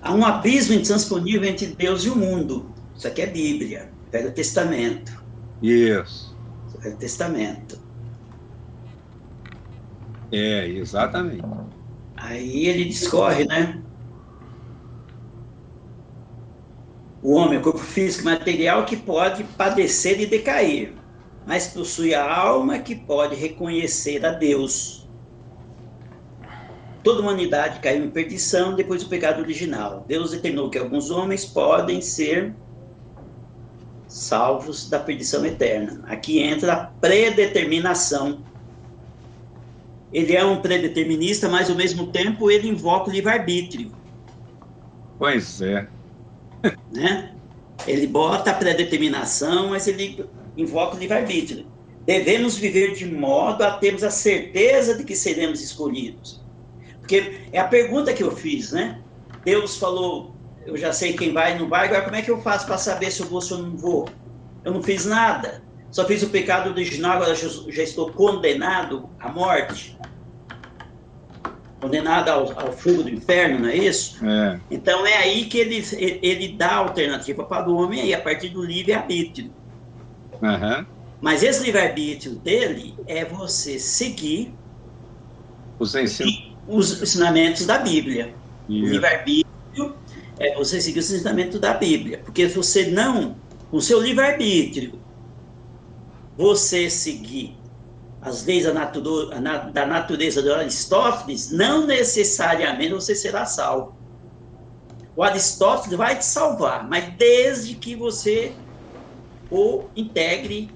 Há 0.00 0.14
um 0.14 0.24
abismo 0.24 0.74
intransponível 0.74 1.44
entre 1.44 1.66
Deus 1.66 2.04
e 2.04 2.10
o 2.10 2.16
mundo. 2.16 2.70
Isso 2.96 3.06
aqui 3.06 3.22
é 3.22 3.26
Bíblia, 3.26 3.90
Velho 4.14 4.32
Testamento. 4.32 5.24
Isso. 5.60 6.38
Velho 6.78 6.96
Testamento. 6.96 7.76
É, 10.30 10.68
exatamente. 10.68 11.42
Aí 12.16 12.66
ele 12.66 12.84
discorre, 12.84 13.44
né? 13.44 13.82
O 17.20 17.32
homem, 17.32 17.58
o 17.58 17.62
corpo 17.62 17.80
físico 17.80 18.22
e 18.22 18.26
material 18.26 18.86
que 18.86 18.96
pode 18.96 19.42
padecer 19.42 20.20
e 20.20 20.26
decair, 20.26 20.94
mas 21.44 21.66
possui 21.66 22.14
a 22.14 22.24
alma 22.32 22.78
que 22.78 22.94
pode 22.94 23.34
reconhecer 23.34 24.24
a 24.24 24.30
Deus 24.30 25.04
toda 27.02 27.18
a 27.18 27.22
humanidade 27.22 27.80
caiu 27.80 28.02
em 28.02 28.10
perdição 28.10 28.74
depois 28.74 29.04
do 29.04 29.10
pecado 29.10 29.40
original. 29.42 30.06
Deus 30.08 30.30
determinou 30.30 30.70
que 30.70 30.78
alguns 30.78 31.10
homens 31.10 31.44
podem 31.44 32.00
ser 32.00 32.56
salvos 34.14 34.88
da 34.88 35.00
perdição 35.00 35.44
eterna. 35.44 36.00
Aqui 36.06 36.38
entra 36.38 36.72
a 36.72 36.86
predeterminação. 36.86 38.44
Ele 40.12 40.36
é 40.36 40.44
um 40.44 40.62
predeterminista, 40.62 41.48
mas 41.48 41.68
ao 41.68 41.74
mesmo 41.74 42.06
tempo 42.06 42.48
ele 42.48 42.68
invoca 42.68 43.10
o 43.10 43.12
livre-arbítrio. 43.12 43.90
Pois 45.18 45.60
é. 45.60 45.88
Né? 46.92 47.34
Ele 47.86 48.06
bota 48.06 48.52
a 48.52 48.54
predeterminação, 48.54 49.70
mas 49.70 49.88
ele 49.88 50.24
invoca 50.56 50.96
o 50.96 50.98
livre-arbítrio. 50.98 51.66
Devemos 52.06 52.56
viver 52.56 52.94
de 52.94 53.04
modo 53.04 53.62
a 53.62 53.72
termos 53.72 54.04
a 54.04 54.10
certeza 54.10 54.96
de 54.96 55.02
que 55.02 55.16
seremos 55.16 55.60
escolhidos. 55.60 56.40
Porque 57.00 57.40
é 57.52 57.58
a 57.58 57.66
pergunta 57.66 58.14
que 58.14 58.22
eu 58.22 58.30
fiz, 58.30 58.70
né? 58.70 59.00
Deus 59.44 59.76
falou, 59.76 60.33
eu 60.66 60.76
já 60.76 60.92
sei 60.92 61.12
quem 61.12 61.32
vai 61.32 61.54
e 61.54 61.58
não 61.58 61.68
vai, 61.68 61.86
agora 61.86 62.02
como 62.02 62.16
é 62.16 62.22
que 62.22 62.30
eu 62.30 62.40
faço 62.40 62.66
para 62.66 62.78
saber 62.78 63.10
se 63.10 63.20
eu 63.20 63.26
vou 63.26 63.36
ou 63.36 63.40
se 63.42 63.52
eu 63.52 63.58
não 63.58 63.76
vou? 63.76 64.08
Eu 64.64 64.72
não 64.72 64.82
fiz 64.82 65.04
nada. 65.04 65.62
Só 65.90 66.04
fiz 66.06 66.22
o 66.22 66.28
pecado 66.28 66.70
original, 66.70 67.22
agora 67.22 67.34
já 67.34 67.82
estou 67.82 68.10
condenado 68.10 69.08
à 69.20 69.30
morte. 69.30 69.96
condenado 71.80 72.30
ao, 72.30 72.60
ao, 72.60 72.72
fogo 72.72 73.04
do 73.04 73.10
inferno, 73.10 73.60
não 73.60 73.68
é 73.68 73.76
isso? 73.76 74.24
É. 74.26 74.58
Então 74.70 75.06
é 75.06 75.18
aí 75.18 75.44
que 75.44 75.58
ele, 75.58 75.84
ele 76.22 76.48
dá 76.48 76.70
a 76.70 76.76
alternativa 76.76 77.44
para 77.44 77.68
o 77.68 77.76
homem 77.76 78.00
aí, 78.00 78.14
a 78.14 78.20
partir 78.20 78.48
do 78.48 78.64
livre-arbítrio. 78.64 79.52
Uhum. 80.42 80.84
Mas 81.20 81.42
esse 81.42 81.62
livre-arbítrio 81.62 82.34
dele 82.36 82.94
é 83.06 83.24
você 83.24 83.78
seguir 83.78 84.52
os, 85.78 85.94
ensin... 85.94 86.56
os 86.66 87.02
ensinamentos 87.02 87.66
da 87.66 87.78
Bíblia. 87.78 88.34
Yeah. 88.68 88.88
O 88.88 88.92
livre-arbítrio 88.92 89.53
é 90.38 90.54
você 90.54 90.80
seguir 90.80 91.00
os 91.00 91.10
ensinamentos 91.10 91.60
da 91.60 91.74
Bíblia. 91.74 92.20
Porque 92.24 92.48
se 92.48 92.56
você 92.56 92.86
não, 92.86 93.36
com 93.70 93.80
seu 93.80 94.00
livre-arbítrio, 94.00 94.98
você 96.36 96.90
seguir 96.90 97.56
as 98.20 98.44
leis 98.44 98.64
da, 98.64 99.58
da 99.70 99.86
natureza 99.86 100.42
de 100.42 100.50
Aristóteles, 100.50 101.50
não 101.50 101.86
necessariamente 101.86 102.92
você 102.92 103.14
será 103.14 103.44
salvo. 103.44 103.94
O 105.14 105.22
Aristóteles 105.22 105.96
vai 105.96 106.18
te 106.18 106.24
salvar, 106.24 106.88
mas 106.88 107.14
desde 107.16 107.74
que 107.74 107.94
você 107.94 108.52
o 109.50 109.84
integre 109.94 110.70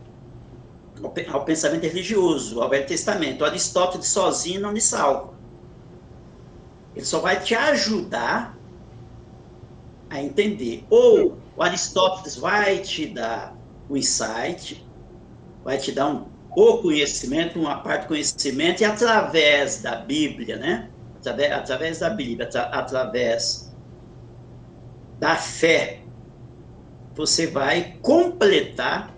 ao 1.29 1.45
pensamento 1.45 1.83
religioso, 1.83 2.61
ao 2.61 2.69
Velho 2.69 2.87
Testamento. 2.87 3.43
O 3.43 3.45
Aristóteles 3.45 4.09
sozinho 4.09 4.61
não 4.61 4.73
lhe 4.73 4.81
salva. 4.81 5.35
Ele 6.95 7.05
só 7.05 7.21
vai 7.21 7.41
te 7.41 7.55
ajudar 7.55 8.58
a 10.11 10.23
entender. 10.23 10.85
Ou 10.91 11.39
o 11.57 11.63
Aristóteles 11.63 12.37
vai 12.37 12.79
te 12.79 13.07
dar 13.07 13.55
o 13.89 13.97
insight, 13.97 14.87
vai 15.65 15.79
te 15.79 15.93
dar 15.93 16.09
um 16.09 16.27
o 16.57 16.79
conhecimento, 16.79 17.59
uma 17.61 17.77
parte 17.83 18.03
do 18.03 18.09
conhecimento, 18.09 18.81
e 18.81 18.85
através 18.85 19.81
da 19.81 19.95
Bíblia, 19.97 20.57
né? 20.57 20.91
Através, 21.21 21.53
através 21.53 21.99
da 22.01 22.11
Bíblia, 22.11 22.49
através 22.73 23.73
da 25.21 25.37
fé, 25.37 26.01
você 27.15 27.47
vai 27.47 27.97
completar 28.03 29.15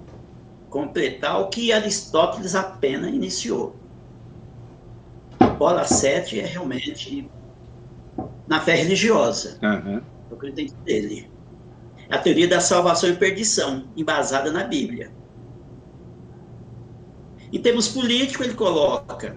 completar 0.70 1.40
o 1.40 1.48
que 1.48 1.72
Aristóteles 1.72 2.54
apenas 2.54 3.12
iniciou. 3.12 3.74
Bola 5.58 5.84
7 5.84 6.40
é 6.40 6.46
realmente 6.46 7.28
na 8.46 8.60
fé 8.60 8.76
religiosa. 8.76 9.58
Uhum. 9.62 10.00
Acredito 10.40 10.74
dele. 10.84 11.30
A 12.08 12.16
teoria 12.16 12.48
da 12.48 12.60
salvação 12.60 13.10
e 13.10 13.16
perdição, 13.16 13.84
embasada 13.94 14.50
na 14.50 14.64
Bíblia. 14.64 15.12
Em 17.52 17.60
termos 17.60 17.88
políticos, 17.88 18.46
ele 18.46 18.56
coloca 18.56 19.36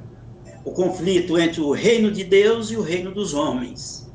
o 0.64 0.72
conflito 0.72 1.38
entre 1.38 1.60
o 1.60 1.72
reino 1.72 2.10
de 2.10 2.24
Deus 2.24 2.72
e 2.72 2.78
o 2.78 2.82
reino 2.82 3.12
dos 3.12 3.34
homens. 3.34 4.10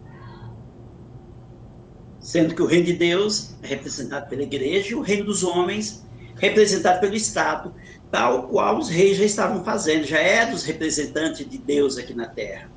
Sendo 2.21 2.55
que 2.55 2.63
o 2.63 2.67
reino 2.67 2.87
de 2.87 2.95
Deus 2.95 3.55
é 3.63 3.67
representado 3.67 4.27
pela 4.31 4.43
igreja 4.43 4.93
e 4.93 4.95
o 4.95 5.03
reino 5.03 5.27
dos 5.27 5.45
homens 5.45 6.07
representado 6.37 7.01
pelo 7.01 7.15
Estado, 7.15 7.75
tal 8.11 8.49
qual 8.49 8.79
os 8.79 8.89
reis 8.89 9.19
já 9.19 9.27
estavam 9.27 9.63
fazendo, 9.63 10.05
já 10.05 10.21
eram 10.21 10.55
os 10.55 10.65
representantes 10.65 11.47
de 11.47 11.59
Deus 11.59 11.99
aqui 11.99 12.15
na 12.15 12.29
Terra. 12.29 12.71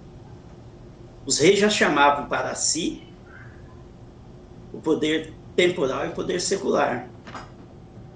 Os 1.26 1.39
reis 1.39 1.59
já 1.59 1.70
chamavam 1.70 2.28
para 2.28 2.53
si 2.55 3.09
o 4.74 4.80
poder 4.80 5.34
temporal 5.55 6.05
e 6.05 6.09
o 6.09 6.13
poder 6.13 6.39
secular. 6.39 7.07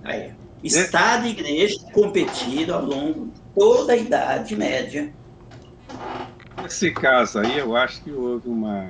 Aí, 0.03 0.31
Estado 0.63 1.27
e 1.27 1.29
igreja 1.29 1.75
competiram 1.93 2.75
ao 2.77 2.85
longo 2.85 3.25
de 3.27 3.41
toda 3.53 3.93
a 3.93 3.97
Idade 3.97 4.55
Média. 4.55 5.13
Nesse 6.61 6.91
caso 6.91 7.39
aí, 7.39 7.59
eu 7.59 7.75
acho 7.75 8.01
que 8.03 8.11
houve 8.11 8.49
uma, 8.49 8.89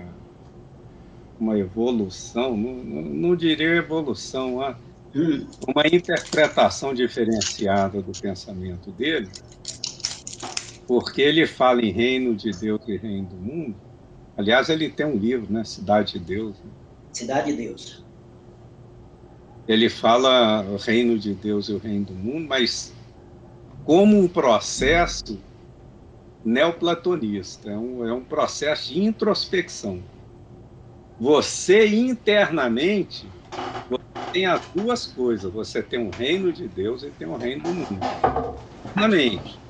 uma 1.40 1.58
evolução, 1.58 2.56
não, 2.56 2.76
não, 2.76 3.02
não 3.02 3.36
diria 3.36 3.76
evolução, 3.76 4.62
ah, 4.62 4.78
hum. 5.14 5.46
uma 5.68 5.86
interpretação 5.86 6.94
diferenciada 6.94 8.02
do 8.02 8.14
pensamento 8.14 8.92
dele, 8.92 9.30
porque 10.88 11.22
ele 11.22 11.46
fala 11.46 11.82
em 11.82 11.92
reino 11.92 12.36
de 12.36 12.52
Deus 12.52 12.82
e 12.88 12.96
reino 12.96 13.28
do 13.28 13.36
mundo. 13.36 13.76
Aliás, 14.38 14.70
ele 14.70 14.90
tem 14.90 15.06
um 15.06 15.18
livro, 15.18 15.52
né? 15.52 15.64
Cidade 15.64 16.14
de 16.14 16.20
Deus. 16.20 16.56
Cidade 17.16 17.52
de 17.52 17.58
Deus 17.58 18.06
ele 19.68 19.90
fala 19.90 20.64
o 20.70 20.78
reino 20.78 21.18
de 21.20 21.34
Deus 21.34 21.70
e 21.70 21.74
o 21.74 21.78
reino 21.78 22.06
do 22.06 22.16
mundo, 22.16 22.48
mas 22.48 23.00
como 23.84 24.18
um 24.20 24.28
processo 24.30 25.24
neoplatonista, 26.44 27.72
é 27.72 27.78
um, 27.78 28.06
é 28.06 28.14
um 28.14 28.24
processo 28.24 28.94
de 28.94 29.02
introspecção. 29.04 30.08
Você 31.18 31.88
internamente 31.88 33.34
você 33.90 34.04
tem 34.32 34.46
as 34.48 34.72
duas 34.74 35.06
coisas, 35.08 35.52
você 35.52 35.84
tem 35.84 36.00
um 36.00 36.12
reino 36.12 36.54
de 36.54 36.68
Deus 36.70 37.04
e 37.04 37.12
tem 37.12 37.28
um 37.28 37.38
reino 37.38 37.64
do 37.64 37.74
mundo. 37.74 38.02
Internamente. 38.86 39.64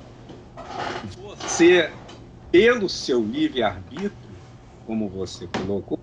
Você, 1.02 1.96
pelo 2.50 2.88
seu 2.88 3.24
livre-arbítrio, 3.24 4.42
como 4.84 5.10
você 5.10 5.48
colocou, 5.48 5.98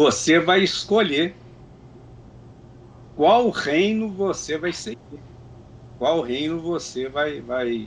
você 0.00 0.40
vai 0.40 0.62
escolher 0.62 1.34
qual 3.14 3.50
reino 3.50 4.08
você 4.08 4.56
vai 4.56 4.72
seguir, 4.72 4.96
qual 5.98 6.22
reino 6.22 6.58
você 6.58 7.06
vai, 7.06 7.42
vai, 7.42 7.86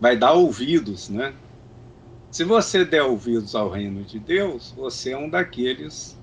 vai 0.00 0.16
dar 0.16 0.34
ouvidos, 0.34 1.08
né? 1.08 1.34
Se 2.30 2.44
você 2.44 2.84
der 2.84 3.02
ouvidos 3.02 3.56
ao 3.56 3.68
reino 3.68 4.04
de 4.04 4.20
Deus, 4.20 4.72
você 4.76 5.14
é 5.14 5.18
um 5.18 5.28
daqueles, 5.28 6.16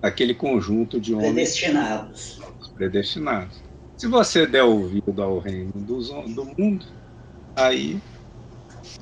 daquele 0.00 0.34
conjunto 0.34 1.00
de 1.00 1.12
homens 1.14 1.32
predestinados. 1.32 2.40
predestinados. 2.76 3.60
Se 3.96 4.06
você 4.06 4.46
der 4.46 4.62
ouvido 4.62 5.20
ao 5.20 5.40
reino 5.40 5.72
dos, 5.74 6.10
do 6.10 6.44
mundo, 6.56 6.86
aí 7.56 8.00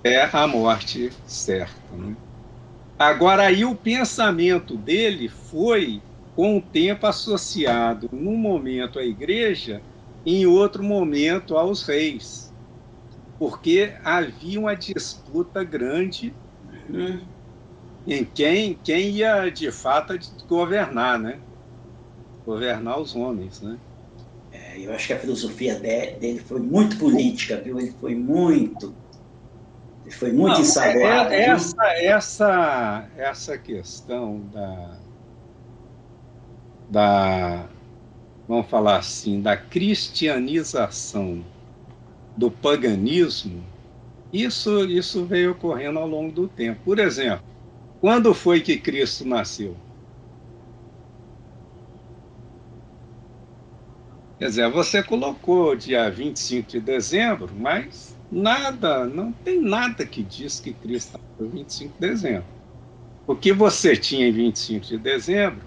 é 0.03 0.23
a 0.23 0.47
morte 0.47 1.13
certa. 1.27 1.95
Né? 1.95 2.17
Agora, 2.99 3.47
aí 3.47 3.65
o 3.65 3.75
pensamento 3.77 4.77
dele 4.77 5.29
foi 5.29 6.03
com 6.35 6.59
o 6.59 6.63
tempo 6.63 7.07
associado, 7.07 8.09
num 8.13 8.37
momento 8.37 8.99
à 8.99 9.05
igreja, 9.05 9.83
em 10.25 10.47
outro 10.47 10.83
momento 10.83 11.57
aos 11.57 11.83
reis, 11.83 12.53
porque 13.39 13.95
havia 14.03 14.59
uma 14.61 14.75
disputa 14.75 15.63
grande 15.63 16.35
hum. 16.91 17.21
em 18.07 18.25
quem, 18.25 18.75
quem 18.75 19.11
ia 19.11 19.51
de 19.51 19.71
fato 19.71 20.15
governar, 20.49 21.19
né? 21.19 21.41
Governar 22.45 22.99
os 23.01 23.15
homens, 23.15 23.61
né? 23.61 23.79
É, 24.51 24.81
eu 24.81 24.93
acho 24.93 25.07
que 25.07 25.13
a 25.13 25.19
filosofia 25.19 25.79
dele 25.79 26.39
foi 26.39 26.61
muito 26.61 26.99
política, 26.99 27.61
viu? 27.61 27.79
Ele 27.79 27.93
foi 27.93 28.15
muito 28.15 28.97
foi 30.11 30.33
muito 30.33 30.59
Não, 30.59 30.65
É, 31.33 31.45
essa, 31.47 31.85
essa, 31.99 33.11
essa 33.17 33.59
questão 33.59 34.41
da, 34.53 34.99
da, 36.89 37.69
vamos 38.47 38.69
falar 38.69 38.99
assim, 38.99 39.41
da 39.41 39.57
cristianização 39.57 41.45
do 42.37 42.51
paganismo, 42.51 43.65
isso, 44.33 44.85
isso 44.87 45.25
veio 45.25 45.53
ocorrendo 45.53 45.99
ao 45.99 46.07
longo 46.07 46.33
do 46.33 46.49
tempo. 46.49 46.81
Por 46.85 46.99
exemplo, 46.99 47.45
quando 48.01 48.35
foi 48.35 48.61
que 48.61 48.79
Cristo 48.79 49.27
nasceu? 49.27 49.77
Quer 54.39 54.47
dizer, 54.47 54.71
você 54.71 55.03
colocou 55.03 55.75
dia 55.75 56.11
25 56.11 56.69
de 56.69 56.81
dezembro, 56.81 57.55
mas 57.57 58.16
nada, 58.31 59.07
não 59.07 59.33
tem 59.33 59.61
nada 59.61 60.07
que 60.07 60.23
diz 60.23 60.61
que 60.61 60.73
Cristo 60.73 61.19
nasceu 61.39 61.51
25 61.51 61.95
de 61.95 62.09
dezembro. 62.09 62.47
O 63.27 63.35
que 63.35 63.53
você 63.53 63.97
tinha 63.97 64.29
em 64.29 64.33
25 64.33 64.87
de 64.87 64.99
dezembro 64.99 65.65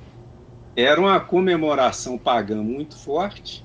era 0.75 0.99
uma 0.99 1.19
comemoração 1.19 2.17
pagã 2.17 2.63
muito 2.63 2.95
forte 2.95 3.63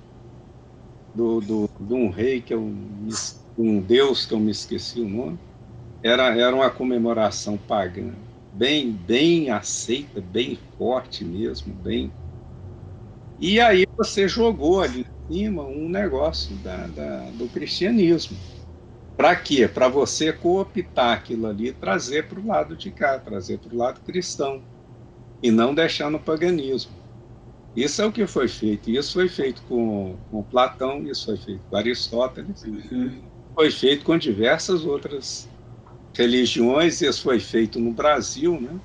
do, 1.15 1.41
do, 1.41 1.71
de 1.79 1.95
um 1.95 2.11
rei 2.11 2.41
que 2.41 2.53
eu 2.53 2.61
um 3.57 3.81
deus 3.81 4.27
que 4.27 4.35
eu 4.35 4.41
me 4.41 4.51
esqueci 4.51 5.01
o 5.01 5.09
nome. 5.09 5.39
Era 6.03 6.37
era 6.37 6.55
uma 6.55 6.71
comemoração 6.71 7.57
pagã 7.57 8.13
bem 8.53 8.91
bem 8.91 9.51
aceita 9.51 10.21
bem 10.21 10.59
forte 10.77 11.25
mesmo 11.25 11.73
bem. 11.73 12.11
E 13.39 13.61
aí 13.61 13.85
você 13.97 14.27
jogou 14.27 14.81
ali 14.81 15.07
em 15.29 15.35
cima 15.35 15.63
um 15.63 15.89
negócio 15.89 16.57
da, 16.57 16.87
da 16.89 17.31
do 17.31 17.49
cristianismo 17.49 18.37
para 19.17 19.37
quê? 19.37 19.69
Para 19.69 19.89
você 19.89 20.33
cooptar 20.33 21.13
aquilo 21.13 21.47
ali 21.47 21.69
e 21.69 21.73
trazer 21.73 22.27
para 22.27 22.41
o 22.41 22.47
lado 22.47 22.77
de 22.77 22.91
cá, 22.91 23.19
trazer 23.19 23.59
para 23.59 23.75
o 23.75 23.79
lado 23.79 24.01
cristão 24.01 24.63
e 25.43 25.51
não 25.51 25.75
deixar 25.75 26.11
no 26.11 26.19
paganismo. 26.19 26.93
Isso 27.77 28.03
é 28.03 28.07
o 28.07 28.13
que 28.13 28.27
foi 28.27 28.49
feito. 28.49 28.91
Isso 28.91 29.15
foi 29.15 29.29
feito 29.29 29.63
com, 29.69 30.17
com 30.31 30.43
Platão, 30.43 31.03
isso 31.07 31.27
foi 31.27 31.37
feito 31.37 31.61
com 31.69 31.77
Aristóteles, 31.77 32.63
uhum. 32.65 33.21
foi 33.55 33.71
feito 33.71 34.05
com 34.05 34.17
diversas 34.17 34.85
outras 34.85 35.49
religiões, 36.13 37.01
isso 37.01 37.23
foi 37.23 37.41
feito 37.41 37.79
no 37.79 37.93
Brasil, 37.93 38.61
né? 38.61 38.79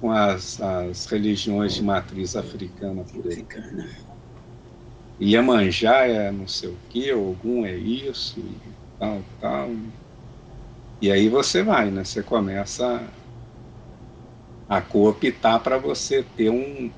com 0.00 0.12
as, 0.12 0.60
as 0.60 1.06
religiões 1.06 1.74
de 1.74 1.82
matriz 1.82 2.36
africana 2.36 3.04
por 3.04 3.26
aí. 3.26 3.32
Africana. 3.32 3.88
Iemanjá 5.20 6.06
é 6.06 6.30
não 6.30 6.46
sei 6.46 6.68
o 6.68 6.76
que, 6.88 7.10
algum 7.10 7.66
é 7.66 7.76
isso, 7.76 8.38
e 8.38 8.77
tal, 8.98 9.22
tal. 9.40 9.70
E 11.00 11.12
aí 11.12 11.28
você 11.28 11.62
vai, 11.62 11.90
né? 11.90 12.04
Você 12.04 12.22
começa 12.22 13.02
a, 14.68 14.80
cooptar 14.80 15.60
para 15.60 15.78
você 15.78 16.24
ter 16.36 16.50
um, 16.50 16.90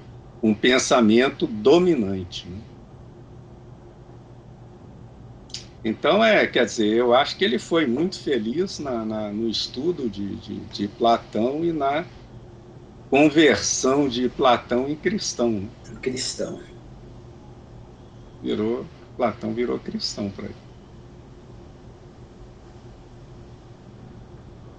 um 0.42 0.54
pensamento 0.54 1.46
dominante. 1.46 2.48
Né? 2.48 2.58
Então, 5.84 6.22
é, 6.24 6.46
quer 6.46 6.64
dizer, 6.66 6.88
eu 6.88 7.14
acho 7.14 7.36
que 7.36 7.44
ele 7.44 7.58
foi 7.58 7.86
muito 7.86 8.18
feliz 8.20 8.78
na, 8.78 9.04
na 9.04 9.32
no 9.32 9.48
estudo 9.48 10.08
de, 10.08 10.36
de, 10.36 10.60
de, 10.60 10.88
Platão 10.88 11.64
e 11.64 11.72
na 11.72 12.04
conversão 13.10 14.08
de 14.08 14.28
Platão 14.28 14.88
em 14.88 14.96
cristão. 14.96 15.50
Né? 15.50 15.68
Cristão. 16.02 16.60
Virou, 18.42 18.86
Platão 19.16 19.52
virou 19.52 19.78
cristão 19.78 20.30
para 20.30 20.46
ele. 20.46 20.69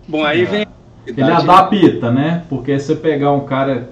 Bom, 0.07 0.23
aí 0.23 0.45
vem. 0.45 0.67
Ele 1.05 1.21
adapta, 1.23 2.11
né? 2.11 2.43
Porque 2.47 2.79
você 2.79 2.95
pegar 2.95 3.31
um 3.31 3.45
cara 3.45 3.89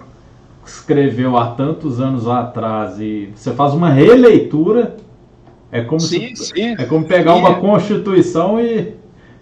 que 0.63 0.69
escreveu 0.69 1.37
há 1.37 1.51
tantos 1.51 1.99
anos 1.99 2.27
atrás 2.27 2.99
e 2.99 3.31
você 3.35 3.53
faz 3.53 3.73
uma 3.73 3.89
releitura 3.89 4.95
é 5.71 5.81
como, 5.81 5.99
sim, 5.99 6.35
se, 6.35 6.45
sim. 6.47 6.75
É 6.77 6.85
como 6.85 7.05
pegar 7.05 7.33
sim. 7.33 7.39
uma 7.39 7.59
constituição 7.59 8.59
e, 8.59 8.95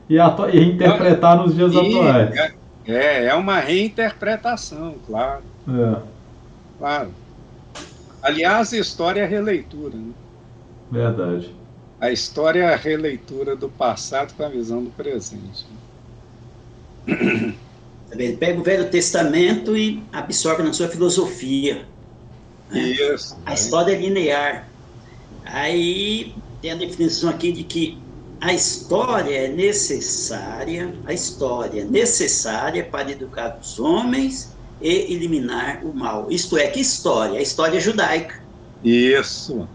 e, 0.09 0.18
e 0.18 0.63
interpretar 0.63 1.38
nos 1.38 1.55
dias 1.55 1.76
atuais. 1.76 2.36
É, 2.36 2.53
é, 2.88 3.26
é 3.26 3.34
uma 3.36 3.59
reinterpretação, 3.59 4.95
claro. 5.05 5.41
É. 5.68 6.01
Claro. 6.78 7.09
Aliás, 8.22 8.74
a 8.74 8.78
história 8.78 9.22
é 9.22 9.26
releitura. 9.26 9.95
Né? 9.95 10.11
Verdade. 10.91 11.55
A 11.99 12.11
história 12.11 12.63
é 12.63 12.74
a 12.74 12.78
releitura 12.78 13.55
do 13.55 13.70
passado 13.70 14.34
com 14.36 14.43
a 14.43 14.49
visão 14.49 14.84
do 14.84 14.89
presente. 14.91 15.65
Ele 18.12 18.38
pega 18.38 18.60
o 18.60 18.64
Velho 18.64 18.89
Testamento 18.89 19.76
e 19.76 20.03
absorve 20.12 20.64
na 20.64 20.74
sua 20.74 20.88
filosofia. 20.88 21.86
Né? 22.70 22.89
Isso. 22.89 23.38
A 23.45 23.53
história 23.53 23.93
é 23.93 23.99
linear. 23.99 24.68
Aí 25.45 26.34
tem 26.62 26.72
a 26.72 26.76
definição 26.76 27.30
aqui 27.30 27.51
de 27.51 27.64
que 27.64 27.97
a 28.39 28.53
história 28.53 29.34
é 29.34 29.47
necessária, 29.47 30.93
a 31.05 31.14
história 31.14 31.82
é 31.82 31.86
necessária 31.86 32.84
para 32.84 33.12
educar 33.12 33.58
os 33.62 33.80
homens 33.80 34.55
e 34.82 35.14
eliminar 35.14 35.84
o 35.84 35.93
mal. 35.93 36.28
Isto 36.30 36.58
é, 36.58 36.68
que 36.68 36.80
história? 36.80 37.39
A 37.39 37.41
história 37.41 37.80
judaica. 37.80 38.41
Isso. 38.84 39.68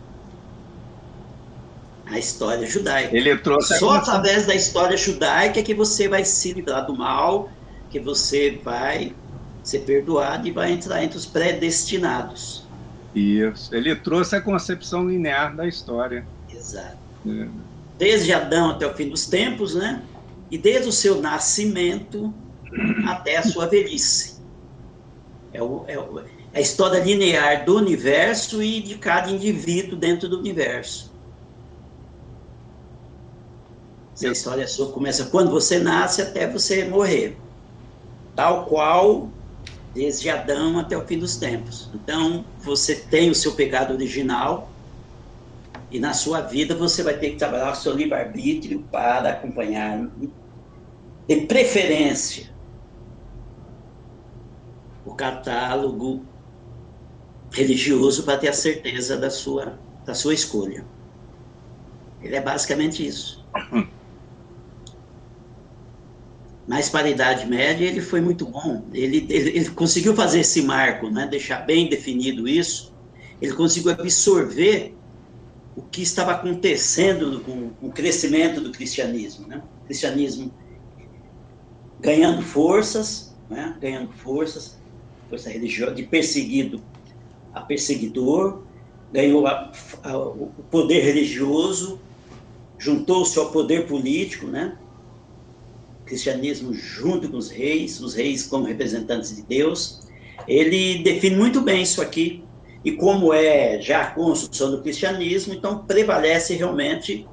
A 2.13 2.19
história 2.19 2.67
judaica. 2.67 3.17
Ele 3.17 3.37
trouxe 3.39 3.79
Só 3.79 3.93
através 3.93 4.47
da 4.47 4.55
história 4.55 4.97
judaica 4.99 5.63
que 5.63 5.75
você 5.75 6.09
vai 6.09 6.25
se 6.27 6.53
livrar 6.53 6.87
do 6.87 6.95
mal, 6.95 7.51
que 7.89 7.99
você 7.99 8.61
vai 8.63 9.15
ser 9.63 9.81
perdoado 9.81 10.47
e 10.47 10.51
vai 10.51 10.73
entrar 10.73 11.03
entre 11.03 11.17
os 11.17 11.25
predestinados. 11.25 12.67
Isso. 13.15 13.75
Ele 13.75 13.95
trouxe 13.97 14.37
a 14.37 14.41
concepção 14.41 15.09
linear 15.09 15.57
da 15.57 15.67
história. 15.67 16.27
Exato. 16.55 16.99
É. 17.27 17.49
Desde 17.99 18.33
Adão 18.33 18.71
até 18.71 18.87
o 18.87 18.95
fim 18.95 19.09
dos 19.09 19.27
tempos, 19.27 19.75
né? 19.75 20.03
E 20.51 20.59
desde 20.59 20.89
o 20.89 20.93
seu 20.93 21.21
nascimento 21.21 22.33
até 23.07 23.37
a 23.37 23.43
sua 23.43 23.67
velhice. 23.67 24.41
É, 25.53 25.63
o, 25.63 25.85
é, 25.87 25.99
o, 25.99 26.21
é 26.21 26.25
a 26.55 26.61
história 26.61 26.99
linear 26.99 27.65
do 27.65 27.77
universo 27.77 28.63
e 28.63 28.81
de 28.81 28.97
cada 28.97 29.31
indivíduo 29.31 29.97
dentro 29.97 30.29
do 30.29 30.39
universo. 30.39 31.12
A 34.27 34.33
história 34.33 34.67
sua 34.67 34.93
começa 34.93 35.27
quando 35.27 35.51
você 35.51 35.79
nasce 35.79 36.23
até 36.23 36.47
você 36.47 36.85
morrer. 36.85 37.37
Tal 38.35 38.67
qual 38.67 39.31
desde 39.95 40.31
Adão 40.31 40.79
até 40.79 40.97
o 40.97 41.07
fim 41.07 41.19
dos 41.19 41.37
tempos. 41.37 41.91
Então, 41.95 42.45
você 42.59 42.97
tem 42.97 43.31
o 43.31 43.35
seu 43.35 43.55
pecado 43.55 43.93
original 43.93 44.73
e 45.91 46.01
na 46.01 46.15
sua 46.15 46.41
vida 46.41 46.75
você 46.75 47.03
vai 47.03 47.19
ter 47.19 47.31
que 47.31 47.37
trabalhar 47.37 47.73
o 47.73 47.77
seu 47.77 47.93
livre-arbítrio 47.93 48.83
para 48.85 49.33
acompanhar, 49.33 50.11
de 51.29 51.47
preferência, 51.47 52.51
o 55.05 55.15
catálogo 55.15 56.25
religioso 57.53 58.25
para 58.25 58.39
ter 58.39 58.49
a 58.49 58.53
certeza 58.55 59.19
da 59.19 59.29
sua, 59.29 59.79
da 60.07 60.15
sua 60.15 60.33
escolha. 60.33 60.87
Ele 62.23 62.37
é 62.37 62.41
basicamente 62.41 63.07
isso. 63.07 63.47
Mas 66.67 66.89
para 66.89 67.07
a 67.07 67.11
Idade 67.11 67.47
Média 67.47 67.87
ele 67.87 68.01
foi 68.01 68.21
muito 68.21 68.47
bom. 68.47 68.85
Ele, 68.93 69.27
ele, 69.29 69.51
ele, 69.51 69.71
conseguiu 69.71 70.15
fazer 70.15 70.41
esse 70.41 70.63
marco, 70.63 71.11
né? 71.11 71.27
deixar 71.27 71.67
bem 71.67 71.89
definido 71.89 72.47
isso. 72.47 72.95
Ele 73.41 73.53
conseguiu 73.53 73.91
absorver 73.91 74.95
o 75.75 75.83
que 75.83 76.03
estava 76.03 76.33
acontecendo 76.33 77.41
com, 77.41 77.71
com 77.71 77.87
o 77.89 77.93
crescimento 77.93 78.61
do 78.61 78.71
cristianismo. 78.71 79.49
Né? 79.49 79.61
O 79.83 79.87
cristianismo 79.87 80.53
ganhando 82.01 82.43
forças, 82.43 83.35
né? 83.51 83.77
ganhando 83.81 84.13
forças, 84.13 84.79
força 85.29 85.51
religiosa, 85.51 85.95
de 85.95 86.05
perseguido 86.05 86.83
a 87.53 87.61
perseguidor, 87.61 88.63
ganhou 89.13 89.47
a, 89.47 89.71
a, 90.03 90.17
o 90.17 90.51
poder 90.71 91.01
religioso, 91.01 92.01
juntou-se 92.79 93.39
ao 93.39 93.51
poder 93.51 93.87
político, 93.87 94.47
né? 94.47 94.77
Cristianismo 96.13 96.75
junto 96.75 97.27
com 97.31 97.39
os 97.39 97.51
reis, 97.51 97.99
os 97.99 98.15
reis 98.15 98.47
como 98.47 98.67
representantes 98.67 99.35
de 99.35 99.43
Deus. 99.43 100.03
Ele 100.47 101.03
define 101.03 101.37
muito 101.37 101.63
bem 101.63 101.83
isso 101.83 102.03
aqui. 102.03 102.45
E 102.85 102.93
como 102.93 103.33
é 103.33 103.81
já 103.81 104.03
a 104.03 104.11
construção 104.11 104.71
do 104.71 104.83
cristianismo, 104.83 105.55
então 105.55 105.85
prevalece 105.87 106.55
realmente 106.55 107.27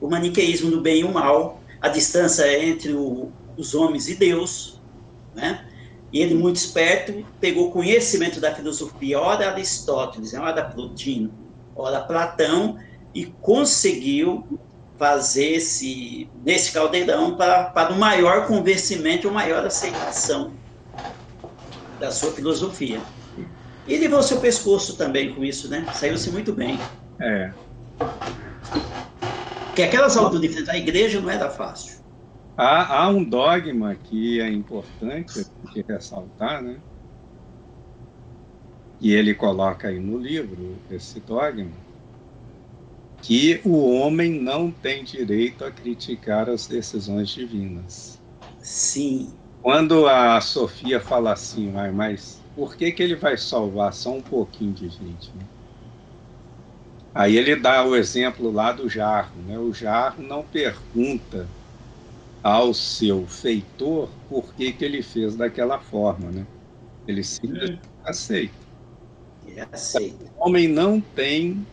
o 0.00 0.08
maniqueísmo 0.08 0.70
do 0.70 0.80
bem 0.80 1.00
e 1.00 1.04
o 1.04 1.12
mal, 1.12 1.60
a 1.80 1.88
distância 1.88 2.64
entre 2.64 2.92
o, 2.92 3.30
os 3.56 3.74
homens 3.74 4.08
e 4.08 4.14
Deus, 4.14 4.80
né? 5.34 5.66
E 6.12 6.20
ele, 6.20 6.34
muito 6.34 6.56
esperto, 6.56 7.24
pegou 7.38 7.70
conhecimento 7.70 8.40
da 8.40 8.54
filosofia, 8.54 9.20
ora 9.20 9.50
Aristóteles, 9.50 10.32
ora 10.32 10.64
Plotino, 10.64 11.30
ora 11.74 12.00
Platão, 12.00 12.78
e 13.14 13.26
conseguiu 13.26 14.44
fazer 14.98 15.56
esse, 15.56 16.28
nesse 16.44 16.72
caldeirão 16.72 17.36
para, 17.36 17.64
para 17.64 17.92
o 17.92 17.98
maior 17.98 18.46
convencimento, 18.46 19.28
o 19.28 19.32
maior 19.32 19.64
aceitação 19.64 20.52
da 22.00 22.10
sua 22.10 22.32
filosofia. 22.32 23.00
E 23.86 23.96
levou 23.98 24.22
seu 24.22 24.40
pescoço 24.40 24.96
também 24.96 25.34
com 25.34 25.44
isso, 25.44 25.68
né? 25.68 25.86
Saiu-se 25.94 26.30
muito 26.30 26.52
bem. 26.52 26.78
É. 27.20 27.52
Porque 29.66 29.82
aquelas 29.82 30.16
alturas 30.16 30.40
de 30.40 30.48
enfrentar 30.48 30.72
a 30.72 30.78
igreja 30.78 31.20
não 31.20 31.30
era 31.30 31.50
fácil. 31.50 31.96
Há, 32.56 33.02
há 33.02 33.08
um 33.08 33.22
dogma 33.22 33.94
que 33.94 34.40
é 34.40 34.48
importante 34.48 35.46
que 35.72 35.84
ressaltar, 35.86 36.62
né? 36.62 36.78
E 38.98 39.12
ele 39.12 39.34
coloca 39.34 39.88
aí 39.88 40.00
no 40.00 40.18
livro 40.18 40.78
esse 40.90 41.20
dogma, 41.20 41.70
que 43.26 43.60
o 43.64 43.90
homem 43.90 44.40
não 44.40 44.70
tem 44.70 45.02
direito 45.02 45.64
a 45.64 45.70
criticar 45.72 46.48
as 46.48 46.68
decisões 46.68 47.28
divinas. 47.30 48.22
Sim. 48.60 49.34
Quando 49.60 50.06
a 50.06 50.40
Sofia 50.40 51.00
fala 51.00 51.32
assim, 51.32 51.72
mas 51.92 52.40
por 52.54 52.76
que, 52.76 52.92
que 52.92 53.02
ele 53.02 53.16
vai 53.16 53.36
salvar 53.36 53.92
só 53.92 54.12
um 54.12 54.22
pouquinho 54.22 54.72
de 54.72 54.88
gente? 54.88 55.32
Né? 55.34 55.44
Aí 57.12 57.36
ele 57.36 57.56
dá 57.56 57.84
o 57.84 57.96
exemplo 57.96 58.52
lá 58.52 58.70
do 58.70 58.88
jarro. 58.88 59.34
Né? 59.44 59.58
O 59.58 59.74
jarro 59.74 60.22
não 60.22 60.44
pergunta 60.44 61.48
ao 62.44 62.72
seu 62.72 63.26
feitor 63.26 64.08
por 64.28 64.54
que, 64.54 64.70
que 64.70 64.84
ele 64.84 65.02
fez 65.02 65.34
daquela 65.34 65.80
forma. 65.80 66.30
Né? 66.30 66.46
Ele 67.08 67.24
simplesmente 67.24 67.80
hum. 67.82 68.04
aceita. 68.04 68.54
Ele 69.48 69.60
aceita. 69.72 70.26
O 70.38 70.46
homem 70.46 70.68
não 70.68 71.00
tem 71.00 71.66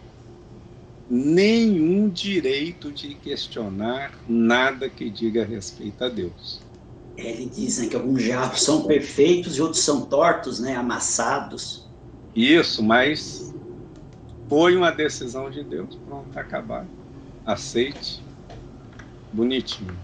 nenhum 1.13 2.09
direito 2.09 2.91
de 2.91 3.13
questionar 3.13 4.11
nada 4.27 4.89
que 4.89 5.11
diga 5.11 5.45
respeito 5.45 6.03
a 6.03 6.09
Deus. 6.09 6.59
Ele 7.15 7.45
dizem 7.45 7.87
que 7.87 7.95
alguns 7.95 8.23
jarros 8.23 8.63
são 8.63 8.81
perfeitos 8.85 9.55
e 9.57 9.61
outros 9.61 9.83
são 9.83 10.01
tortos, 10.05 10.59
né, 10.59 10.75
amassados. 10.75 11.87
Isso, 12.35 12.81
mas 12.81 13.53
foi 14.49 14.75
uma 14.75 14.89
decisão 14.89 15.51
de 15.51 15.63
Deus, 15.63 15.95
pronto, 16.07 16.29
tá 16.33 16.41
acabar. 16.41 16.87
Aceite. 17.45 18.23
Bonitinho. 19.31 19.95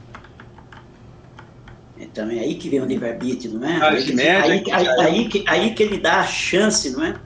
Então 1.97 2.29
é 2.29 2.39
aí 2.39 2.53
que 2.53 2.69
vem 2.69 2.81
o 2.81 2.85
livre-arbítrio, 2.85 3.59
não 3.59 3.67
é? 3.67 3.81
Aí, 3.81 4.03
que, 4.03 4.21
aí, 4.21 4.71
aí, 4.71 4.87
aí, 4.87 5.27
que, 5.27 5.43
aí 5.47 5.73
que 5.73 5.83
ele 5.83 5.97
dá 5.97 6.19
a 6.19 6.27
chance, 6.27 6.91
não 6.91 7.03
é? 7.03 7.19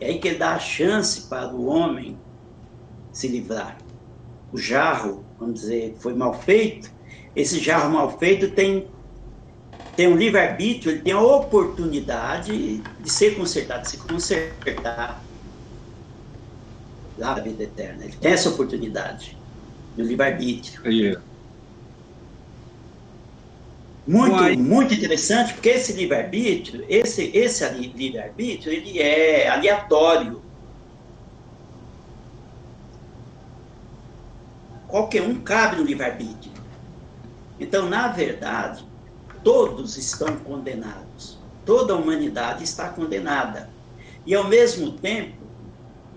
É 0.00 0.06
aí 0.06 0.18
que 0.18 0.28
ele 0.28 0.38
dá 0.38 0.54
a 0.54 0.58
chance 0.58 1.28
para 1.28 1.54
o 1.54 1.66
homem 1.66 2.18
se 3.16 3.28
livrar. 3.28 3.82
O 4.52 4.58
jarro, 4.58 5.26
vamos 5.38 5.60
dizer, 5.60 5.96
foi 6.00 6.14
mal 6.14 6.34
feito. 6.34 6.90
Esse 7.34 7.58
jarro 7.58 7.90
mal 7.90 8.18
feito 8.18 8.54
tem, 8.54 8.92
tem 9.96 10.06
um 10.06 10.16
livre-arbítrio, 10.16 10.92
ele 10.92 11.00
tem 11.00 11.14
a 11.14 11.20
oportunidade 11.20 12.82
de 13.00 13.10
ser 13.10 13.34
consertado, 13.34 13.82
de 13.84 13.88
se 13.88 13.96
consertar 13.96 15.26
lá 17.16 17.36
na 17.36 17.42
vida 17.42 17.62
eterna. 17.62 18.04
Ele 18.04 18.16
tem 18.16 18.32
essa 18.32 18.50
oportunidade 18.50 19.38
no 19.96 20.04
livre-arbítrio. 20.04 20.86
Yeah. 20.86 21.24
Muito, 24.06 24.58
muito 24.58 24.92
interessante, 24.92 25.54
porque 25.54 25.70
esse 25.70 25.94
livre-arbítrio, 25.94 26.84
esse, 26.86 27.34
esse 27.34 27.66
livre-arbítrio, 27.70 28.74
ele 28.74 28.98
é 29.00 29.48
aleatório. 29.48 30.45
Qualquer 34.88 35.22
um 35.22 35.40
cabe 35.40 35.76
no 35.76 35.84
livre-arbítrio. 35.84 36.52
Então, 37.58 37.88
na 37.88 38.08
verdade, 38.08 38.86
todos 39.42 39.96
estão 39.96 40.36
condenados. 40.36 41.38
Toda 41.64 41.94
a 41.94 41.96
humanidade 41.96 42.64
está 42.64 42.88
condenada. 42.88 43.68
E, 44.24 44.34
ao 44.34 44.44
mesmo 44.44 44.92
tempo, 44.92 45.46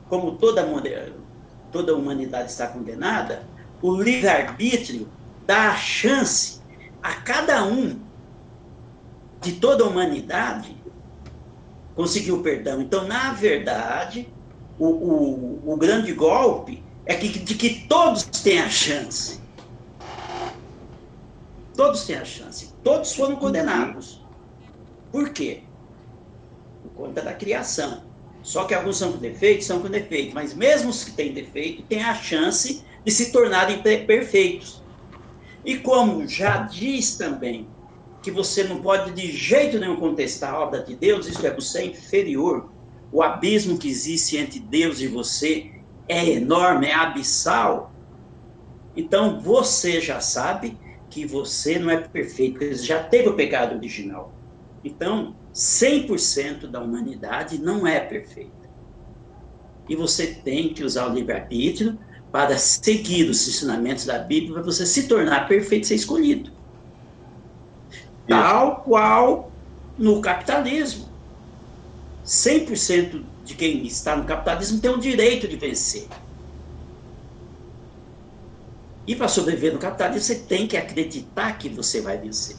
como 0.07 0.33
toda, 0.33 0.67
toda 1.71 1.91
a 1.91 1.95
humanidade 1.95 2.51
está 2.51 2.67
condenada, 2.67 3.43
o 3.81 3.95
livre-arbítrio 3.95 5.07
dá 5.45 5.71
a 5.71 5.75
chance 5.75 6.61
a 7.01 7.13
cada 7.13 7.63
um 7.63 7.99
de 9.41 9.53
toda 9.53 9.83
a 9.83 9.87
humanidade 9.87 10.75
conseguir 11.95 12.31
o 12.31 12.41
perdão. 12.41 12.81
Então, 12.81 13.07
na 13.07 13.33
verdade, 13.33 14.27
o, 14.77 14.87
o, 14.87 15.73
o 15.73 15.77
grande 15.77 16.13
golpe 16.13 16.83
é 17.09 17.15
que, 17.15 17.27
de 17.27 17.55
que 17.55 17.87
todos 17.87 18.23
têm 18.23 18.59
a 18.59 18.69
chance. 18.69 19.39
Todos 21.75 22.05
têm 22.05 22.17
a 22.17 22.23
chance. 22.23 22.71
Todos 22.83 23.15
foram 23.15 23.35
condenados. 23.35 24.23
Por 25.11 25.29
quê? 25.31 25.63
Por 26.83 26.91
conta 26.91 27.23
da 27.23 27.33
criação. 27.33 28.03
Só 28.43 28.65
que 28.65 28.75
alguns 28.75 28.97
são 28.97 29.11
com 29.13 29.17
defeito, 29.17 29.63
são 29.63 29.81
com 29.81 29.89
defeito. 29.89 30.35
Mas 30.35 30.53
mesmo 30.53 30.91
os 30.91 31.03
que 31.03 31.11
têm 31.13 31.33
defeito, 31.33 31.81
têm 31.81 32.03
a 32.03 32.13
chance 32.13 32.83
de 33.03 33.11
se 33.11 33.31
tornarem 33.31 33.81
perfeitos. 33.81 34.83
E 35.65 35.79
como 35.79 36.27
já 36.27 36.57
diz 36.57 37.17
também 37.17 37.67
que 38.21 38.29
você 38.29 38.63
não 38.65 38.83
pode 38.83 39.13
de 39.13 39.31
jeito 39.31 39.79
nenhum 39.79 39.95
contestar 39.95 40.53
a 40.53 40.59
obra 40.59 40.83
de 40.83 40.95
Deus, 40.95 41.25
isso 41.25 41.45
é 41.45 41.51
você 41.51 41.79
é 41.79 41.85
inferior. 41.85 42.69
O 43.11 43.23
abismo 43.23 43.79
que 43.79 43.89
existe 43.89 44.37
entre 44.37 44.59
Deus 44.59 45.01
e 45.01 45.07
você 45.07 45.78
é 46.09 46.27
enorme, 46.27 46.87
é 46.87 46.93
abissal. 46.95 47.93
Então 48.97 49.39
você 49.39 50.01
já 50.01 50.19
sabe 50.19 50.75
que 51.09 51.25
você 51.25 51.79
não 51.79 51.89
é 51.89 51.97
perfeito, 51.97 52.59
você 52.59 52.83
já 52.83 53.01
teve 53.01 53.29
o 53.29 53.35
pecado 53.35 53.75
original. 53.75 54.33
Então, 54.83 55.35
100% 55.53 56.67
da 56.67 56.81
humanidade 56.81 57.57
não 57.57 57.85
é 57.85 57.99
perfeita. 57.99 58.69
E 59.87 59.95
você 59.95 60.27
tem 60.27 60.73
que 60.73 60.83
usar 60.83 61.07
o 61.07 61.13
livre-arbítrio 61.13 61.97
para 62.31 62.57
seguir 62.57 63.29
os 63.29 63.47
ensinamentos 63.47 64.05
da 64.05 64.19
Bíblia, 64.19 64.53
para 64.53 64.61
você 64.61 64.85
se 64.85 65.07
tornar 65.07 65.47
perfeito 65.47 65.83
e 65.83 65.87
ser 65.87 65.95
escolhido. 65.95 66.51
Tal 68.27 68.81
qual 68.81 69.51
no 69.97 70.21
capitalismo. 70.21 71.09
100% 72.23 73.23
de 73.49 73.55
quem 73.55 73.83
está 73.83 74.15
no 74.15 74.25
capitalismo 74.25 74.79
tem 74.79 74.91
o 74.91 74.99
direito 74.99 75.47
de 75.47 75.55
vencer. 75.55 76.07
E 79.07 79.15
para 79.15 79.27
sobreviver 79.27 79.73
no 79.73 79.79
capitalismo, 79.79 80.21
você 80.21 80.35
tem 80.35 80.67
que 80.67 80.77
acreditar 80.77 81.57
que 81.57 81.67
você 81.67 81.99
vai 81.99 82.15
vencer. 82.19 82.57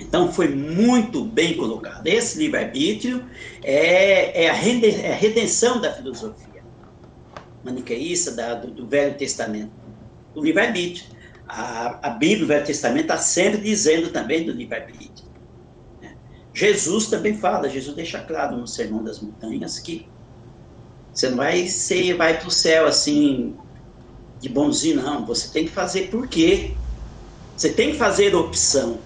Então, 0.00 0.32
foi 0.32 0.48
muito 0.48 1.24
bem 1.24 1.56
colocado. 1.56 2.04
Esse 2.08 2.38
livre-arbítrio 2.38 3.24
é, 3.62 4.46
é, 4.46 4.50
a 4.50 4.54
é 4.54 5.12
a 5.12 5.14
redenção 5.14 5.80
da 5.80 5.92
filosofia 5.92 6.64
maniqueísta 7.62 8.32
da, 8.32 8.54
do, 8.54 8.68
do, 8.72 8.86
Velho 8.88 9.16
Testamento. 9.16 9.70
O 10.34 10.42
livre-arbítrio. 10.42 11.06
A, 11.46 12.08
a 12.08 12.10
Bíblia, 12.10 12.44
o 12.44 12.48
Velho 12.48 12.66
Testamento, 12.66 13.02
está 13.02 13.18
sempre 13.18 13.60
dizendo 13.60 14.10
também 14.10 14.44
do 14.44 14.50
livre-arbítrio. 14.50 15.29
Jesus 16.52 17.06
também 17.06 17.36
fala, 17.36 17.68
Jesus 17.68 17.94
deixa 17.94 18.20
claro 18.20 18.56
no 18.56 18.66
Sermão 18.66 19.02
das 19.04 19.20
Montanhas 19.20 19.78
que 19.78 20.08
você 21.12 21.28
não 21.28 21.36
vai 21.36 21.66
ser, 21.66 22.16
vai 22.16 22.38
para 22.38 22.48
o 22.48 22.50
céu 22.50 22.86
assim, 22.86 23.56
de 24.40 24.48
bonzinho, 24.48 25.02
não. 25.02 25.26
Você 25.26 25.48
tem 25.52 25.64
que 25.64 25.70
fazer 25.70 26.08
por 26.08 26.26
quê? 26.28 26.74
Você 27.56 27.70
tem 27.70 27.92
que 27.92 27.98
fazer 27.98 28.34
opção. 28.34 28.98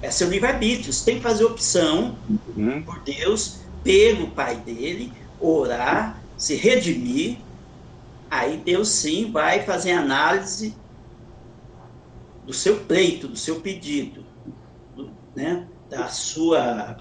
É 0.00 0.10
seu 0.10 0.28
livre-arbítrio. 0.28 0.92
Você 0.92 1.04
tem 1.04 1.16
que 1.16 1.22
fazer 1.22 1.44
opção 1.44 2.16
uhum. 2.56 2.82
por 2.82 3.00
Deus, 3.00 3.60
pelo 3.82 4.28
Pai 4.28 4.56
dele, 4.56 5.12
orar, 5.40 6.22
se 6.36 6.54
redimir. 6.54 7.38
Aí 8.30 8.58
Deus 8.58 8.88
sim 8.88 9.32
vai 9.32 9.64
fazer 9.64 9.92
análise 9.92 10.74
do 12.46 12.52
seu 12.52 12.76
pleito, 12.80 13.26
do 13.28 13.36
seu 13.36 13.60
pedido, 13.60 14.24
do, 14.94 15.10
né, 15.34 15.66
da 15.88 16.08
sua, 16.08 16.98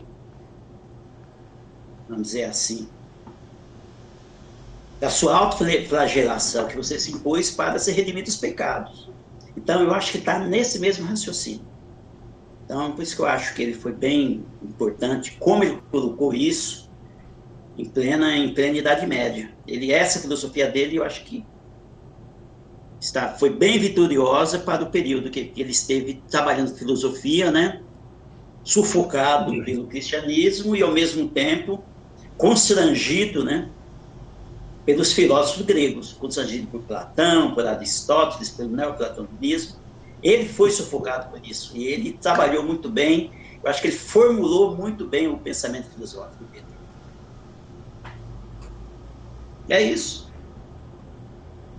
vamos 2.08 2.28
dizer 2.28 2.46
assim, 2.46 2.88
da 5.00 5.10
sua 5.10 5.36
autoflagelação 5.36 6.68
que 6.68 6.76
você 6.76 7.00
se 7.00 7.12
impôs 7.12 7.52
para 7.52 7.78
ser 7.78 7.92
redimido 7.92 8.26
dos 8.26 8.38
pecados. 8.38 9.10
Então, 9.56 9.82
eu 9.82 9.94
acho 9.94 10.12
que 10.12 10.18
está 10.18 10.40
nesse 10.40 10.80
mesmo 10.80 11.06
raciocínio. 11.06 11.66
Então, 12.66 12.92
por 12.94 13.02
isso 13.02 13.16
que 13.16 13.22
eu 13.22 13.28
acho 13.28 13.54
que 13.54 13.64
ele 13.64 13.74
foi 13.74 13.94
bem 13.94 14.46
importante, 14.62 15.38
como 15.40 15.64
ele 15.64 15.82
colocou 15.90 16.34
isso 16.34 16.90
em 17.78 17.86
plena, 17.86 18.36
em 18.36 18.54
plena 18.54 18.78
Idade 18.78 19.06
Média. 19.06 19.54
Ele, 19.66 19.92
essa 19.92 20.20
filosofia 20.20 20.70
dele, 20.70 20.98
eu 20.98 21.04
acho 21.04 21.24
que 21.24 21.46
está, 23.00 23.30
foi 23.30 23.50
bem 23.50 23.80
vitoriosa 23.80 24.60
para 24.60 24.84
o 24.84 24.90
período 24.90 25.30
que, 25.30 25.46
que 25.46 25.62
ele 25.62 25.72
esteve 25.72 26.24
trabalhando 26.30 26.76
filosofia, 26.76 27.52
né? 27.52 27.84
Sufocado 28.68 29.64
pelo 29.64 29.88
cristianismo 29.88 30.76
e, 30.76 30.82
ao 30.82 30.92
mesmo 30.92 31.30
tempo, 31.30 31.88
constrangido, 32.38 33.44
né? 33.44 33.74
pelos 34.88 35.12
filósofos 35.12 35.66
gregos, 35.66 36.14
constrangido 36.14 36.72
por 36.72 36.86
Platão, 36.86 37.54
por 37.54 37.68
Aristóteles, 37.68 38.52
pelo 38.56 38.72
neoplatonismo. 38.72 39.74
Ele 40.24 40.48
foi 40.48 40.72
sufocado 40.72 41.30
por 41.30 41.46
isso 41.46 41.76
e 41.76 41.84
ele 41.88 42.14
trabalhou 42.14 42.64
muito 42.64 42.90
bem. 42.90 43.30
Eu 43.62 43.70
acho 43.70 43.82
que 43.82 43.88
ele 43.88 43.98
formulou 43.98 44.78
muito 44.78 45.10
bem 45.10 45.28
o 45.28 45.40
pensamento 45.40 45.92
filosófico 45.92 46.46
dele. 46.46 46.66
É 49.70 49.82
isso. 49.82 50.28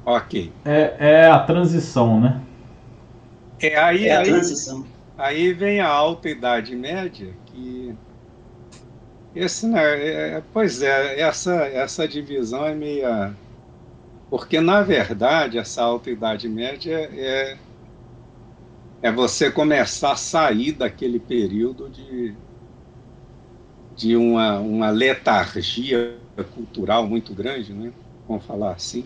Ok. 0.05 0.53
É, 0.67 1.23
é 1.23 1.31
a 1.31 1.39
transição, 1.41 2.21
né? 2.21 2.43
É, 3.61 3.75
aí, 3.79 4.05
é 4.05 4.17
a 4.17 4.19
aí, 4.21 4.27
transição. 4.27 4.98
Aí 5.19 5.53
vem 5.53 5.81
a 5.81 5.89
alta 5.89 6.29
idade 6.31 6.77
média, 6.77 7.35
que 7.47 7.93
esse, 9.35 9.67
né, 9.67 9.83
é, 9.83 10.29
é, 10.37 10.43
pois 10.53 10.81
é, 10.81 11.21
essa, 11.21 11.55
essa 11.67 12.07
divisão 12.07 12.65
é 12.65 12.75
meia. 12.75 13.35
Porque, 14.31 14.61
na 14.61 14.83
verdade, 14.83 15.59
essa 15.59 15.83
alta 15.83 16.11
idade 16.11 16.49
média 16.49 17.11
é, 17.13 17.57
é 19.03 19.11
você 19.11 19.51
começar 19.51 20.13
a 20.13 20.17
sair 20.17 20.73
daquele 20.73 21.19
período 21.19 21.89
de, 21.89 22.35
de 23.97 24.17
uma, 24.17 24.59
uma 24.61 24.91
letargia 24.91 26.17
cultural 26.55 27.07
muito 27.07 27.35
grande, 27.35 27.73
né? 27.73 27.93
vamos 28.29 28.45
falar 28.45 28.73
assim, 28.73 29.05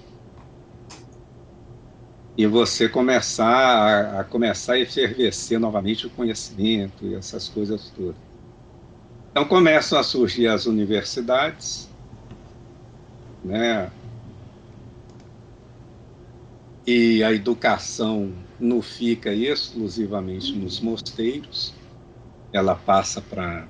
e 2.36 2.46
você 2.46 2.88
começar 2.88 3.46
a, 3.46 4.20
a 4.20 4.24
começar 4.24 4.74
a 4.74 4.78
efervescer 4.78 5.58
novamente 5.58 6.06
o 6.06 6.10
conhecimento 6.10 7.04
e 7.04 7.14
essas 7.14 7.48
coisas 7.48 7.90
todas. 7.90 8.16
Então 9.30 9.46
começam 9.46 9.98
a 9.98 10.02
surgir 10.02 10.46
as 10.46 10.66
universidades, 10.66 11.88
né? 13.44 13.90
E 16.86 17.22
a 17.22 17.32
educação 17.32 18.32
não 18.58 18.82
fica 18.82 19.32
exclusivamente 19.32 20.56
nos 20.56 20.80
mosteiros, 20.80 21.72
ela 22.52 22.74
passa 22.74 23.22
para 23.22 23.66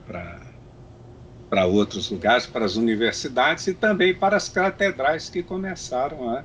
outros 1.66 2.10
lugares, 2.10 2.46
para 2.46 2.64
as 2.64 2.76
universidades 2.76 3.66
e 3.66 3.74
também 3.74 4.14
para 4.14 4.36
as 4.36 4.48
catedrais 4.48 5.28
que 5.28 5.42
começaram 5.42 6.30
a 6.30 6.44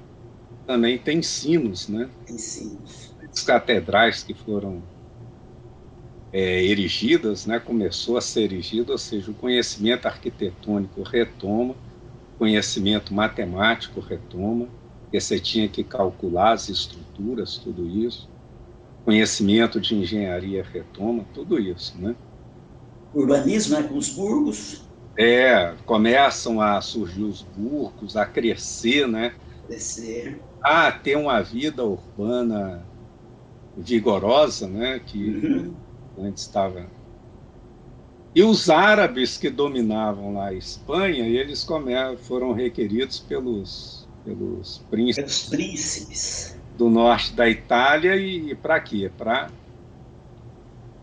também 0.67 0.97
ter 0.97 1.13
ensinos, 1.13 1.87
né? 1.87 2.09
Ensinos. 2.29 3.15
As 3.33 3.41
catedrais 3.41 4.21
que 4.21 4.33
foram 4.33 4.83
é, 6.31 6.63
erigidas, 6.65 7.45
né? 7.45 7.57
começou 7.57 8.17
a 8.17 8.21
ser 8.21 8.43
erigida, 8.43 8.91
ou 8.91 8.97
seja, 8.97 9.31
o 9.31 9.33
conhecimento 9.33 10.05
arquitetônico 10.05 11.01
retoma, 11.03 11.73
conhecimento 12.37 13.13
matemático 13.13 14.01
retoma, 14.01 14.67
porque 15.03 15.21
você 15.21 15.39
tinha 15.39 15.69
que 15.69 15.85
calcular 15.85 16.51
as 16.51 16.67
estruturas, 16.67 17.57
tudo 17.57 17.87
isso, 17.87 18.27
conhecimento 19.05 19.79
de 19.79 19.95
engenharia 19.95 20.63
retoma, 20.63 21.25
tudo 21.33 21.57
isso, 21.57 21.97
né? 21.97 22.13
Urbanismo, 23.13 23.79
né, 23.79 23.87
com 23.87 23.97
os 23.97 24.09
burgos. 24.09 24.81
É, 25.17 25.73
começam 25.85 26.61
a 26.61 26.79
surgir 26.81 27.23
os 27.23 27.41
burgos, 27.41 28.17
a 28.17 28.25
crescer, 28.25 29.07
né? 29.07 29.33
Crescer. 29.65 30.39
A 30.61 30.91
ter 30.91 31.15
uma 31.15 31.41
vida 31.41 31.83
urbana 31.83 32.85
vigorosa, 33.75 34.67
né? 34.67 34.99
Que 35.05 35.29
uhum. 35.29 35.73
antes 36.19 36.43
estava 36.43 36.87
e 38.37 38.43
os 38.43 38.69
árabes 38.69 39.35
que 39.35 39.49
dominavam 39.49 40.35
lá 40.35 40.49
a 40.49 40.53
Espanha, 40.53 41.27
eles 41.27 41.67
foram 42.19 42.53
requeridos 42.53 43.17
pelos, 43.17 44.07
pelos 44.23 44.77
príncipes, 44.91 45.49
pelos 45.49 45.49
príncipes 45.49 46.57
do 46.77 46.87
norte 46.87 47.33
da 47.33 47.49
Itália 47.49 48.15
e, 48.15 48.51
e 48.51 48.53
para 48.53 48.79
quê? 48.79 49.09
Para 49.17 49.49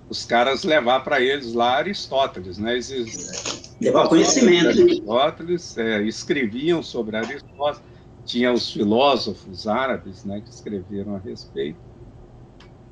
os 0.09 0.25
caras 0.25 0.63
levar 0.63 1.01
para 1.01 1.21
eles 1.21 1.55
lá 1.55 1.79
Aristóteles, 1.79 2.57
né? 2.57 2.75
Eles, 2.75 3.75
levar 3.81 4.07
conhecimento. 4.07 4.69
Aristóteles 4.69 5.77
é, 5.77 6.03
escreviam 6.03 6.85
sobre 6.85 7.17
Aristóteles, 7.17 7.83
tinha 8.25 8.53
os 8.53 8.71
filósofos 8.71 9.67
árabes, 9.67 10.25
né, 10.25 10.41
que 10.41 10.51
escreveram 10.51 11.15
a 11.15 11.19
respeito. 11.19 11.81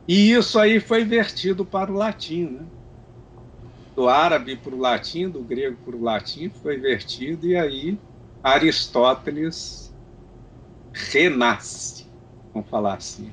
E 0.06 0.32
isso 0.32 0.58
aí 0.58 0.80
foi 0.80 1.04
vertido 1.04 1.64
para 1.64 1.90
o 1.90 1.94
latim, 1.94 2.44
né? 2.50 2.66
Do 3.94 4.08
árabe 4.08 4.56
para 4.56 4.74
o 4.74 4.78
latim, 4.78 5.28
do 5.28 5.42
grego 5.42 5.76
para 5.84 5.96
o 5.96 6.02
latim, 6.02 6.48
foi 6.50 6.78
vertido 6.78 7.46
e 7.46 7.56
aí 7.56 7.98
Aristóteles 8.42 9.94
renasce, 10.92 12.06
vamos 12.52 12.68
falar 12.68 12.94
assim. 12.94 13.32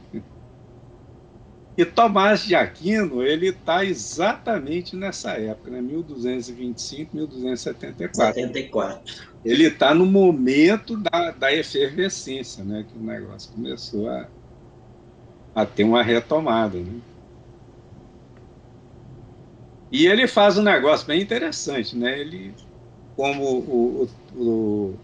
E 1.80 1.86
Tomás 1.86 2.44
de 2.44 2.56
Aquino, 2.56 3.24
ele 3.24 3.52
está 3.52 3.86
exatamente 3.86 4.98
nessa 4.98 5.32
época, 5.40 5.72
né? 5.72 5.80
1225, 5.80 7.16
1274. 7.16 8.34
74. 8.34 9.16
Ele 9.46 9.64
está 9.68 9.94
no 9.94 10.06
momento 10.06 10.98
da, 10.98 11.32
da 11.32 11.54
efervescência, 11.54 12.66
né? 12.66 12.86
Que 12.86 13.00
o 13.00 13.02
negócio 13.02 13.50
começou 13.54 14.10
a, 14.10 14.28
a 15.56 15.66
ter 15.66 15.86
uma 15.86 16.04
retomada, 16.04 16.78
né? 16.78 17.00
E 19.90 20.06
ele 20.06 20.28
faz 20.28 20.58
um 20.58 20.64
negócio 20.64 21.08
bem 21.08 21.22
interessante, 21.22 21.96
né? 21.96 22.20
Ele, 22.20 22.54
como 23.16 23.46
o, 23.46 24.10
o, 24.36 24.96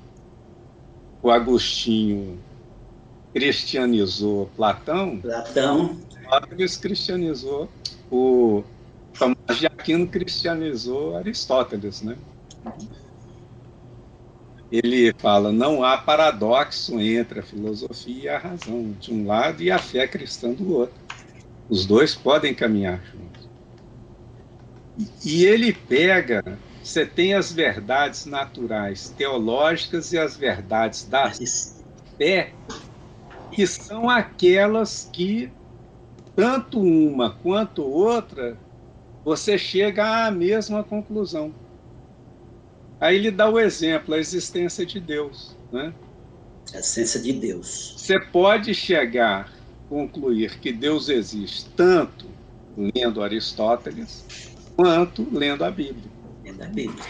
o 1.23 1.31
Agostinho 1.31 2.37
cristianizou 3.33 4.49
Platão, 4.57 5.19
Platão, 5.21 5.97
Sócrates 6.29 6.77
cristianizou 6.77 7.69
o 8.09 8.63
Tomás 9.17 9.59
de 9.59 9.67
Aquino 9.67 10.07
cristianizou 10.07 11.15
Aristóteles, 11.15 12.01
né? 12.01 12.17
Ele 14.71 15.13
fala 15.19 15.51
não 15.51 15.83
há 15.83 15.97
paradoxo 15.97 16.99
entre 16.99 17.39
a 17.39 17.43
filosofia 17.43 18.23
e 18.23 18.27
a 18.29 18.37
razão 18.37 18.91
de 18.99 19.13
um 19.13 19.25
lado 19.25 19.61
e 19.61 19.71
a 19.71 19.79
fé 19.79 20.07
cristã 20.07 20.51
do 20.51 20.73
outro. 20.73 20.95
Os 21.69 21.85
dois 21.85 22.15
podem 22.15 22.53
caminhar 22.53 23.01
juntos. 23.05 23.45
E 25.23 25.45
ele 25.45 25.73
pega, 25.73 26.41
você 26.83 27.05
tem 27.05 27.33
as 27.33 27.51
verdades 27.51 28.25
naturais 28.25 29.09
teológicas 29.09 30.11
e 30.13 30.17
as 30.17 30.35
verdades 30.35 31.03
da 31.05 31.31
fé, 32.17 32.53
que 33.51 33.67
são 33.67 34.09
aquelas 34.09 35.09
que 35.11 35.51
tanto 36.35 36.81
uma 36.81 37.31
quanto 37.31 37.83
outra, 37.83 38.57
você 39.23 39.57
chega 39.57 40.27
à 40.27 40.31
mesma 40.31 40.83
conclusão. 40.83 41.53
Aí 42.99 43.15
ele 43.15 43.31
dá 43.31 43.49
o 43.49 43.59
exemplo, 43.59 44.13
a 44.13 44.19
existência 44.19 44.85
de 44.85 44.99
Deus. 44.99 45.55
Né? 45.71 45.93
A 46.73 46.79
essência 46.79 47.19
de 47.19 47.33
Deus. 47.33 47.95
Você 47.97 48.19
pode 48.19 48.73
chegar 48.73 49.51
a 49.51 49.89
concluir 49.89 50.59
que 50.59 50.71
Deus 50.71 51.09
existe 51.09 51.69
tanto 51.75 52.25
lendo 52.77 53.23
Aristóteles 53.23 54.25
quanto 54.75 55.27
lendo 55.31 55.63
a 55.63 55.71
Bíblia. 55.71 56.11
Lendo 56.43 56.63
a 56.63 56.67
Bíblia. 56.67 57.05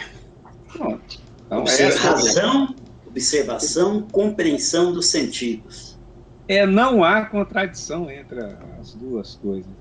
Pronto. 0.72 1.20
Então, 1.46 1.60
observação, 1.60 2.76
é 3.06 3.10
observação, 3.10 4.02
compreensão 4.12 4.92
dos 4.92 5.08
sentidos. 5.08 5.85
É, 6.48 6.66
não 6.66 7.04
há 7.04 7.26
contradição 7.26 8.10
entre 8.10 8.40
as 8.80 8.94
duas 8.94 9.36
coisas. 9.36 9.72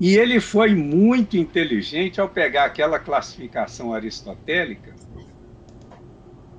E 0.00 0.16
ele 0.16 0.40
foi 0.40 0.74
muito 0.74 1.36
inteligente 1.36 2.20
ao 2.20 2.28
pegar 2.28 2.64
aquela 2.64 2.98
classificação 2.98 3.94
aristotélica 3.94 4.94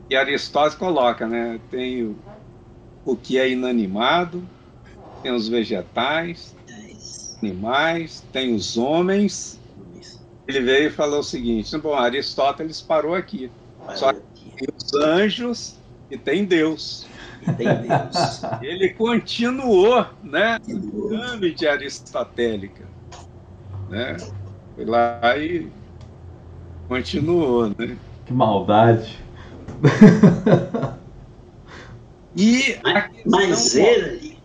e 0.09 0.15
Aristóteles 0.15 0.75
coloca, 0.75 1.27
né? 1.27 1.59
Tem 1.69 2.03
o, 2.03 2.15
o 3.05 3.15
que 3.15 3.37
é 3.37 3.49
inanimado, 3.49 4.47
tem 5.21 5.31
os 5.33 5.49
vegetais, 5.49 6.55
animais, 7.41 8.23
tem 8.31 8.55
os 8.55 8.77
homens. 8.77 9.59
Ele 10.47 10.61
veio 10.61 10.87
e 10.87 10.91
falou 10.91 11.19
o 11.19 11.23
seguinte: 11.23 11.77
bom, 11.77 11.93
Aristóteles 11.93 12.81
parou 12.81 13.15
aqui. 13.15 13.51
Só 13.95 14.13
que 14.13 14.21
tem 14.55 14.67
os 14.75 14.93
anjos 14.93 15.75
e 16.09 16.17
tem 16.17 16.45
Deus. 16.45 17.05
Deus. 17.53 18.41
Ele 18.61 18.89
continuou, 18.89 20.05
né? 20.23 20.59
Pirâmide 20.59 21.67
aristotélica. 21.67 22.85
Né? 23.89 24.17
Foi 24.75 24.85
lá 24.85 25.37
e 25.37 25.71
continuou, 26.87 27.69
né? 27.69 27.97
Que 28.25 28.33
maldade. 28.33 29.17
e 32.35 32.77
mas, 32.83 33.11
mas 33.25 33.75
ele, 33.75 34.37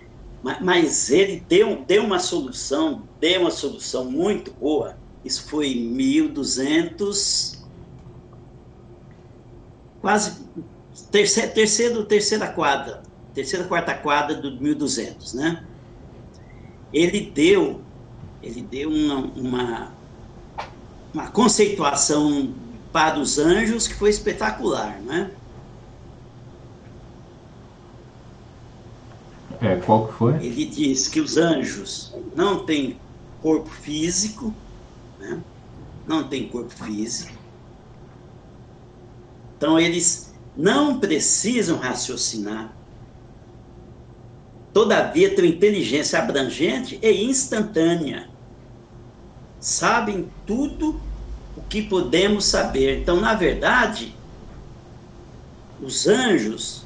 mas 0.60 1.10
ele 1.10 1.42
deu, 1.48 1.84
deu 1.86 2.04
uma 2.04 2.18
solução, 2.18 3.02
deu 3.20 3.42
uma 3.42 3.50
solução 3.50 4.10
muito 4.10 4.52
boa. 4.52 4.96
Isso 5.24 5.48
foi 5.48 5.72
em 5.72 5.88
1200, 5.88 7.64
quase 10.00 10.44
terceira, 11.10 11.50
terceira, 11.50 12.04
terceira 12.04 12.48
quadra, 12.48 13.02
terceira, 13.34 13.66
quarta 13.66 13.94
quadra 13.94 14.34
do 14.34 14.60
1200, 14.60 15.34
né? 15.34 15.64
Ele 16.92 17.20
deu, 17.20 17.80
ele 18.42 18.62
deu 18.62 18.90
uma, 18.90 19.16
uma, 19.34 19.92
uma 21.12 21.30
conceituação 21.30 22.54
para 22.92 23.18
os 23.18 23.38
anjos 23.38 23.88
que 23.88 23.94
foi 23.94 24.10
espetacular, 24.10 25.00
né? 25.00 25.30
É, 29.60 29.76
qual 29.76 30.08
que 30.08 30.14
foi? 30.14 30.34
Ele 30.44 30.64
diz 30.64 31.08
que 31.08 31.20
os 31.20 31.36
anjos 31.36 32.12
não 32.34 32.66
têm 32.66 32.98
corpo 33.40 33.70
físico, 33.70 34.52
né? 35.18 35.40
não 36.06 36.28
tem 36.28 36.48
corpo 36.48 36.70
físico. 36.70 37.32
Então 39.56 39.78
eles 39.78 40.31
não 40.56 40.98
precisam 41.00 41.78
raciocinar. 41.78 42.72
Todavia, 44.72 45.34
têm 45.34 45.50
inteligência 45.50 46.18
abrangente 46.18 46.98
e 47.02 47.24
instantânea. 47.24 48.28
Sabem 49.60 50.30
tudo 50.46 51.00
o 51.56 51.62
que 51.62 51.82
podemos 51.82 52.44
saber. 52.46 53.00
Então, 53.00 53.20
na 53.20 53.34
verdade, 53.34 54.16
os 55.80 56.06
anjos 56.06 56.82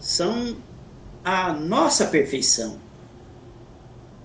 são 0.00 0.56
a 1.24 1.52
nossa 1.52 2.06
perfeição. 2.06 2.78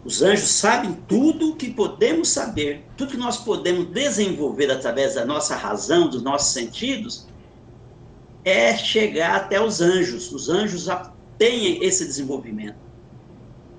Os 0.06 0.22
anjos 0.22 0.50
sabem 0.50 0.98
tudo 1.08 1.52
o 1.52 1.56
que 1.56 1.72
podemos 1.72 2.30
saber, 2.30 2.86
tudo 2.98 3.12
que 3.12 3.18
nós 3.18 3.38
podemos 3.38 3.88
desenvolver 3.88 4.70
através 4.70 5.16
da 5.16 5.26
nossa 5.26 5.56
razão, 5.56 6.10
dos 6.10 6.22
nossos 6.22 6.54
sentidos, 6.54 7.26
é 8.44 8.76
chegar 8.78 9.36
até 9.36 9.62
os 9.62 9.82
anjos. 9.82 10.32
Os 10.32 10.50
anjos 10.50 10.84
já 10.84 11.12
têm 11.38 11.84
esse 11.84 12.06
desenvolvimento. 12.06 12.78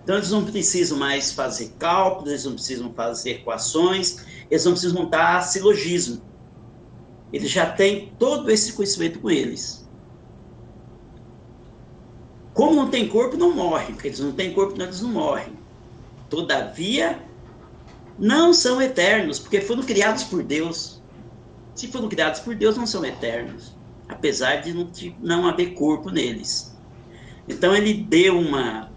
Então, 0.02 0.16
eles 0.16 0.30
não 0.30 0.44
precisam 0.44 0.98
mais 0.98 1.32
fazer 1.32 1.72
cálculos, 1.78 2.28
eles 2.28 2.44
não 2.44 2.52
precisam 2.52 2.92
fazer 2.92 3.30
equações, 3.30 4.24
eles 4.50 4.64
não 4.64 4.72
precisam 4.72 5.02
montar 5.02 5.40
silogismo. 5.42 6.22
Eles 7.32 7.50
já 7.50 7.70
têm 7.70 8.12
todo 8.18 8.50
esse 8.50 8.74
conhecimento 8.74 9.18
com 9.18 9.30
eles. 9.30 9.88
Como 12.52 12.76
não 12.76 12.88
tem 12.88 13.08
corpo, 13.08 13.36
não 13.36 13.52
morrem, 13.52 13.94
porque 13.94 14.08
eles 14.08 14.20
não 14.20 14.32
têm 14.32 14.52
corpo, 14.52 14.80
eles 14.80 15.00
não 15.00 15.10
morrem. 15.10 15.54
Todavia, 16.30 17.18
não 18.18 18.52
são 18.52 18.80
eternos, 18.80 19.38
porque 19.38 19.60
foram 19.60 19.82
criados 19.82 20.22
por 20.22 20.42
Deus. 20.42 21.02
Se 21.74 21.88
foram 21.88 22.08
criados 22.08 22.40
por 22.40 22.54
Deus, 22.54 22.76
não 22.76 22.86
são 22.86 23.04
eternos, 23.04 23.73
apesar 24.08 24.56
de 24.56 24.72
não, 24.72 24.84
de 24.84 25.14
não 25.20 25.46
haver 25.46 25.74
corpo 25.74 26.10
neles. 26.10 26.76
Então 27.48 27.74
ele 27.74 27.94
deu 27.94 28.38
uma 28.38 28.92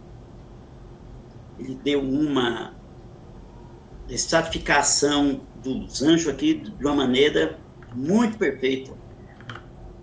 ele 1.60 1.76
deu 1.84 2.02
uma 2.02 2.76
estratificação 4.08 5.42
dos 5.56 6.02
anjos 6.02 6.28
aqui 6.28 6.54
de 6.54 6.86
uma 6.86 6.96
maneira 6.96 7.60
muito 7.94 8.38
perfeita. 8.38 8.94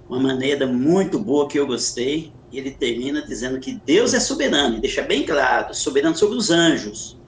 Uma 0.09 0.21
maneira 0.21 0.67
muito 0.67 1.19
boa 1.19 1.49
que 1.49 1.59
eu 1.59 1.67
gostei. 1.67 2.33
E 2.51 2.59
ele 2.59 2.71
termina 2.71 3.23
dizendo 3.23 3.59
que 3.59 3.81
Deus 3.85 4.15
é 4.15 4.21
soberano, 4.21 4.77
e 4.77 4.81
deixa 4.81 5.03
bem 5.03 5.25
claro, 5.25 5.75
soberano 5.75 6.17
sobre 6.17 6.37
os 6.37 6.51
anjos. 6.51 7.19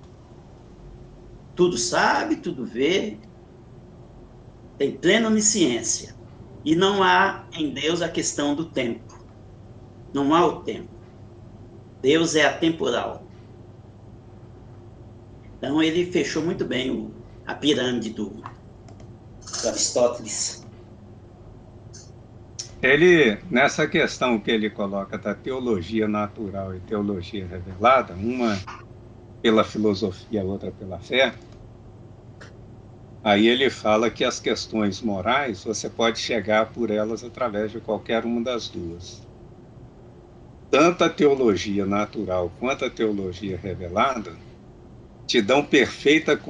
Tudo 1.55 1.77
sabe, 1.77 2.36
tudo 2.36 2.65
vê, 2.65 3.19
tem 4.78 4.93
plena 4.93 5.28
onisciência. 5.28 6.15
E 6.66 6.74
não 6.74 7.01
há 7.01 7.44
em 7.52 7.70
Deus 7.70 8.02
a 8.02 8.09
questão 8.09 8.52
do 8.52 8.64
tempo. 8.64 9.24
Não 10.12 10.34
há 10.34 10.44
o 10.44 10.64
tempo. 10.64 10.90
Deus 12.02 12.34
é 12.34 12.44
atemporal. 12.44 13.24
Então 15.56 15.80
ele 15.80 16.10
fechou 16.10 16.43
muito 16.43 16.64
bem 16.64 16.90
o, 16.90 17.14
a 17.47 17.55
pirâmide 17.55 18.10
do, 18.10 18.30
do 18.30 19.68
Aristóteles. 19.68 20.66
Ele, 22.82 23.38
nessa 23.48 23.86
questão 23.86 24.36
que 24.36 24.51
ele 24.51 24.68
coloca 24.68 25.16
da 25.16 25.36
teologia 25.36 26.09
natural 26.09 26.74
e 26.74 26.80
teologia 26.80 27.47
revelada, 27.47 28.12
uma 28.14 28.59
pela 29.40 29.62
filosofia, 29.62 30.43
outra 30.43 30.72
pela 30.72 30.98
fé, 30.98 31.32
aí 33.27 33.48
ele 33.48 33.69
fala 33.69 34.09
que 34.09 34.23
as 34.23 34.39
questões 34.39 35.01
morais 35.03 35.65
você 35.65 35.90
pode 35.90 36.20
chegar 36.20 36.66
por 36.66 36.93
elas 36.93 37.24
através 37.24 37.73
de 37.73 37.81
qualquer 37.81 38.24
uma 38.24 38.40
das 38.40 38.69
duas. 38.69 39.20
Tanto 40.70 41.03
a 41.03 41.11
teologia 41.11 41.85
natural 41.85 42.53
quanto 42.61 42.85
a 42.85 42.90
teologia 42.90 43.57
revelada 43.57 44.32
te 45.27 45.43
dão 45.43 45.65
perfeita 45.65 46.40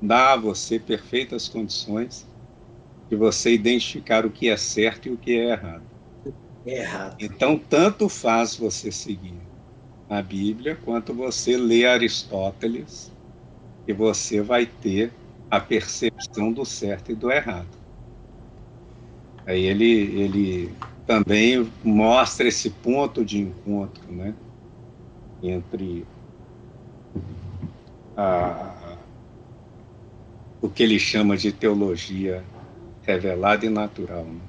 dá 0.00 0.32
a 0.32 0.36
você 0.36 0.78
perfeitas 0.78 1.48
condições 1.48 2.24
de 3.10 3.16
você 3.16 3.52
identificar 3.52 4.24
o 4.24 4.30
que 4.30 4.48
é 4.48 4.56
certo 4.56 5.08
e 5.08 5.12
o 5.12 5.18
que 5.18 5.32
é 5.32 5.50
errado. 5.50 5.84
É 6.64 6.78
errado. 6.78 7.16
Então, 7.20 7.58
tanto 7.58 8.08
faz 8.08 8.56
você 8.56 8.90
seguir 8.90 9.38
a 10.08 10.22
Bíblia, 10.22 10.76
quanto 10.76 11.12
você 11.12 11.58
ler 11.58 11.84
Aristóteles, 11.88 13.10
e 13.86 13.92
você 13.92 14.40
vai 14.40 14.64
ter 14.64 15.12
a 15.50 15.60
percepção 15.60 16.52
do 16.52 16.64
certo 16.64 17.12
e 17.12 17.14
do 17.14 17.30
errado. 17.30 17.78
Aí 19.46 19.64
ele, 19.64 20.20
ele 20.20 20.72
também 21.06 21.70
mostra 21.82 22.46
esse 22.48 22.68
ponto 22.68 23.24
de 23.24 23.38
encontro, 23.38 24.12
né? 24.12 24.34
Entre 25.42 26.06
a, 28.14 28.96
o 30.60 30.68
que 30.68 30.82
ele 30.82 30.98
chama 30.98 31.36
de 31.36 31.50
teologia 31.50 32.44
revelada 33.02 33.64
e 33.64 33.70
natural. 33.70 34.24
Né? 34.24 34.40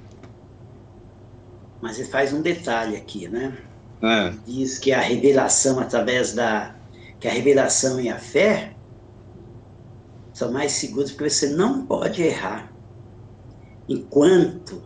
Mas 1.82 1.98
ele 1.98 2.10
faz 2.10 2.34
um 2.34 2.42
detalhe 2.42 2.98
aqui, 2.98 3.30
né? 3.30 3.58
É. 4.02 4.34
Diz 4.46 4.78
que 4.78 4.92
a 4.92 5.00
revelação 5.00 5.80
através 5.80 6.34
da 6.34 6.76
que 7.20 7.28
a 7.28 7.32
revelação 7.32 8.00
e 8.00 8.10
a 8.10 8.18
fé 8.18 8.74
são 10.40 10.54
mais 10.54 10.72
seguros 10.72 11.12
porque 11.12 11.30
você 11.30 11.50
não 11.50 11.86
pode 11.86 12.24
errar. 12.24 12.72
Enquanto 13.90 14.82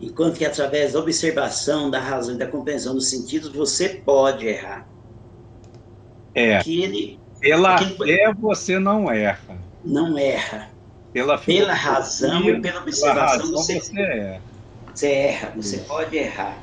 enquanto 0.00 0.36
que 0.36 0.44
através 0.44 0.94
da 0.94 0.98
observação, 0.98 1.88
da 1.88 2.00
razão 2.00 2.34
e 2.34 2.38
da 2.38 2.48
compreensão 2.48 2.92
dos 2.92 3.08
sentidos 3.08 3.52
você 3.52 3.88
pode 3.88 4.44
errar. 4.44 4.88
É. 6.34 6.58
Que 6.58 6.82
ele 6.82 7.20
pela 7.38 7.78
fé 7.78 8.34
você 8.36 8.80
não 8.80 9.08
erra. 9.08 9.56
Não 9.84 10.18
erra. 10.18 10.70
Pela, 11.12 11.38
pela 11.38 11.74
razão 11.74 12.42
e 12.48 12.60
pela 12.60 12.80
observação 12.80 13.46
pela 13.46 13.52
você, 13.52 13.78
você 13.78 14.00
erra. 14.00 14.42
Você 14.92 15.08
erra, 15.08 15.52
você 15.54 15.78
pode 15.78 16.16
errar. 16.16 16.58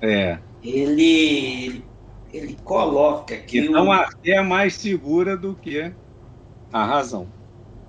É. 0.00 0.38
Ele, 0.64 1.84
ele 2.32 2.58
coloca 2.64 3.36
que. 3.36 3.58
Então 3.60 3.86
o, 3.86 3.92
a 3.92 4.10
fé 4.10 4.32
é 4.32 4.42
mais 4.42 4.74
segura 4.74 5.36
do 5.36 5.54
que 5.54 5.92
a 6.72 6.84
razão. 6.84 7.28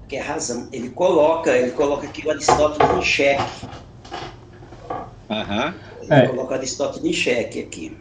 Que 0.08 0.18
é 0.18 0.22
a 0.22 0.26
razão. 0.26 0.68
Ele 0.72 0.90
coloca, 0.90 1.52
ele 1.52 1.72
coloca 1.72 2.08
aqui 2.08 2.28
o 2.28 2.32
Aristóteles 2.32 2.98
em 2.98 3.02
xeque. 3.02 3.44
Uhum. 5.30 5.74
Ele 6.02 6.14
é. 6.14 6.28
coloca 6.28 6.52
o 6.52 6.58
Aristóteles 6.58 7.06
em 7.06 7.14
xeque 7.14 7.60
aqui. 7.60 7.98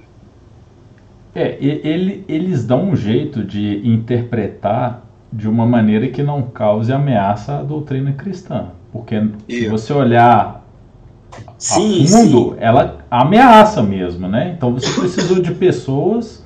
É, 1.34 1.56
ele, 1.60 2.24
eles 2.28 2.66
dão 2.66 2.90
um 2.90 2.96
jeito 2.96 3.42
de 3.42 3.80
interpretar 3.88 5.02
de 5.32 5.48
uma 5.48 5.64
maneira 5.64 6.08
que 6.08 6.22
não 6.22 6.42
cause 6.42 6.92
ameaça 6.92 7.58
à 7.58 7.62
doutrina 7.62 8.12
cristã. 8.12 8.68
Porque 8.92 9.16
se 9.48 9.68
você 9.68 9.92
olhar 9.94 10.62
sim, 11.56 12.04
a 12.04 12.08
fundo, 12.08 12.50
sim. 12.50 12.56
ela 12.58 12.98
ameaça 13.10 13.82
mesmo, 13.82 14.28
né? 14.28 14.52
Então 14.54 14.74
você 14.74 14.92
precisou 15.00 15.40
de 15.40 15.54
pessoas 15.54 16.44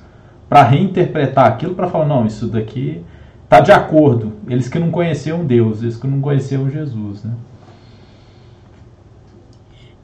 para 0.49 0.63
reinterpretar 0.63 1.47
aquilo, 1.47 1.75
para 1.75 1.89
falar, 1.89 2.07
não, 2.07 2.25
isso 2.25 2.47
daqui 2.47 3.03
tá 3.49 3.61
de 3.61 3.73
acordo. 3.73 4.33
Eles 4.49 4.69
que 4.69 4.79
não 4.79 4.91
conheciam 4.91 5.45
Deus, 5.45 5.83
eles 5.83 5.97
que 5.97 6.07
não 6.07 6.21
conheciam 6.21 6.71
Jesus, 6.71 7.25
né? 7.25 7.35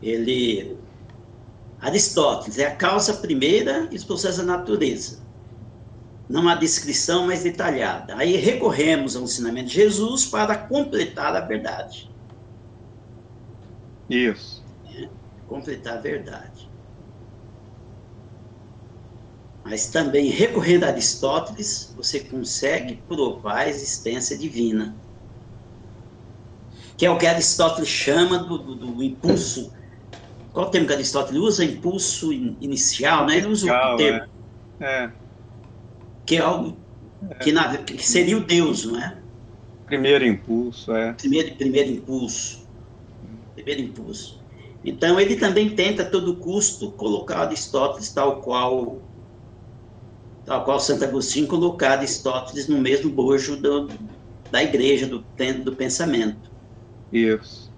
Ele 0.02 0.76
Aristóteles 1.82 2.58
é 2.58 2.66
a 2.66 2.76
causa 2.76 3.14
primeira 3.14 3.88
e 3.90 3.96
os 3.96 4.04
processos 4.04 4.38
da 4.38 4.56
natureza. 4.56 5.20
Não 6.28 6.48
há 6.48 6.54
descrição 6.54 7.26
mais 7.26 7.42
detalhada. 7.42 8.16
Aí 8.16 8.36
recorremos 8.36 9.16
ao 9.16 9.24
ensinamento 9.24 9.68
de 9.68 9.74
Jesus 9.74 10.24
para 10.24 10.56
completar 10.56 11.34
a 11.34 11.40
verdade. 11.40 12.08
Isso. 14.08 14.64
É, 14.96 15.08
completar 15.48 15.98
a 15.98 16.00
verdade. 16.00 16.70
Mas 19.64 19.86
também, 19.86 20.28
recorrendo 20.30 20.84
a 20.84 20.88
Aristóteles, 20.88 21.92
você 21.96 22.20
consegue 22.20 22.96
provar 23.08 23.58
a 23.58 23.68
existência 23.68 24.36
divina. 24.36 24.94
Que 26.96 27.06
é 27.06 27.10
o 27.10 27.16
que 27.16 27.26
Aristóteles 27.26 27.88
chama 27.88 28.38
do, 28.38 28.58
do, 28.58 28.74
do 28.74 29.02
impulso 29.02 29.72
qual 30.52 30.66
o 30.66 30.70
termo 30.70 30.86
que 30.86 30.92
Aristóteles 30.92 31.40
usa? 31.40 31.64
Impulso 31.64 32.32
inicial, 32.32 33.26
né? 33.26 33.38
Ele 33.38 33.46
usa 33.46 33.72
o 33.72 33.96
termo. 33.96 34.28
É. 34.80 34.86
é. 35.04 35.10
Que 36.26 36.36
é 36.36 36.40
algo 36.40 36.76
que, 37.40 37.52
na, 37.52 37.76
que 37.78 38.04
seria 38.04 38.36
o 38.36 38.40
Deus, 38.40 38.84
não 38.84 39.00
é? 39.00 39.16
Primeiro 39.86 40.26
impulso, 40.26 40.94
é. 40.94 41.12
Primeiro, 41.14 41.54
primeiro 41.56 41.90
impulso. 41.90 42.66
Primeiro 43.54 43.80
impulso. 43.80 44.40
Então, 44.84 45.18
ele 45.18 45.36
também 45.36 45.70
tenta, 45.70 46.02
a 46.02 46.06
todo 46.06 46.36
custo, 46.36 46.90
colocar 46.92 47.42
Aristóteles 47.42 48.10
tal 48.10 48.40
qual 48.42 48.98
tal 50.44 50.64
qual 50.64 50.80
Santo 50.80 51.04
Agostinho 51.04 51.46
colocar 51.46 51.98
Aristóteles 51.98 52.68
no 52.68 52.78
mesmo 52.78 53.10
bojo 53.10 53.56
do, 53.56 53.88
da 54.50 54.62
igreja, 54.62 55.06
do, 55.06 55.24
do 55.64 55.76
pensamento. 55.76 56.50
Isso. 57.12 57.70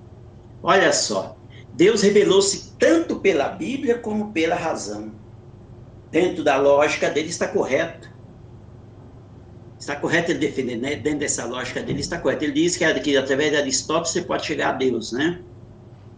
Olha 0.63 0.93
só, 0.93 1.37
Deus 1.75 2.03
revelou-se 2.03 2.73
tanto 2.79 3.21
pela 3.21 3.49
Bíblia 3.49 3.99
como 3.99 4.33
pela 4.33 4.55
razão. 4.55 5.13
Dentro 6.11 6.45
da 6.45 6.57
lógica 6.57 7.11
dele 7.11 7.29
está 7.29 7.49
correto. 7.49 8.09
Está 9.79 9.97
correto 9.97 10.31
ele 10.31 10.39
defender, 10.39 10.77
né? 10.77 10.97
Dentro 10.97 11.19
dessa 11.19 11.45
lógica 11.45 11.83
dele 11.83 12.01
está 12.01 12.17
correto. 12.17 12.45
Ele 12.45 12.53
diz 12.53 12.77
que, 12.77 12.95
que 13.01 13.17
através 13.17 13.51
de 13.51 13.57
Aristóteles 13.57 14.11
você 14.11 14.23
pode 14.23 14.47
chegar 14.47 14.71
a 14.71 14.73
Deus, 14.73 15.13
né? 15.13 15.41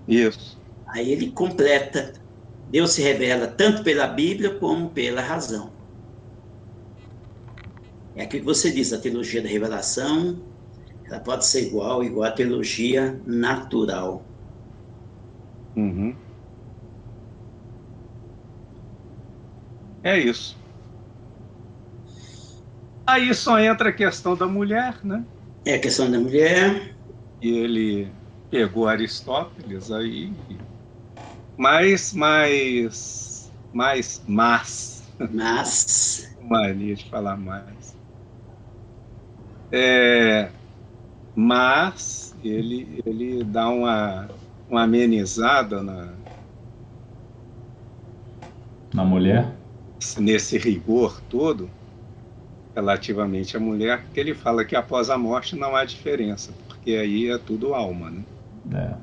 Isso. 0.07 0.59
Aí 0.87 1.11
ele 1.11 1.33
completa. 1.33 2.13
Deus 2.71 2.93
se 2.93 3.03
revela 3.03 3.47
tanto 3.47 3.83
pela 3.83 4.07
Bíblia 4.07 4.51
como 4.55 4.91
pela 4.91 5.23
razão. 5.23 5.73
É 8.17 8.23
aquilo 8.23 8.43
que 8.43 8.47
você 8.47 8.73
diz, 8.73 8.93
a 8.93 8.99
teologia 9.01 9.43
da 9.43 9.49
revelação, 9.49 10.43
ela 11.07 11.21
pode 11.21 11.47
ser 11.47 11.67
igual, 11.69 12.03
igual 12.03 12.25
à 12.29 12.33
teologia 12.33 13.21
natural. 13.27 14.25
Uhum. 15.77 16.17
É 20.03 20.19
isso. 20.19 20.57
Aí 23.07 23.33
só 23.35 23.59
entra 23.59 23.91
a 23.91 23.93
questão 23.93 24.37
da 24.37 24.47
mulher, 24.47 24.99
né? 25.05 25.25
É 25.67 25.75
a 25.75 25.81
questão 25.81 26.11
da 26.11 26.19
mulher. 26.19 26.97
E 27.41 27.49
ele 27.49 28.13
pegou 28.51 28.89
Aristóteles 28.89 29.91
aí. 29.91 30.35
Mais, 31.59 32.13
mais, 32.13 33.53
mais, 33.73 34.23
mas. 34.27 35.03
Mas. 35.19 36.27
Mania 36.41 36.95
de 36.95 37.05
falar 37.09 37.37
mais. 37.37 37.76
É, 39.73 40.51
mas 41.35 42.35
ele, 42.43 43.01
ele 43.05 43.45
dá 43.45 43.69
uma, 43.69 44.31
uma 44.69 44.83
amenizada 44.85 45.83
na, 45.83 46.15
na 48.95 49.05
mulher? 49.05 49.53
Nesse 50.19 50.57
rigor 50.59 51.21
todo, 51.29 51.71
relativamente 52.75 53.57
à 53.57 53.61
mulher, 53.61 54.07
que 54.13 54.21
ele 54.21 54.35
fala 54.35 54.65
que 54.65 54.77
após 54.77 55.11
a 55.11 55.19
morte 55.19 55.57
não 55.57 55.75
há 55.75 55.85
diferença, 55.85 56.53
porque 56.69 56.93
aí 56.93 57.29
é 57.31 57.39
tudo 57.39 57.75
alma, 57.75 58.11
né? 58.11 58.25
É. 58.73 58.97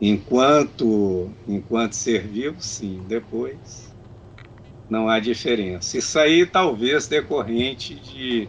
Enquanto, 0.00 1.30
enquanto 1.46 1.92
ser 1.92 2.26
vivo, 2.26 2.60
sim, 2.60 3.04
depois 3.06 3.90
não 4.88 5.08
há 5.08 5.20
diferença. 5.20 5.96
Isso 5.96 6.18
aí 6.18 6.44
talvez 6.44 7.06
decorrente 7.06 7.94
de, 7.94 8.48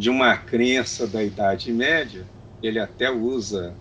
de 0.00 0.08
uma 0.08 0.34
crença 0.34 1.06
da 1.06 1.22
Idade 1.22 1.70
Média, 1.70 2.24
ele 2.62 2.78
até 2.78 3.10
usa 3.10 3.74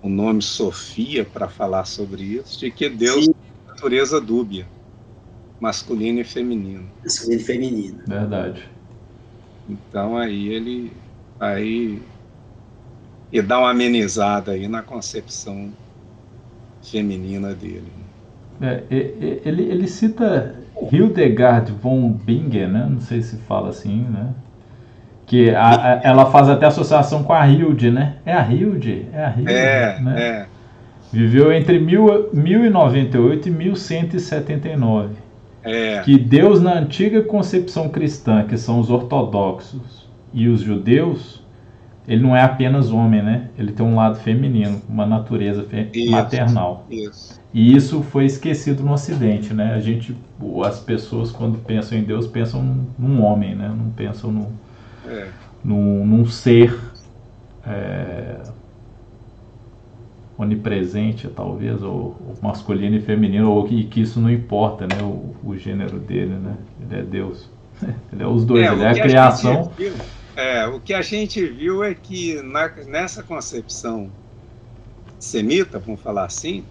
o 0.00 0.08
nome 0.08 0.40
Sofia 0.40 1.24
para 1.24 1.48
falar 1.48 1.84
sobre 1.84 2.22
isso, 2.22 2.60
de 2.60 2.70
que 2.70 2.88
Deus 2.88 3.24
sim. 3.24 3.32
tem 3.32 3.66
natureza 3.66 4.20
dúbia 4.20 4.68
masculino 5.58 6.20
e 6.20 6.24
feminino. 6.24 6.88
Masculino 7.02 7.40
e 7.40 7.44
feminino. 7.44 7.98
Verdade. 8.06 8.68
Então 9.68 10.16
aí 10.16 10.46
ele 10.50 10.92
aí 11.40 12.00
e 13.32 13.42
dá 13.42 13.58
uma 13.58 13.70
amenizada 13.70 14.52
aí 14.52 14.68
na 14.68 14.80
concepção 14.80 15.72
feminina 16.80 17.52
dele. 17.52 17.90
É, 18.60 18.84
ele, 19.44 19.64
ele 19.64 19.88
cita 19.88 20.54
Hildegard 20.92 21.72
von 21.72 22.12
Bingen, 22.12 22.68
né? 22.68 22.86
não 22.88 23.00
sei 23.00 23.22
se 23.22 23.36
fala 23.38 23.70
assim, 23.70 24.02
né? 24.02 24.32
Que 25.26 25.50
a, 25.50 25.68
a, 25.68 26.00
ela 26.02 26.26
faz 26.26 26.48
até 26.48 26.66
associação 26.66 27.22
com 27.22 27.32
a 27.32 27.46
Hilde, 27.46 27.90
né? 27.90 28.16
É 28.24 28.32
a 28.32 28.42
Hilde? 28.50 29.06
É 29.12 29.24
a 29.24 29.30
Hilde, 29.30 29.52
é, 29.52 30.00
né? 30.00 30.22
é. 30.22 30.46
Viveu 31.12 31.52
entre 31.52 31.78
mil, 31.78 32.30
1098 32.32 33.48
e 33.48 33.50
1179. 33.50 35.14
É. 35.62 36.00
Que 36.00 36.18
Deus, 36.18 36.60
na 36.60 36.74
antiga 36.74 37.22
concepção 37.22 37.88
cristã, 37.88 38.44
que 38.44 38.58
são 38.58 38.80
os 38.80 38.90
ortodoxos 38.90 40.08
e 40.32 40.48
os 40.48 40.60
judeus, 40.60 41.42
ele 42.06 42.22
não 42.22 42.36
é 42.36 42.42
apenas 42.42 42.90
homem, 42.90 43.22
né? 43.22 43.48
Ele 43.56 43.72
tem 43.72 43.86
um 43.86 43.96
lado 43.96 44.16
feminino, 44.18 44.82
uma 44.88 45.06
natureza 45.06 45.62
fe 45.62 45.88
isso, 45.94 46.10
maternal. 46.10 46.84
Isso. 46.90 47.40
E 47.52 47.74
isso 47.74 48.02
foi 48.02 48.26
esquecido 48.26 48.82
no 48.82 48.92
Ocidente, 48.92 49.54
né? 49.54 49.72
A 49.74 49.80
gente, 49.80 50.14
as 50.66 50.80
pessoas 50.80 51.30
quando 51.30 51.56
pensam 51.58 51.96
em 51.96 52.02
Deus 52.02 52.26
pensam 52.26 52.84
num 52.98 53.22
homem, 53.22 53.54
né? 53.54 53.68
Não 53.68 53.90
pensam 53.90 54.30
no, 54.30 54.48
é. 55.06 55.28
num, 55.62 56.06
num 56.06 56.26
ser 56.26 56.78
é, 57.66 58.40
onipresente, 60.36 61.28
talvez, 61.28 61.82
ou, 61.82 62.16
ou, 62.20 62.34
masculino 62.42 62.96
e 62.96 63.00
feminino, 63.00 63.50
ou 63.50 63.64
que, 63.66 63.84
que 63.84 64.00
isso 64.00 64.20
não 64.20 64.30
importa, 64.30 64.86
né? 64.86 65.02
O, 65.02 65.34
o, 65.44 65.56
gênero 65.56 65.98
dele, 65.98 66.34
né? 66.34 66.56
Ele 66.80 67.00
é 67.00 67.02
Deus. 67.02 67.48
Ele 68.12 68.22
é 68.22 68.26
os 68.26 68.44
dois, 68.44 68.64
é, 68.64 68.72
ele 68.72 68.82
é 68.82 68.88
a 68.88 68.94
criação. 68.94 69.72
A 69.72 69.76
viu, 69.76 69.92
é, 70.36 70.66
o 70.66 70.80
que 70.80 70.94
a 70.94 71.02
gente 71.02 71.44
viu 71.44 71.82
é 71.82 71.92
que 71.92 72.40
na, 72.42 72.68
nessa 72.86 73.22
concepção 73.22 74.10
semita, 75.18 75.78
vamos 75.80 76.00
falar 76.00 76.24
assim, 76.24 76.64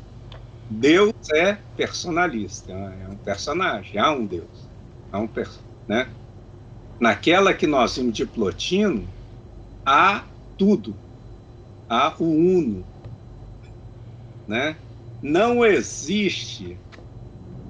Deus 0.69 1.13
é 1.33 1.57
personalista, 1.75 2.71
é 2.71 3.09
um 3.09 3.15
personagem, 3.15 3.99
há 3.99 4.11
um 4.11 4.25
Deus, 4.25 4.69
há 5.11 5.19
um 5.19 5.29
né? 5.87 6.07
Naquela 6.99 7.53
que 7.53 7.67
nós 7.67 7.95
vimos 7.97 8.13
de 8.13 8.25
Plotino, 8.25 9.07
há 9.85 10.23
tudo, 10.57 10.95
há 11.89 12.13
o 12.19 12.25
uno, 12.25 12.85
né? 14.47 14.75
Não 15.21 15.65
existe, 15.65 16.77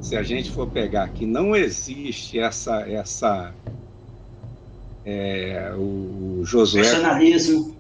se 0.02 0.16
a 0.16 0.24
gente 0.24 0.50
for 0.50 0.68
pegar 0.68 1.04
aqui, 1.04 1.26
não 1.26 1.56
existe 1.56 2.40
essa 2.40 2.82
essa 2.82 3.54
é, 5.06 5.74
o, 5.76 6.40
o 6.40 6.46
Josué. 6.46 6.82
Personalismo. 6.82 7.76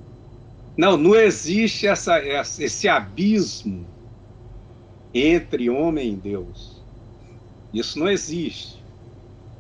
Não, 0.75 0.97
não 0.97 1.15
existe 1.15 1.87
essa, 1.87 2.17
essa, 2.17 2.63
esse 2.63 2.87
abismo 2.87 3.85
entre 5.13 5.69
homem 5.69 6.13
e 6.13 6.15
Deus. 6.15 6.81
Isso 7.71 7.99
não 7.99 8.09
existe. 8.09 8.82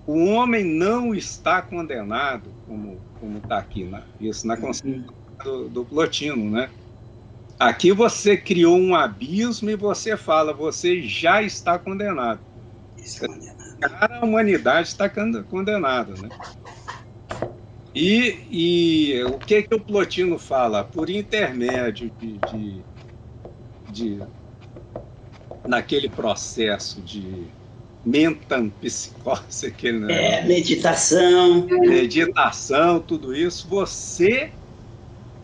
O 0.05 0.25
homem 0.25 0.63
não 0.65 1.15
está 1.15 1.61
condenado, 1.61 2.49
como 2.67 2.99
como 3.23 3.37
está 3.37 3.57
aqui, 3.57 3.85
né? 3.85 4.03
isso 4.19 4.45
na 4.45 4.57
concepção 4.57 5.05
do, 5.45 5.69
do 5.69 5.85
Plotino, 5.85 6.51
né? 6.51 6.69
Aqui 7.57 7.93
você 7.93 8.35
criou 8.35 8.77
um 8.77 8.93
abismo 8.93 9.69
e 9.69 9.77
você 9.77 10.17
fala, 10.17 10.51
você 10.51 11.01
já 11.03 11.41
está 11.41 11.79
condenado. 11.79 12.41
Isso 12.97 13.23
é 13.23 13.27
condenado. 13.29 13.63
A 13.81 14.25
humanidade 14.25 14.89
está 14.89 15.09
condenada, 15.09 16.13
né? 16.21 16.27
E, 17.95 18.39
e 18.51 19.23
o 19.23 19.37
que 19.37 19.63
que 19.63 19.75
o 19.75 19.79
Plotino 19.79 20.37
fala? 20.37 20.83
Por 20.83 21.09
intermédio 21.09 22.11
de, 22.19 22.39
de, 22.51 22.81
de 23.89 24.19
naquele 25.65 26.09
processo 26.09 27.01
de 27.01 27.47
mentampsicose, 28.05 29.67
aquele, 29.67 29.99
né? 29.99 30.39
é, 30.39 30.45
meditação, 30.45 31.65
meditação, 31.65 32.99
tudo 32.99 33.33
isso, 33.33 33.67
você 33.67 34.51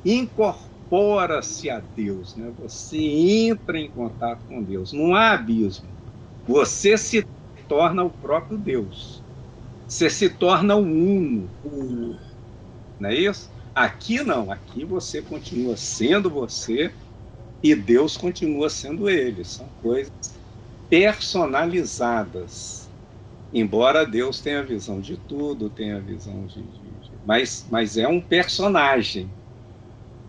incorpora 0.03 0.69
incorpora-se 0.89 1.69
a 1.69 1.79
Deus, 1.79 2.35
né? 2.35 2.51
você 2.57 2.97
entra 2.97 3.77
em 3.77 3.89
contato 3.89 4.41
com 4.47 4.61
Deus. 4.61 4.91
Não 4.91 5.13
há 5.13 5.33
abismo. 5.33 5.87
Você 6.47 6.97
se 6.97 7.25
torna 7.67 8.03
o 8.03 8.09
próprio 8.09 8.57
Deus. 8.57 9.21
Você 9.87 10.09
se 10.09 10.29
torna 10.29 10.75
o 10.75 10.81
uno. 10.81 11.47
uno. 11.63 12.19
Não 12.99 13.09
é 13.09 13.15
isso? 13.15 13.49
Aqui 13.73 14.23
não. 14.23 14.51
Aqui 14.51 14.83
você 14.83 15.21
continua 15.21 15.77
sendo 15.77 16.29
você 16.29 16.91
e 17.61 17.75
Deus 17.75 18.17
continua 18.17 18.69
sendo 18.69 19.07
ele. 19.07 19.43
São 19.43 19.67
coisas 19.83 20.38
personalizadas. 20.89 22.87
Embora 23.53 24.05
Deus 24.05 24.39
tenha 24.39 24.63
visão 24.63 24.99
de 24.99 25.17
tudo, 25.17 25.69
tenha 25.69 25.99
visão 25.99 26.45
de, 26.45 26.61
de, 26.61 26.61
de 26.61 27.09
mas, 27.25 27.65
mas 27.69 27.97
é 27.97 28.07
um 28.07 28.21
personagem 28.21 29.29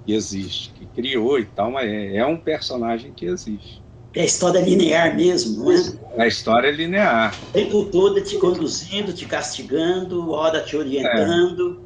que 0.06 0.12
existe, 0.12 0.70
que 0.70 0.86
criou 0.86 1.38
e 1.38 1.44
tal, 1.44 1.70
mas 1.70 1.88
é, 1.88 2.16
é 2.16 2.26
um 2.26 2.36
personagem 2.36 3.12
que 3.12 3.26
existe. 3.26 3.80
É 4.14 4.22
a 4.22 4.24
história 4.24 4.58
linear 4.58 5.14
mesmo, 5.14 5.64
não 5.64 5.70
é? 5.70 5.76
A 6.18 6.26
história 6.26 6.68
é 6.68 6.72
linear. 6.72 7.34
O 7.50 7.52
tempo 7.52 7.84
todo 7.86 8.20
te 8.20 8.36
conduzindo, 8.38 9.12
te 9.12 9.24
castigando, 9.24 10.30
hora 10.30 10.60
te 10.62 10.76
orientando. 10.76 11.80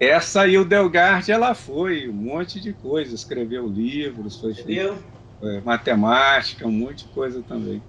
É. 0.00 0.10
Essa 0.10 0.42
aí, 0.42 0.56
o 0.56 0.64
Delgard, 0.64 1.30
ela 1.30 1.54
foi 1.54 2.08
um 2.08 2.14
monte 2.14 2.60
de 2.60 2.72
coisa. 2.72 3.14
Escreveu 3.14 3.66
livros, 3.66 4.40
foi 4.40 4.54
feito, 4.54 4.96
é, 5.42 5.60
matemática, 5.60 6.66
um 6.66 6.72
monte 6.72 7.06
de 7.06 7.12
coisa 7.12 7.42
também. 7.42 7.82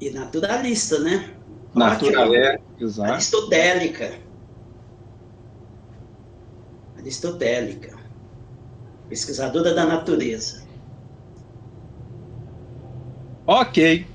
E 0.00 0.10
naturalista, 0.10 0.98
né? 1.00 1.34
Naturalista, 1.74 2.60
exato. 2.78 3.12
Aristotélica 3.12 4.28
aristotélica, 6.98 7.96
pesquisadora 9.08 9.72
da 9.74 9.86
natureza. 9.86 10.62
Ok. 13.46 14.06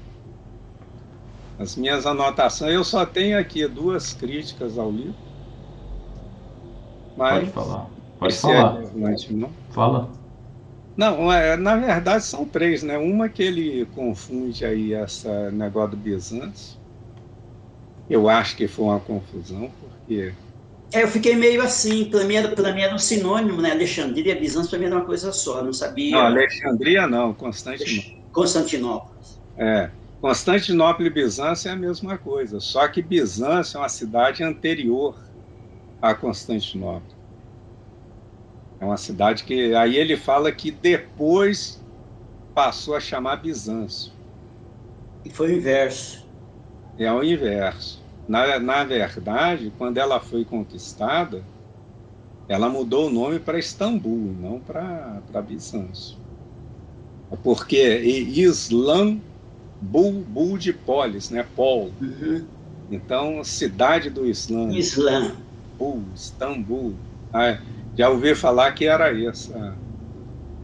As 1.58 1.76
minhas 1.76 2.06
anotações, 2.06 2.74
eu 2.74 2.84
só 2.84 3.06
tenho 3.06 3.40
aqui 3.40 3.68
duas 3.68 4.14
críticas 4.14 4.78
ao 4.78 4.92
livro. 4.92 5.16
Mas 7.16 7.40
Pode 7.40 7.52
falar. 7.52 7.90
Pode 8.20 8.36
falar. 8.36 8.84
É 8.84 9.34
não? 9.34 9.50
Fala. 9.72 10.23
Não, 10.96 11.32
é, 11.32 11.58
na 11.58 11.76
verdade 11.76 12.24
são 12.24 12.46
três, 12.46 12.84
né? 12.84 12.98
Uma 12.98 13.28
que 13.28 13.42
ele 13.42 13.86
confunde 13.96 14.64
aí 14.64 14.94
essa 14.94 15.50
negócio 15.52 15.92
do 15.92 15.98
Bizâncio. 15.98 16.78
Eu 18.10 18.30
acho 18.30 18.56
que 18.56 18.68
foi 18.68 18.86
uma 18.86 19.00
confusão, 19.00 19.72
porque 19.80 20.34
é, 20.94 21.02
eu 21.02 21.08
fiquei 21.08 21.36
meio 21.36 21.60
assim, 21.64 22.06
para 22.06 22.24
mim, 22.24 22.36
era, 22.36 22.74
mim 22.74 22.82
era 22.82 22.94
um 22.94 23.00
sinônimo, 23.00 23.60
né? 23.60 23.72
Alexandria 23.72 24.34
e 24.34 24.40
Bizâncio 24.40 24.70
para 24.70 24.78
mim 24.78 24.86
era 24.86 24.96
uma 24.96 25.06
coisa 25.06 25.32
só, 25.32 25.64
não 25.64 25.74
sabia. 25.74 26.12
Não, 26.12 26.28
Alexandria 26.28 27.08
não, 27.08 27.34
Constantinopla. 27.34 28.14
Constantinopla. 28.32 29.16
É, 29.58 29.90
Constantinopla 30.22 31.08
e 31.08 31.10
Bizâncio 31.10 31.70
é 31.70 31.72
a 31.72 31.76
mesma 31.76 32.16
coisa, 32.20 32.60
só 32.60 32.88
que 32.88 33.02
Bizâncio 33.02 33.78
é 33.78 33.80
uma 33.80 33.90
cidade 33.90 34.44
anterior 34.44 35.18
a 36.00 36.14
Constantinopla. 36.14 37.13
É 38.84 38.86
uma 38.86 38.98
cidade 38.98 39.46
que 39.46 39.74
aí 39.74 39.96
ele 39.96 40.18
fala 40.18 40.52
que 40.52 40.70
depois 40.70 41.82
passou 42.54 42.98
a 42.98 43.00
chamar 43.00 43.38
Bizâncio. 43.38 44.12
E 45.24 45.30
foi 45.30 45.54
o 45.54 45.56
inverso. 45.56 46.28
É 47.00 47.10
o 47.10 47.24
inverso. 47.24 48.04
Na, 48.28 48.60
na 48.60 48.84
verdade, 48.84 49.72
quando 49.78 50.00
ela 50.00 50.20
foi 50.20 50.44
conquistada, 50.44 51.42
ela 52.50 52.68
mudou 52.68 53.08
o 53.08 53.10
nome 53.10 53.40
para 53.40 53.58
Istambul, 53.58 54.36
não 54.38 54.60
para 54.60 55.42
Bizâncio. 55.48 56.18
Porque 57.42 58.00
Islã, 58.00 59.18
Bul, 59.80 60.26
Bul 60.28 60.58
de 60.58 60.74
Polis, 60.74 61.30
né? 61.30 61.48
Pol. 61.56 61.94
Uhum. 62.02 62.46
Então, 62.92 63.46
cidade 63.46 64.10
do 64.10 64.26
Islã. 64.26 64.74
Islã. 64.74 65.38
Bul, 65.80 66.04
Istambul. 66.14 66.96
Ah, 67.32 67.58
já 67.96 68.10
ouvi 68.10 68.36
falar 68.36 68.72
que 68.72 68.86
era 68.86 69.10
essa 69.24 69.76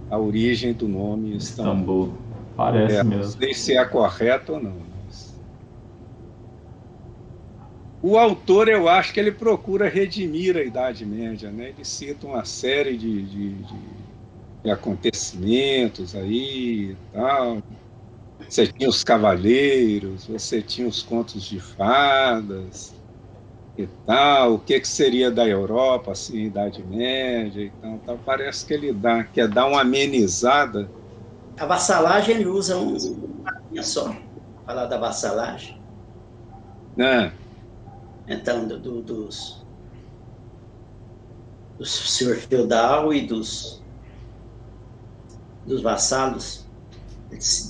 a 0.10 0.18
origem 0.18 0.74
do 0.74 0.88
nome 0.88 1.36
Istambul. 1.36 2.06
Istambul. 2.06 2.14
Parece 2.58 2.96
é, 2.96 3.04
mesmo. 3.04 3.24
Não 3.24 3.32
sei 3.32 3.54
se 3.54 3.78
é 3.78 3.86
correto 3.86 4.54
ou 4.54 4.64
não. 4.64 4.90
O 8.02 8.18
autor, 8.18 8.70
eu 8.70 8.88
acho 8.88 9.14
que 9.14 9.20
ele 9.20 9.32
procura 9.32 9.90
redimir 9.90 10.56
a 10.56 10.64
Idade 10.64 11.06
Média, 11.06 11.52
né? 11.52 11.70
Ele 11.70 11.84
cita 11.84 12.26
uma 12.26 12.46
série 12.46 12.96
de, 12.96 13.22
de, 13.24 13.50
de, 13.56 13.76
de 14.64 14.72
acontecimentos 14.72 16.16
aí 16.16 16.92
e 16.92 16.98
tal. 17.12 17.62
Você 18.48 18.68
tinha 18.68 18.88
os 18.88 19.04
cavaleiros, 19.04 20.26
você 20.26 20.62
tinha 20.62 20.88
os 20.88 21.04
contos 21.04 21.44
de 21.44 21.60
fadas 21.60 22.94
e 23.84 23.90
tal. 24.06 24.56
O 24.56 24.60
que, 24.60 24.80
que 24.80 24.88
seria 24.88 25.32
da 25.32 25.48
Europa, 25.48 26.12
assim, 26.12 26.46
Idade 26.46 26.84
Média 26.84 27.64
e 27.64 27.70
tal. 27.82 27.92
Então, 27.92 28.20
parece 28.26 28.66
que 28.66 28.74
ele 28.74 28.94
dá, 28.94 29.24
quer 29.24 29.48
dar 29.48 29.68
uma 29.68 29.82
amenizada. 29.82 30.90
A 31.58 31.66
vassalagem 31.66 32.36
ele 32.36 32.46
usa 32.46 32.78
um, 32.78 32.96
uma 33.72 33.84
só, 33.84 34.16
falar 34.66 34.86
da 34.86 34.98
vassalagem. 34.98 35.80
É 36.98 37.32
então, 38.30 38.68
do, 38.68 38.78
do, 38.78 39.02
dos, 39.02 39.66
do 41.78 41.86
senhor 41.86 42.38
feudal 42.38 43.12
e 43.12 43.26
dos, 43.26 43.82
dos 45.66 45.82
vassalos. 45.82 46.68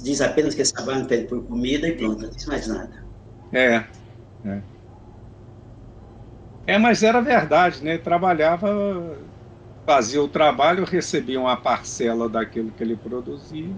Diz 0.04 0.22
apenas 0.22 0.54
que 0.54 0.62
esse 0.62 0.74
trabalho 0.74 1.06
pede 1.06 1.28
por 1.28 1.42
comida 1.46 1.88
e 1.88 1.96
pronto, 1.96 2.22
não 2.22 2.30
diz 2.30 2.46
mais 2.46 2.68
nada. 2.68 3.04
É, 3.54 3.86
é. 4.46 4.62
É, 6.66 6.78
mas 6.78 7.02
era 7.04 7.22
verdade, 7.22 7.84
né? 7.84 7.98
Trabalhava, 7.98 8.68
fazia 9.86 10.22
o 10.22 10.30
trabalho, 10.30 10.86
recebia 10.86 11.40
uma 11.40 11.58
parcela 11.58 12.30
daquilo 12.30 12.72
que 12.72 12.84
ele 12.84 12.96
produzia. 12.96 13.76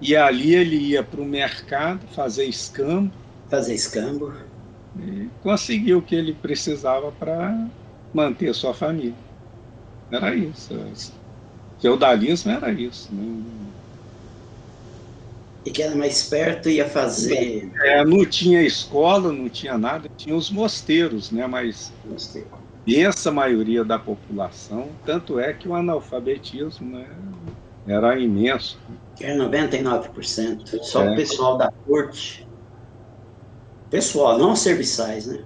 E 0.00 0.16
ali 0.16 0.54
ele 0.54 0.76
ia 0.76 1.02
para 1.04 1.20
o 1.20 1.24
mercado 1.24 2.06
fazer 2.08 2.44
escambo. 2.44 3.16
Fazer 3.48 3.74
escambo 3.74 4.32
e 4.94 5.30
conseguiu 5.40 5.98
o 5.98 6.02
que 6.02 6.14
ele 6.14 6.34
precisava 6.34 7.12
para 7.12 7.70
manter 8.12 8.54
sua 8.54 8.74
família. 8.74 9.14
Era 10.10 10.34
isso. 10.34 10.74
Feudalismo 11.80 12.50
era 12.52 12.72
isso. 12.72 13.14
Né? 13.14 13.71
E 15.64 15.70
que 15.70 15.82
era 15.82 15.94
mais 15.94 16.24
perto 16.24 16.68
ia 16.68 16.88
fazer. 16.88 17.70
É, 17.82 18.04
não 18.04 18.24
tinha 18.26 18.62
escola, 18.62 19.32
não 19.32 19.48
tinha 19.48 19.78
nada, 19.78 20.08
tinha 20.16 20.34
os 20.34 20.50
mosteiros, 20.50 21.30
né? 21.30 21.46
Mas 21.46 21.92
Mosteiro. 22.04 22.48
essa 22.88 23.30
maioria 23.30 23.84
da 23.84 23.98
população, 23.98 24.88
tanto 25.06 25.38
é 25.38 25.52
que 25.52 25.68
o 25.68 25.74
analfabetismo 25.74 26.98
né, 26.98 27.06
era 27.86 28.18
imenso. 28.18 28.78
Que 29.14 29.24
era 29.24 29.36
99%. 29.36 30.82
Só 30.82 31.04
é. 31.04 31.12
o 31.12 31.16
pessoal 31.16 31.56
da 31.56 31.70
corte 31.86 32.46
pessoal, 33.92 34.38
não 34.38 34.56
serviçais, 34.56 35.26
né? 35.26 35.44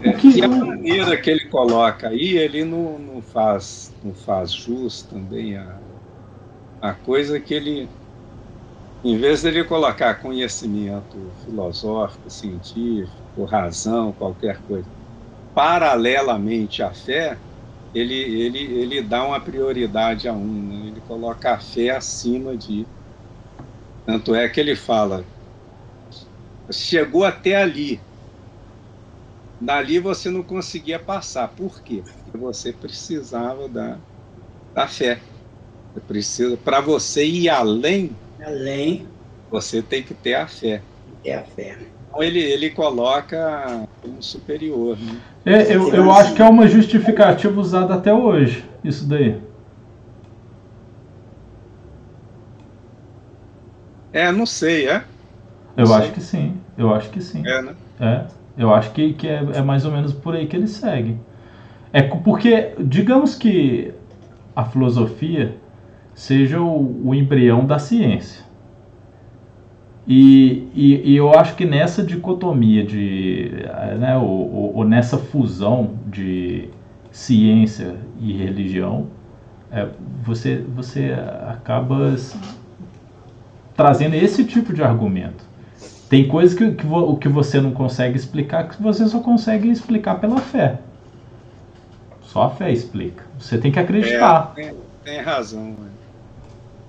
É, 0.00 0.12
que... 0.12 0.38
E 0.38 0.42
a 0.42 0.48
maneira 0.48 1.16
que 1.16 1.28
ele 1.28 1.48
coloca 1.48 2.08
aí, 2.08 2.38
ele 2.38 2.64
não, 2.64 2.96
não, 2.96 3.20
faz, 3.20 3.92
não 4.04 4.14
faz 4.14 4.52
jus 4.52 5.02
também 5.02 5.56
a, 5.56 5.78
a 6.80 6.92
coisa 6.92 7.40
que 7.40 7.52
ele, 7.52 7.88
em 9.04 9.16
vez 9.18 9.42
de 9.42 9.48
ele 9.48 9.64
colocar 9.64 10.14
conhecimento 10.20 11.32
filosófico, 11.42 12.30
científico, 12.30 13.44
razão, 13.44 14.12
qualquer 14.12 14.62
coisa, 14.62 14.88
paralelamente 15.54 16.82
à 16.82 16.92
fé, 16.92 17.40
ele, 17.94 18.14
ele, 18.14 18.58
ele 18.60 19.02
dá 19.02 19.24
uma 19.26 19.40
prioridade 19.40 20.28
a 20.28 20.34
um, 20.34 20.68
né? 20.68 20.76
ele 20.88 21.00
coloca 21.02 21.54
a 21.54 21.60
fé 21.60 21.90
acima 21.90 22.56
de. 22.56 22.88
Tanto 24.06 24.32
é 24.34 24.48
que 24.48 24.60
ele 24.60 24.76
fala 24.76 25.26
chegou 26.72 27.24
até 27.24 27.54
ali. 27.56 28.00
Dali 29.60 29.98
você 29.98 30.30
não 30.30 30.42
conseguia 30.42 30.98
passar. 30.98 31.48
Por 31.48 31.82
quê? 31.82 32.02
Porque 32.02 32.36
você 32.36 32.72
precisava 32.72 33.68
da, 33.68 34.00
da 34.74 34.88
fé. 34.88 35.22
Precisa, 36.06 36.56
para 36.58 36.80
você 36.80 37.26
ir 37.26 37.48
além, 37.48 38.16
além, 38.44 39.08
você 39.50 39.82
tem 39.82 40.02
que 40.02 40.14
ter 40.14 40.34
a 40.34 40.46
fé. 40.46 40.82
É 41.24 41.34
a 41.34 41.44
fé. 41.44 41.76
Então 42.08 42.22
ele, 42.22 42.40
ele 42.40 42.70
coloca 42.70 43.84
como 44.02 44.22
superior. 44.22 44.98
Né? 44.98 45.20
É, 45.44 45.74
eu, 45.74 45.94
eu 45.94 46.12
acho 46.12 46.34
que 46.34 46.42
é 46.42 46.48
uma 46.48 46.66
justificativa 46.66 47.60
usada 47.60 47.94
até 47.94 48.12
hoje, 48.12 48.64
isso 48.84 49.06
daí. 49.06 49.40
É, 54.12 54.30
não 54.30 54.44
sei, 54.44 54.88
é? 54.88 55.04
Eu 55.76 55.86
Sim. 55.86 55.94
acho 55.94 56.12
que 56.12 56.20
sim, 56.20 56.54
eu 56.76 56.94
acho 56.94 57.10
que 57.10 57.20
sim. 57.22 57.42
É, 57.46 57.62
né? 57.62 57.74
É, 57.98 58.26
eu 58.58 58.74
acho 58.74 58.92
que, 58.92 59.14
que 59.14 59.26
é, 59.26 59.42
é 59.54 59.62
mais 59.62 59.86
ou 59.86 59.90
menos 59.90 60.12
por 60.12 60.34
aí 60.34 60.46
que 60.46 60.54
ele 60.54 60.68
segue. 60.68 61.16
É 61.92 62.02
porque, 62.02 62.74
digamos 62.78 63.34
que 63.34 63.92
a 64.54 64.64
filosofia 64.64 65.61
seja 66.14 66.60
o, 66.60 67.08
o 67.08 67.14
embrião 67.14 67.64
da 67.64 67.78
ciência. 67.78 68.42
E, 70.06 70.68
e, 70.74 71.12
e, 71.12 71.16
eu 71.16 71.32
acho 71.32 71.54
que 71.54 71.64
nessa 71.64 72.02
dicotomia 72.02 72.84
de, 72.84 73.52
né, 74.00 74.16
ou, 74.16 74.74
ou 74.76 74.84
nessa 74.84 75.16
fusão 75.16 75.94
de 76.06 76.68
ciência 77.12 77.94
e 78.20 78.32
religião, 78.32 79.06
é, 79.70 79.86
você, 80.24 80.56
você 80.56 81.14
acaba 81.48 82.16
trazendo 83.76 84.14
esse 84.14 84.44
tipo 84.44 84.72
de 84.72 84.82
argumento. 84.82 85.44
Tem 86.08 86.28
coisas 86.28 86.56
que, 86.56 86.72
que, 86.72 86.84
vo, 86.84 87.16
que 87.16 87.28
você 87.28 87.60
não 87.60 87.72
consegue 87.72 88.16
explicar 88.16 88.68
que 88.68 88.82
você 88.82 89.06
só 89.06 89.20
consegue 89.20 89.70
explicar 89.70 90.16
pela 90.16 90.38
fé. 90.38 90.78
Só 92.22 92.42
a 92.44 92.50
fé 92.50 92.70
explica. 92.72 93.24
Você 93.38 93.56
tem 93.56 93.70
que 93.70 93.78
acreditar. 93.78 94.52
É, 94.56 94.62
tem, 94.62 94.74
tem 95.04 95.20
razão. 95.20 95.74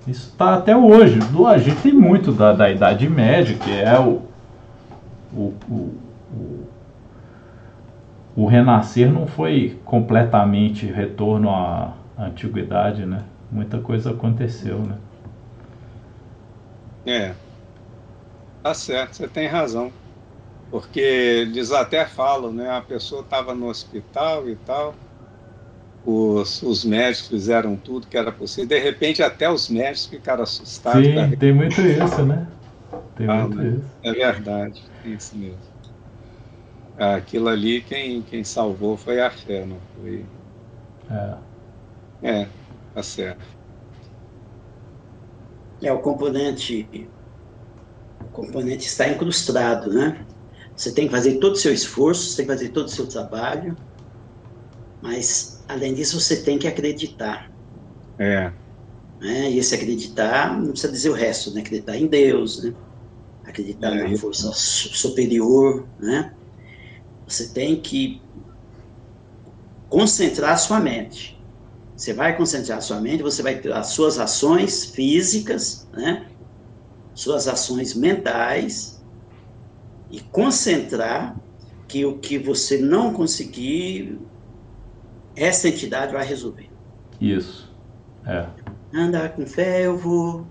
Isso 0.06 0.28
está 0.30 0.54
até 0.54 0.76
hoje. 0.76 1.18
A 1.46 1.58
gente 1.58 1.80
tem 1.80 1.92
muito 1.92 2.30
da, 2.30 2.52
da 2.52 2.70
Idade 2.70 3.08
Média, 3.08 3.56
que 3.56 3.70
é 3.72 3.98
o, 3.98 4.22
o, 5.32 5.54
o, 5.68 5.98
o, 6.32 6.68
o 8.36 8.46
renascer 8.46 9.10
não 9.10 9.26
foi 9.26 9.78
completamente 9.84 10.86
retorno 10.86 11.50
à 11.50 11.94
antiguidade, 12.18 13.06
né? 13.06 13.24
Muita 13.50 13.78
coisa 13.78 14.10
aconteceu, 14.10 14.78
né? 14.78 14.96
É. 17.06 17.34
Tá 18.62 18.74
certo, 18.74 19.16
você 19.16 19.28
tem 19.28 19.46
razão. 19.46 19.92
Porque 20.70 21.00
eles 21.00 21.70
até 21.70 22.04
falam, 22.04 22.52
né? 22.52 22.70
A 22.70 22.80
pessoa 22.80 23.22
estava 23.22 23.54
no 23.54 23.68
hospital 23.68 24.48
e 24.48 24.56
tal, 24.56 24.94
os, 26.04 26.62
os 26.62 26.84
médicos 26.84 27.28
fizeram 27.28 27.76
tudo 27.76 28.06
que 28.06 28.16
era 28.16 28.30
possível. 28.30 28.68
De 28.68 28.78
repente, 28.78 29.22
até 29.22 29.50
os 29.50 29.68
médicos 29.68 30.06
ficaram 30.06 30.42
assustados. 30.42 31.04
Sim, 31.04 31.36
tem 31.36 31.52
muito 31.52 31.80
isso, 31.80 32.24
né? 32.24 32.46
Tem 33.16 33.28
ah, 33.28 33.46
muito 33.46 33.56
né? 33.56 33.68
isso. 33.70 33.84
É 34.02 34.12
verdade, 34.12 34.82
é 35.04 35.08
isso 35.08 35.36
mesmo. 35.36 35.74
Aquilo 36.96 37.48
ali, 37.48 37.80
quem, 37.80 38.22
quem 38.22 38.44
salvou 38.44 38.96
foi 38.96 39.20
a 39.20 39.30
fé, 39.30 39.64
não 39.64 39.78
foi? 39.96 40.24
É. 41.10 41.34
É, 42.22 42.48
tá 42.94 43.02
certo. 43.02 43.44
É, 45.82 45.92
o 45.92 45.98
componente 45.98 47.08
componente 48.34 48.86
está 48.86 49.08
incrustado, 49.08 49.92
né? 49.92 50.26
Você 50.76 50.92
tem 50.92 51.06
que 51.06 51.12
fazer 51.12 51.38
todo 51.38 51.52
o 51.52 51.56
seu 51.56 51.72
esforço, 51.72 52.30
você 52.30 52.36
tem 52.38 52.46
que 52.46 52.52
fazer 52.52 52.68
todo 52.70 52.86
o 52.86 52.90
seu 52.90 53.06
trabalho, 53.06 53.76
mas, 55.00 55.53
além 55.68 55.94
disso, 55.94 56.20
você 56.20 56.36
tem 56.42 56.58
que 56.58 56.68
acreditar. 56.68 57.50
É. 58.18 58.52
Né? 59.20 59.50
E 59.50 59.58
esse 59.58 59.74
acreditar, 59.74 60.58
não 60.58 60.70
precisa 60.70 60.92
dizer 60.92 61.10
o 61.10 61.14
resto, 61.14 61.52
né? 61.52 61.60
Acreditar 61.60 61.96
em 61.96 62.06
Deus, 62.06 62.62
né? 62.62 62.74
Acreditar 63.44 63.96
é, 63.96 64.08
na 64.08 64.18
força 64.18 64.50
superior, 64.52 65.86
né? 65.98 66.32
Você 67.26 67.48
tem 67.48 67.80
que 67.80 68.20
concentrar 69.88 70.52
a 70.52 70.56
sua 70.56 70.80
mente. 70.80 71.40
Você 71.96 72.12
vai 72.12 72.36
concentrar 72.36 72.78
a 72.78 72.80
sua 72.80 73.00
mente, 73.00 73.22
você 73.22 73.42
vai 73.42 73.58
ter 73.58 73.72
as 73.72 73.88
suas 73.88 74.18
ações 74.18 74.86
físicas, 74.86 75.86
né? 75.92 76.26
suas 77.14 77.46
ações 77.46 77.94
mentais 77.94 79.00
e 80.10 80.20
concentrar 80.20 81.36
que 81.86 82.04
o 82.04 82.18
que 82.18 82.38
você 82.38 82.78
não 82.78 83.12
conseguir 83.12 84.18
essa 85.36 85.68
entidade 85.68 86.12
vai 86.12 86.24
resolver. 86.24 86.70
Isso. 87.20 87.72
É. 88.26 88.46
Andar 88.92 89.30
com 89.30 89.46
fé 89.46 89.86
eu 89.86 89.96
vou. 89.96 90.46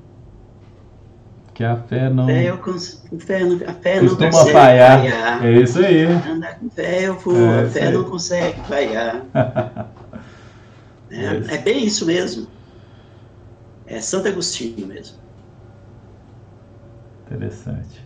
Que 1.54 1.64
a 1.64 1.78
fé 1.78 2.10
não. 2.10 2.26
Fé 2.26 2.50
eu 2.50 2.58
cons... 2.58 3.04
fé 3.20 3.44
não... 3.44 3.56
A 3.68 3.74
fé 3.74 4.02
não 4.02 4.10
Costuma 4.10 4.32
consegue 4.32 4.52
falhar. 4.52 5.00
falhar. 5.00 5.46
É 5.46 5.52
isso 5.52 5.80
aí. 5.80 6.04
Andar 6.06 6.60
com 6.60 6.70
fé 6.70 7.04
eu 7.04 7.16
vou. 7.18 7.38
É, 7.38 7.62
a 7.62 7.70
fé 7.70 7.92
não 7.92 8.04
consegue 8.04 8.60
falhar. 8.62 9.24
É. 11.12 11.26
É, 11.26 11.56
é 11.56 11.58
bem 11.60 11.86
isso 11.86 12.08
mesmo. 12.08 12.48
É 13.86 14.02
Santo 14.02 14.28
Agostinho 14.30 14.88
mesmo. 14.88 15.16
Interessante. 17.28 18.04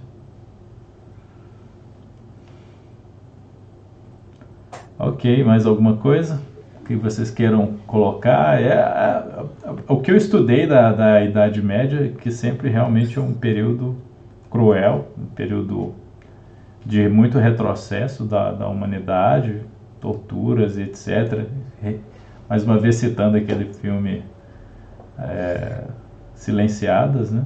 Ok, 4.99 5.41
mais 5.45 5.65
alguma 5.65 5.95
coisa 5.95 6.41
que 6.87 6.95
vocês 6.95 7.29
queiram 7.29 7.75
colocar? 7.85 8.61
É, 8.61 8.73
a- 8.73 9.43
a- 9.65 9.93
o 9.93 10.01
que 10.01 10.09
eu 10.11 10.15
estudei 10.15 10.65
da, 10.65 10.93
da 10.93 11.21
Idade 11.23 11.61
Média, 11.61 12.09
que 12.19 12.31
sempre 12.31 12.69
realmente 12.69 13.17
é 13.19 13.21
um 13.21 13.33
período 13.33 13.97
cruel, 14.49 15.09
um 15.17 15.25
período 15.25 15.93
de 16.85 17.09
muito 17.09 17.37
retrocesso 17.37 18.23
da, 18.23 18.51
da 18.53 18.67
humanidade, 18.69 19.61
torturas 19.99 20.77
etc. 20.77 21.45
Mais 22.49 22.63
uma 22.63 22.79
vez 22.79 22.95
citando 22.95 23.35
aquele 23.35 23.73
filme 23.73 24.23
é, 25.19 25.83
Silenciadas, 26.33 27.31
né? 27.31 27.43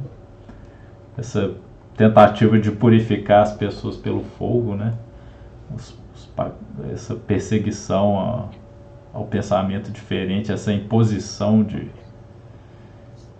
essa 1.18 1.52
tentativa 1.98 2.60
de 2.60 2.72
purificar 2.72 3.42
as 3.42 3.54
pessoas 3.54 3.98
pelo 3.98 4.22
fogo, 4.38 4.76
né? 4.76 4.94
Os- 5.76 5.98
os 6.14 6.30
essa 6.94 7.16
perseguição 7.16 8.20
a- 8.20 8.46
ao 9.14 9.26
pensamento 9.26 9.92
diferente, 9.92 10.52
essa 10.52 10.72
imposição 10.72 11.64
de, 11.64 11.92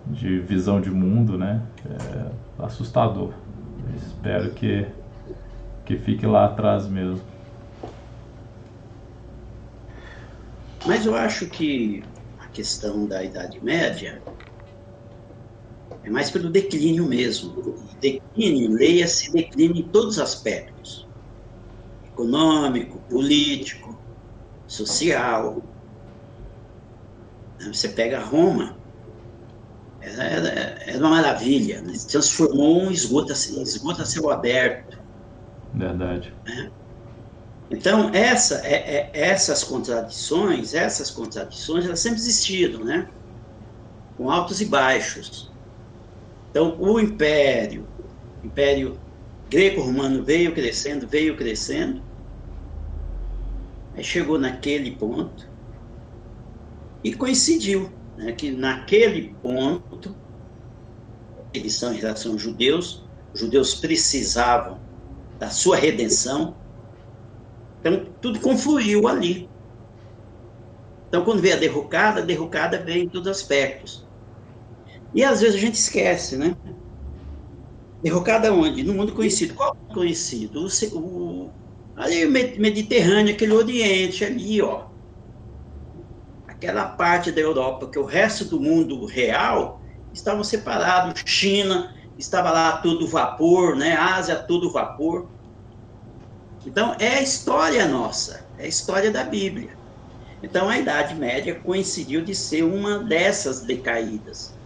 de 0.06 0.38
visão 0.40 0.80
de 0.80 0.90
mundo, 0.90 1.38
né? 1.38 1.62
É 1.88 2.64
assustador. 2.64 3.32
Espero 3.96 4.50
que, 4.52 4.86
que 5.84 5.96
fique 5.96 6.26
lá 6.26 6.46
atrás 6.46 6.86
mesmo. 6.86 7.20
Mas 10.86 11.06
eu 11.06 11.14
acho 11.14 11.46
que 11.46 12.02
a 12.38 12.46
questão 12.48 13.06
da 13.06 13.22
Idade 13.22 13.62
Média 13.62 14.20
é 16.02 16.10
mais 16.10 16.30
pelo 16.30 16.50
declínio 16.50 17.06
mesmo. 17.06 17.78
Declínio, 18.00 18.72
leia-se 18.72 19.32
declínio 19.32 19.76
em 19.76 19.88
todos 19.88 20.16
os 20.16 20.18
aspectos: 20.18 21.06
econômico, 22.04 22.98
político, 23.08 24.01
social. 24.72 25.62
Você 27.72 27.88
pega 27.88 28.20
Roma, 28.22 28.78
era, 30.00 30.22
era, 30.24 30.48
era 30.90 30.98
uma 30.98 31.10
maravilha, 31.10 31.80
né? 31.82 31.94
transformou 32.10 32.82
um 32.82 32.90
esgoto, 32.90 33.32
assim, 33.32 33.60
esgoto 33.62 34.02
a 34.02 34.04
céu 34.04 34.30
aberto. 34.30 34.96
Verdade. 35.72 36.32
Então, 37.70 38.10
essa, 38.14 38.60
é, 38.66 39.10
é- 39.10 39.10
essas 39.14 39.64
contradições, 39.64 40.74
essas 40.74 41.10
contradições, 41.10 41.84
elas 41.86 42.00
sempre 42.00 42.20
existiram, 42.20 42.84
né? 42.84 43.08
Com 44.16 44.30
altos 44.30 44.60
e 44.62 44.66
baixos. 44.66 45.52
Então, 46.50 46.76
o 46.80 47.00
Império, 47.00 47.88
o 48.42 48.46
Império 48.46 49.02
Greco-Romano 49.48 50.24
veio 50.24 50.54
crescendo, 50.54 51.08
veio 51.08 51.36
crescendo, 51.36 52.04
aí 53.94 54.04
chegou 54.04 54.38
naquele 54.38 54.96
ponto 54.96 55.50
e 57.04 57.14
coincidiu, 57.14 57.90
né, 58.16 58.32
que 58.32 58.50
naquele 58.50 59.34
ponto, 59.34 60.14
eles 61.52 61.74
são 61.74 61.92
em 61.92 61.98
relação 61.98 62.32
aos 62.32 62.42
judeus, 62.42 63.08
os 63.34 63.40
judeus 63.40 63.74
precisavam 63.74 64.80
da 65.38 65.50
sua 65.50 65.76
redenção, 65.76 66.56
então, 67.82 68.14
tudo 68.20 68.40
confluiu 68.40 69.08
ali. 69.08 69.50
Então, 71.08 71.24
quando 71.24 71.42
vem 71.42 71.52
a 71.52 71.56
derrocada, 71.56 72.20
a 72.20 72.24
derrocada 72.24 72.82
vem 72.82 73.04
em 73.04 73.08
todos 73.08 73.28
os 73.28 73.40
aspectos. 73.40 74.08
E 75.12 75.22
às 75.24 75.40
vezes 75.40 75.56
a 75.56 75.58
gente 75.58 75.74
esquece, 75.74 76.36
né? 76.38 76.56
Derrocada 78.02 78.52
onde? 78.52 78.82
No 78.84 78.94
mundo 78.94 79.12
conhecido. 79.14 79.54
Qual 79.54 79.76
mundo 79.76 79.94
conhecido? 79.94 80.64
O, 80.64 80.98
o, 80.98 81.52
ali 81.94 82.26
Mediterrâneo, 82.26 83.34
aquele 83.34 83.52
Oriente 83.52 84.24
ali, 84.24 84.60
ó. 84.62 84.90
Aquela 86.46 86.88
parte 86.88 87.32
da 87.32 87.40
Europa 87.40 87.90
que 87.90 87.98
o 87.98 88.04
resto 88.04 88.44
do 88.44 88.60
mundo 88.60 89.04
real 89.06 89.80
estavam 90.12 90.44
separados. 90.44 91.22
China 91.26 91.92
estava 92.16 92.50
lá 92.50 92.78
todo 92.78 93.06
vapor, 93.06 93.76
né? 93.76 93.94
Ásia 93.96 94.36
todo 94.36 94.72
vapor. 94.72 95.32
Então, 96.64 96.94
é 97.00 97.18
a 97.18 97.22
história 97.22 97.86
nossa, 97.88 98.48
é 98.56 98.64
a 98.64 98.68
história 98.68 99.10
da 99.10 99.24
Bíblia. 99.24 99.78
Então, 100.42 100.68
a 100.68 100.78
Idade 100.78 101.14
Média 101.14 101.60
coincidiu 101.60 102.24
de 102.24 102.34
ser 102.34 102.62
uma 102.64 103.04
dessas 103.04 103.66
decaídas. 103.66 104.61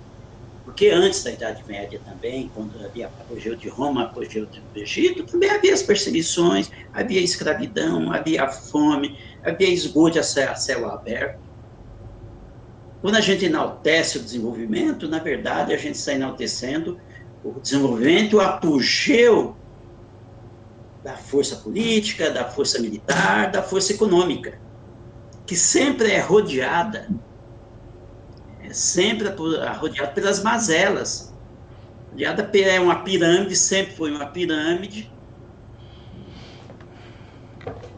Porque 0.66 0.88
antes 0.88 1.22
da 1.22 1.30
Idade 1.30 1.62
Média 1.64 2.01
também, 2.05 2.51
quando 2.52 2.84
havia 2.84 3.06
apogeu 3.06 3.55
de 3.55 3.68
Roma, 3.68 4.02
apogeu 4.02 4.47
do 4.47 4.60
Egito, 4.74 5.22
também 5.22 5.48
havia 5.48 5.72
as 5.72 5.80
perseguições, 5.80 6.68
havia 6.93 7.20
escravidão, 7.20 8.12
havia 8.12 8.48
fome, 8.48 9.16
havia 9.44 9.70
esgoto 9.70 10.18
a 10.18 10.24
céu, 10.24 10.90
aberto. 10.90 11.38
Quando 13.01 13.14
a 13.14 13.20
gente 13.20 13.44
enaltece 13.44 14.18
o 14.18 14.22
desenvolvimento, 14.22 15.09
na 15.09 15.20
verdade, 15.20 15.72
a 15.72 15.76
gente 15.76 15.94
está 15.94 16.12
enaltecendo 16.12 16.98
o 17.44 17.60
desenvolvimento, 17.60 18.38
o 18.38 18.40
apogeu 18.40 19.56
da 21.05 21.14
força 21.14 21.55
política, 21.55 22.28
da 22.28 22.44
força 22.44 22.80
militar, 22.80 23.52
da 23.52 23.62
força 23.62 23.93
econômica, 23.93 24.59
que 25.47 25.55
sempre 25.55 26.10
é 26.10 26.18
rodeada, 26.18 27.09
é 28.68 28.72
sempre 28.72 29.28
rodeada 29.78 30.12
pelas 30.12 30.43
mazelas. 30.43 31.32
Rodeada 32.10 32.51
é 32.59 32.80
uma 32.80 32.97
pirâmide, 32.97 33.55
sempre 33.55 33.94
foi 33.94 34.10
uma 34.10 34.26
pirâmide, 34.26 35.10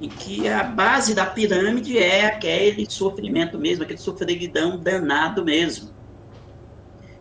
em 0.00 0.08
que 0.08 0.48
a 0.48 0.62
base 0.62 1.14
da 1.14 1.26
pirâmide 1.26 1.98
é 1.98 2.26
aquele 2.26 2.88
sofrimento 2.88 3.58
mesmo, 3.58 3.84
aquele 3.84 3.98
sofreguidão 3.98 4.78
danado 4.78 5.44
mesmo. 5.44 5.90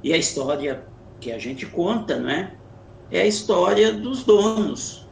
E 0.04 0.14
a 0.14 0.18
história 0.18 0.86
que 1.20 1.32
a 1.32 1.40
gente 1.40 1.66
conta, 1.66 2.20
não 2.20 2.30
é? 2.30 2.54
É 3.10 3.22
a 3.22 3.26
história 3.26 3.94
dos 3.94 4.24
donos, 4.24 5.08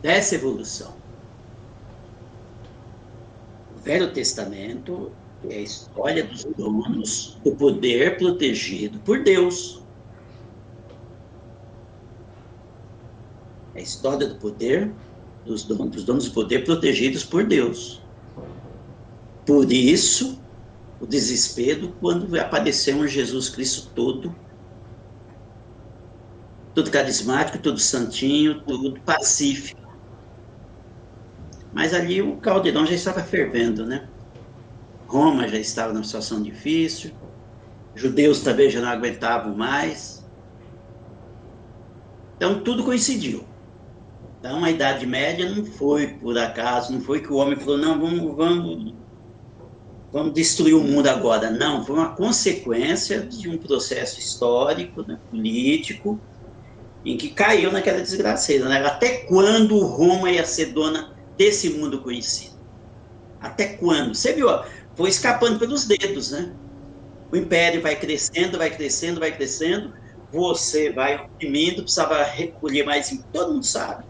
dessa 0.00 0.34
evolução. 0.34 0.94
O 3.76 3.80
Velho 3.80 4.12
Testamento 4.12 5.12
é 5.50 5.56
a 5.56 5.60
história 5.60 6.24
dos 6.24 6.44
donos 6.56 7.38
do 7.44 7.54
poder 7.54 8.16
protegido 8.16 8.98
por 9.00 9.22
Deus. 9.22 9.82
É 13.74 13.80
a 13.80 13.82
história 13.82 14.26
do 14.26 14.36
poder 14.36 14.92
dos 15.44 15.64
donos, 15.64 15.90
dos 15.90 16.04
donos 16.04 16.28
do 16.28 16.34
poder 16.34 16.64
protegidos 16.64 17.24
por 17.24 17.44
Deus. 17.44 18.02
Por 19.46 19.70
isso, 19.70 20.40
o 21.00 21.06
desespero 21.06 21.92
quando 22.00 22.38
apareceu 22.40 22.96
um 22.96 23.06
Jesus 23.06 23.48
Cristo 23.48 23.90
todo 23.94 24.34
todo 26.74 26.90
carismático, 26.90 27.58
todo 27.58 27.78
santinho, 27.78 28.60
tudo 28.64 29.00
pacífico. 29.02 29.80
Mas 31.72 31.94
ali 31.94 32.20
o 32.20 32.36
caldeirão 32.38 32.84
já 32.84 32.94
estava 32.94 33.22
fervendo, 33.22 33.86
né? 33.86 34.08
Roma 35.06 35.48
já 35.48 35.58
estava 35.58 35.92
numa 35.92 36.04
situação 36.04 36.42
difícil, 36.42 37.12
judeus 37.94 38.40
também 38.40 38.70
já 38.70 38.80
não 38.80 38.88
aguentavam 38.88 39.54
mais. 39.54 40.24
Então 42.36 42.62
tudo 42.62 42.84
coincidiu. 42.84 43.44
Então 44.38 44.62
a 44.62 44.70
Idade 44.70 45.06
Média 45.06 45.48
não 45.48 45.64
foi 45.64 46.06
por 46.06 46.36
acaso, 46.36 46.92
não 46.92 47.00
foi 47.00 47.20
que 47.20 47.32
o 47.32 47.36
homem 47.36 47.56
falou, 47.56 47.78
não, 47.78 47.98
vamos, 47.98 48.36
vamos, 48.36 48.94
vamos 50.12 50.34
destruir 50.34 50.74
o 50.74 50.82
mundo 50.82 51.06
agora. 51.06 51.50
Não, 51.50 51.84
foi 51.84 51.96
uma 51.96 52.14
consequência 52.14 53.22
de 53.22 53.48
um 53.48 53.56
processo 53.56 54.20
histórico, 54.20 55.02
né, 55.06 55.18
político, 55.30 56.20
em 57.04 57.16
que 57.16 57.30
caiu 57.30 57.72
naquela 57.72 58.02
desgraceira. 58.02 58.68
Né? 58.68 58.84
Até 58.84 59.24
quando 59.26 59.78
Roma 59.78 60.30
ia 60.30 60.44
ser 60.44 60.74
dona 60.74 61.14
desse 61.38 61.70
mundo 61.70 62.02
conhecido? 62.02 62.54
Até 63.40 63.76
quando? 63.76 64.14
Você 64.14 64.32
viu, 64.32 64.48
foi 64.96 65.08
escapando 65.08 65.58
pelos 65.58 65.86
dedos, 65.86 66.30
né? 66.30 66.54
O 67.32 67.36
império 67.36 67.82
vai 67.82 67.96
crescendo, 67.96 68.58
vai 68.58 68.70
crescendo, 68.70 69.20
vai 69.20 69.32
crescendo, 69.32 69.92
você 70.30 70.92
vai 70.92 71.16
oprimindo, 71.16 71.82
precisava 71.82 72.22
recolher 72.24 72.84
mais, 72.84 73.10
todo 73.32 73.54
mundo 73.54 73.66
sabe. 73.66 74.04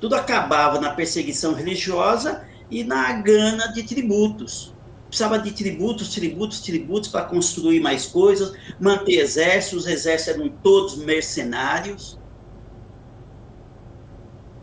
Tudo 0.00 0.14
acabava 0.14 0.80
na 0.80 0.94
perseguição 0.94 1.54
religiosa 1.54 2.46
e 2.70 2.82
na 2.84 3.12
gana 3.20 3.68
de 3.72 3.82
tributos. 3.84 4.74
precisava 5.08 5.38
de 5.38 5.52
tributos, 5.52 6.08
tributos, 6.08 6.60
tributos 6.60 7.10
para 7.10 7.26
construir 7.26 7.80
mais 7.80 8.06
coisas, 8.06 8.52
manter 8.80 9.18
exércitos, 9.20 9.84
os 9.84 9.86
exércitos 9.86 10.40
eram 10.40 10.48
todos 10.62 10.96
mercenários. 10.96 12.18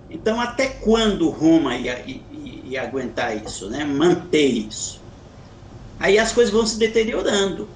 Então, 0.09 0.41
até 0.41 0.67
quando 0.67 1.29
Roma 1.29 1.75
ia, 1.77 2.03
ia, 2.05 2.23
ia 2.31 2.81
aguentar 2.83 3.37
isso, 3.37 3.69
né? 3.69 3.85
manter 3.85 4.47
isso? 4.47 4.98
Aí 5.99 6.17
as 6.17 6.31
coisas 6.31 6.53
vão 6.53 6.65
se 6.65 6.80
deteriorando. 6.80 7.67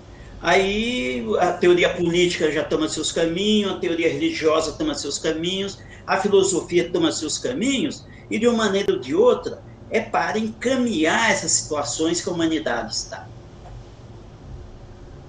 Aí 0.41 1.25
a 1.39 1.53
teoria 1.53 1.93
política 1.93 2.51
já 2.51 2.63
toma 2.63 2.89
seus 2.89 3.11
caminhos, 3.11 3.73
a 3.73 3.77
teoria 3.77 4.11
religiosa 4.11 4.73
toma 4.73 4.95
seus 4.95 5.17
caminhos, 5.17 5.79
a 6.05 6.17
filosofia 6.17 6.89
toma 6.91 7.11
seus 7.11 7.37
caminhos, 7.37 8.05
e 8.29 8.37
de 8.37 8.47
uma 8.47 8.65
maneira 8.65 8.93
ou 8.93 8.99
de 8.99 9.15
outra, 9.15 9.63
é 9.89 10.01
para 10.01 10.37
encaminhar 10.37 11.31
essas 11.31 11.51
situações 11.51 12.19
que 12.19 12.29
a 12.29 12.33
humanidade 12.33 12.93
está. 12.93 13.29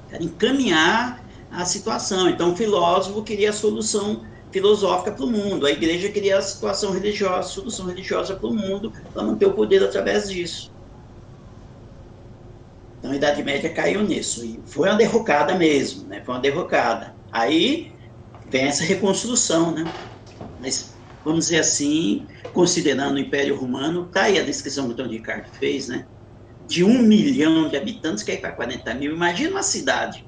Para 0.09 0.23
encaminhar 0.23 1.25
a 1.51 1.65
situação. 1.65 2.29
Então, 2.29 2.53
o 2.53 2.57
filósofo 2.57 3.23
queria 3.23 3.51
a 3.51 3.53
solução 3.53 4.25
filosófica 4.51 5.13
para 5.13 5.25
o 5.25 5.31
mundo, 5.31 5.67
a 5.67 5.71
igreja 5.71 6.09
queria 6.09 6.39
a 6.39 6.43
situação 6.43 6.93
religiosa, 6.93 7.41
a 7.41 7.43
solução 7.43 7.87
religiosa 7.87 8.37
para 8.37 8.49
o 8.49 8.55
mundo, 8.55 8.93
para 9.13 9.23
manter 9.23 9.47
o 9.47 9.53
poder 9.53 9.83
através 9.83 10.31
disso. 10.31 10.74
Então 13.05 13.13
a 13.13 13.17
Idade 13.17 13.43
Média 13.43 13.71
caiu 13.71 14.03
nisso. 14.03 14.43
E 14.43 14.63
foi 14.65 14.89
uma 14.89 14.97
derrocada 14.97 15.55
mesmo, 15.55 16.09
né? 16.09 16.23
Foi 16.25 16.35
uma 16.35 16.41
derrocada. 16.41 17.15
Aí 17.31 17.93
vem 18.49 18.65
essa 18.65 18.83
reconstrução, 18.83 19.73
né? 19.73 19.93
Mas, 20.59 20.97
vamos 21.23 21.45
dizer 21.45 21.59
assim, 21.59 22.27
considerando 22.55 23.17
o 23.17 23.19
Império 23.19 23.57
Romano, 23.57 24.07
tá 24.07 24.23
aí 24.23 24.39
a 24.39 24.43
descrição 24.43 24.85
que 24.85 24.91
o 24.91 24.93
Antônio 24.95 25.13
Ricardo 25.13 25.51
fez, 25.51 25.87
né? 25.87 26.07
De 26.67 26.83
um 26.83 27.03
milhão 27.03 27.69
de 27.69 27.77
habitantes, 27.77 28.25
que 28.25 28.31
é 28.31 28.39
para 28.39 28.53
40 28.53 28.95
mil. 28.95 29.13
Imagina 29.13 29.51
uma 29.51 29.63
cidade 29.63 30.27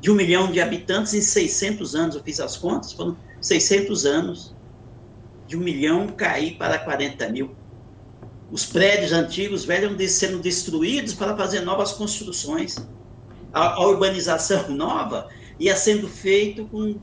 de 0.00 0.10
um 0.10 0.16
milhão 0.16 0.50
de 0.50 0.60
habitantes 0.60 1.14
em 1.14 1.20
600 1.20 1.94
anos. 1.94 2.16
Eu 2.16 2.24
fiz 2.24 2.40
as 2.40 2.56
contas, 2.56 2.92
foram 2.92 3.16
600 3.40 4.04
anos. 4.04 4.56
De 5.46 5.56
um 5.56 5.60
milhão 5.60 6.08
cair 6.08 6.56
para 6.56 6.76
40 6.76 7.28
mil 7.28 7.56
os 8.50 8.66
prédios 8.66 9.12
antigos 9.12 9.64
velhos 9.64 10.10
sendo 10.12 10.38
destruídos 10.38 11.14
para 11.14 11.36
fazer 11.36 11.60
novas 11.60 11.92
construções. 11.92 12.76
A, 13.52 13.74
a 13.74 13.86
urbanização 13.86 14.68
nova 14.74 15.28
ia 15.58 15.76
sendo 15.76 16.08
feita 16.08 16.64
com, 16.64 16.96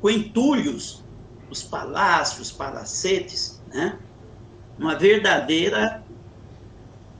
com 0.00 0.10
entulhos, 0.10 1.04
os 1.50 1.62
palácios, 1.62 2.48
os 2.48 2.52
palacetes, 2.52 3.62
né? 3.72 3.98
Uma 4.78 4.96
verdadeira 4.96 6.02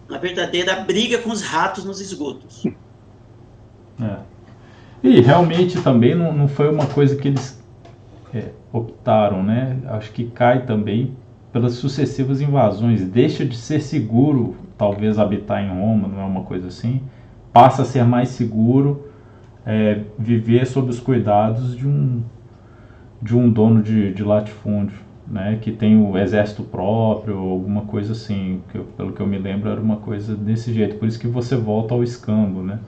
uma 0.09 0.19
verdadeira 0.19 0.77
briga 0.81 1.19
com 1.19 1.31
os 1.31 1.41
ratos 1.41 1.85
nos 1.85 2.01
esgotos. 2.01 2.65
É. 4.01 4.17
E 5.03 5.21
realmente 5.21 5.81
também 5.83 6.15
não, 6.15 6.33
não 6.33 6.49
foi 6.49 6.71
uma 6.71 6.87
coisa 6.87 7.17
que 7.17 7.29
eles 7.29 7.63
é, 8.33 8.51
optaram, 8.73 9.43
né? 9.43 9.79
Acho 9.87 10.13
que 10.13 10.25
cai 10.27 10.67
também 10.67 11.17
pelas 11.55 11.75
sucessivas 11.75 12.41
invasões. 12.41 13.01
Deixa 13.05 13.45
de 13.45 13.57
ser 13.57 13.81
seguro, 13.81 14.57
talvez, 14.77 15.21
habitar 15.21 15.63
em 15.63 15.69
Roma, 15.69 16.09
não 16.09 16.21
é 16.21 16.25
uma 16.25 16.43
coisa 16.43 16.67
assim. 16.67 17.01
Passa 17.53 17.83
a 17.83 17.85
ser 17.85 18.03
mais 18.03 18.31
seguro 18.31 19.05
é, 19.65 20.01
viver 20.19 20.67
sob 20.67 20.91
os 20.91 20.99
cuidados 20.99 21.77
de 21.77 21.87
um, 21.87 22.25
de 23.23 23.37
um 23.37 23.49
dono 23.49 23.81
de, 23.85 24.13
de 24.13 24.25
latifúndio, 24.25 24.99
né, 25.29 25.57
que 25.63 25.71
tem 25.71 25.97
o 25.97 26.19
exército 26.19 26.65
próprio, 26.65 27.39
alguma 27.39 27.83
coisa 27.83 28.15
assim. 28.15 28.61
Que 28.73 28.79
eu, 28.79 28.85
pelo 28.97 29.13
que 29.13 29.21
eu 29.21 29.27
me 29.27 29.39
lembro, 29.39 29.71
era 29.71 29.81
uma 29.81 29.99
coisa 29.99 30.35
desse 30.35 30.75
jeito. 30.75 30.97
Por 30.97 31.07
isso 31.07 31.21
que 31.21 31.29
você 31.29 31.55
volta 31.55 31.95
ao 31.95 32.03
escambo, 32.03 32.65
né? 32.65 32.81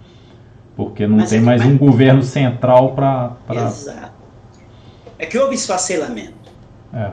Porque 0.75 1.07
não 1.07 1.19
Mas 1.19 1.31
tem 1.31 1.39
é 1.39 1.43
mais 1.43 1.65
um 1.65 1.79
governo 1.79 2.23
central 2.25 2.97
para. 2.97 3.29
Pra... 3.47 3.67
Exato. 3.67 4.13
É 5.21 5.25
que 5.25 5.39
houve 5.39 5.55
esfacelamento. 5.55 6.35
É 6.93 7.13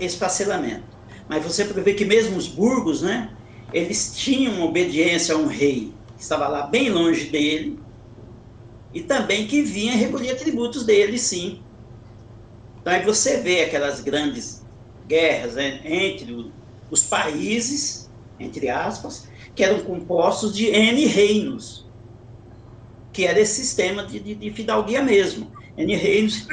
esfacelamento. 0.00 0.96
Mas 1.28 1.44
você 1.44 1.64
vê 1.64 1.94
que 1.94 2.04
mesmo 2.04 2.36
os 2.36 2.48
burgos, 2.48 3.02
né, 3.02 3.36
eles 3.72 4.14
tinham 4.14 4.62
obediência 4.62 5.34
a 5.34 5.38
um 5.38 5.46
rei 5.46 5.94
que 6.16 6.22
estava 6.22 6.48
lá 6.48 6.66
bem 6.66 6.90
longe 6.90 7.30
dele 7.30 7.78
e 8.92 9.02
também 9.02 9.46
que 9.46 9.62
vinha 9.62 9.96
recolher 9.96 10.36
tributos 10.36 10.84
dele, 10.84 11.18
sim. 11.18 11.66
Então 12.80 12.92
aí 12.92 13.04
você 13.04 13.40
vê 13.40 13.62
aquelas 13.62 14.00
grandes 14.00 14.66
guerras 15.06 15.54
né, 15.54 15.80
entre 15.84 16.52
os 16.90 17.04
países, 17.04 18.12
entre 18.38 18.68
aspas, 18.68 19.28
que 19.54 19.64
eram 19.64 19.84
compostos 19.84 20.54
de 20.54 20.66
N 20.66 21.06
reinos, 21.06 21.90
que 23.12 23.24
era 23.24 23.40
esse 23.40 23.64
sistema 23.64 24.04
de, 24.06 24.20
de, 24.20 24.34
de 24.34 24.50
fidalguia 24.52 25.02
mesmo. 25.02 25.52
N 25.76 25.96
reinos 25.96 26.46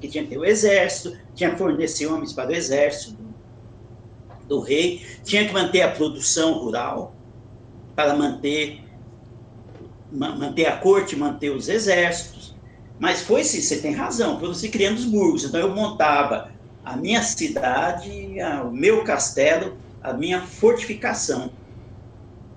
que 0.00 0.08
tinha 0.08 0.24
que 0.24 0.30
ter 0.30 0.38
o 0.38 0.44
exército, 0.44 1.16
tinha 1.34 1.50
que 1.50 1.58
fornecer 1.58 2.06
homens 2.06 2.32
para 2.32 2.50
o 2.50 2.54
exército 2.54 3.16
do, 4.46 4.60
rei, 4.60 5.04
tinha 5.24 5.46
que 5.46 5.52
manter 5.52 5.82
a 5.82 5.90
produção 5.90 6.54
rural 6.54 7.14
para 7.94 8.14
manter 8.14 8.84
manter 10.12 10.66
a 10.66 10.76
corte, 10.76 11.16
manter 11.16 11.50
os 11.50 11.68
exércitos. 11.68 12.54
Mas 12.98 13.22
foi 13.22 13.42
sim, 13.42 13.60
você 13.60 13.78
tem 13.78 13.92
razão, 13.92 14.38
foi 14.38 14.54
se 14.54 14.68
criando 14.68 14.96
os 14.96 15.04
burgos. 15.04 15.44
Então 15.44 15.60
eu 15.60 15.74
montava 15.74 16.52
a 16.84 16.96
minha 16.96 17.22
cidade, 17.22 18.36
o 18.64 18.70
meu 18.70 19.02
castelo, 19.02 19.76
a 20.00 20.12
minha 20.12 20.40
fortificação. 20.40 21.50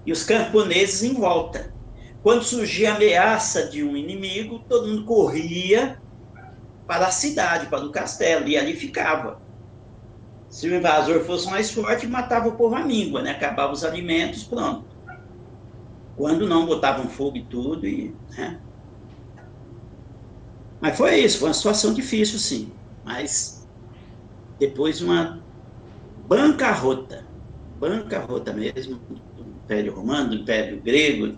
E 0.05 0.11
os 0.11 0.23
camponeses 0.23 1.03
em 1.03 1.13
volta. 1.13 1.73
Quando 2.21 2.43
surgia 2.43 2.91
a 2.91 2.95
ameaça 2.95 3.67
de 3.67 3.83
um 3.83 3.97
inimigo, 3.97 4.63
todo 4.69 4.87
mundo 4.87 5.05
corria 5.05 5.99
para 6.89 7.05
a 7.05 7.11
cidade, 7.11 7.67
para 7.67 7.85
o 7.85 7.91
castelo, 7.91 8.47
e 8.47 8.57
ali 8.57 8.75
ficava. 8.75 9.39
Se 10.49 10.67
o 10.67 10.75
invasor 10.75 11.23
fosse 11.23 11.47
mais 11.47 11.69
forte, 11.69 12.07
matava 12.07 12.47
o 12.47 12.57
povo 12.57 12.73
à 12.73 12.83
míngua, 12.83 13.21
né? 13.21 13.29
acabava 13.29 13.71
os 13.71 13.83
alimentos, 13.83 14.45
pronto. 14.45 14.89
Quando 16.15 16.47
não, 16.47 16.65
botavam 16.65 17.07
fogo 17.07 17.37
e 17.37 17.45
tudo, 17.47 17.85
e, 17.85 18.19
né? 18.35 18.59
Mas 20.81 20.97
foi 20.97 21.19
isso, 21.19 21.37
foi 21.37 21.49
uma 21.49 21.53
situação 21.53 21.93
difícil, 21.93 22.39
sim. 22.39 22.75
Mas 23.03 23.67
depois 24.57 24.99
uma 24.99 25.45
bancarrota, 26.27 27.29
bancarrota 27.77 28.51
mesmo, 28.51 28.97
do 29.35 29.47
Império 29.47 29.93
Romano, 29.93 30.29
do 30.31 30.35
Império 30.37 30.81
Grego, 30.81 31.37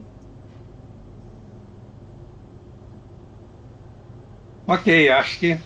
Ok, 4.72 5.10
acho 5.10 5.38
que 5.38 5.58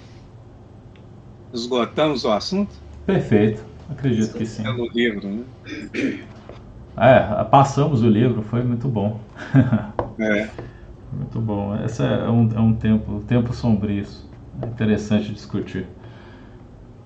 esgotamos 1.54 2.26
o 2.26 2.32
assunto. 2.32 2.74
Perfeito, 3.06 3.64
acredito 3.88 4.36
que 4.36 4.48
sim. 4.48 4.64
Pelo 4.64 4.90
livro, 4.92 5.30
né? 5.30 5.44
É, 6.98 7.44
passamos 7.44 8.02
o 8.02 8.10
livro, 8.10 8.42
foi 8.42 8.64
muito 8.64 8.88
bom. 8.88 9.20
É. 10.18 10.50
muito 11.14 11.40
bom. 11.40 11.78
Esse 11.86 12.02
é 12.02 12.28
um, 12.28 12.50
é 12.52 12.60
um 12.60 12.74
tempo, 12.74 13.24
tempo 13.28 13.54
sombrio. 13.54 14.08
É 14.60 14.66
interessante 14.66 15.32
discutir 15.32 15.86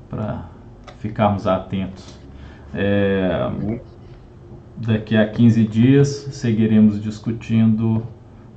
para 0.10 0.48
ficarmos 1.00 1.48
atentos. 1.48 2.18
É, 2.74 3.30
daqui 4.78 5.18
a 5.18 5.28
15 5.28 5.66
dias 5.66 6.08
seguiremos 6.08 7.02
discutindo 7.02 8.08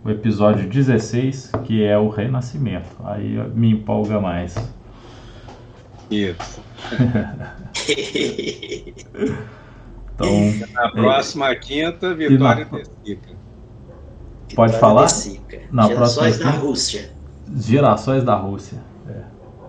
o 0.05 0.11
episódio 0.11 0.69
16, 0.69 1.53
que 1.65 1.85
é 1.85 1.97
o 1.97 2.09
Renascimento. 2.09 2.97
Aí 3.05 3.37
me 3.55 3.71
empolga 3.71 4.21
mais. 4.21 4.55
Isso. 6.11 6.61
então, 10.15 10.29
na 10.73 10.91
próxima 10.91 11.51
é... 11.51 11.55
quinta, 11.55 12.15
Vitória 12.15 12.69
na... 12.71 12.81
Pode 14.55 14.79
falar? 14.79 15.07
Na 15.71 15.87
Gerações 15.87 16.37
próxima 16.37 16.53
da 16.53 16.59
Rússia. 16.59 17.11
Gerações 17.55 18.25
da 18.25 18.35
Rússia. 18.35 18.79
É. 19.09 19.23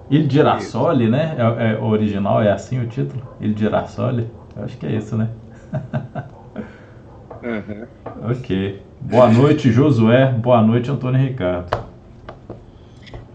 Il 0.10 0.30
Girassoli, 0.30 1.10
né? 1.10 1.36
É, 1.38 1.72
é, 1.72 1.80
original 1.80 2.42
é 2.42 2.52
assim 2.52 2.82
o 2.82 2.88
título? 2.88 3.26
Il 3.40 3.58
Girassoli? 3.58 4.30
Eu 4.56 4.66
acho 4.66 4.78
que 4.78 4.86
é 4.86 4.92
isso, 4.92 5.16
né? 5.16 5.30
uhum. 7.42 7.88
Ok. 8.30 8.82
Boa 9.06 9.30
noite, 9.30 9.72
Josué. 9.72 10.32
Boa 10.32 10.62
noite, 10.62 10.90
Antônio 10.90 11.20
Ricardo. 11.20 11.86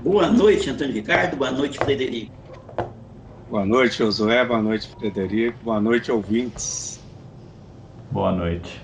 Boa 0.01 0.31
noite, 0.31 0.71
Antônio 0.71 0.95
Ricardo. 0.95 1.37
Boa 1.37 1.51
noite, 1.51 1.79
Frederico. 1.79 2.33
Boa 3.49 3.65
noite, 3.65 3.99
Josué. 3.99 4.45
Boa 4.45 4.63
noite, 4.63 4.89
Frederico. 4.99 5.59
Boa 5.63 5.81
noite, 5.81 6.11
ouvintes. 6.11 7.01
Boa 8.11 8.33
noite. 8.33 8.81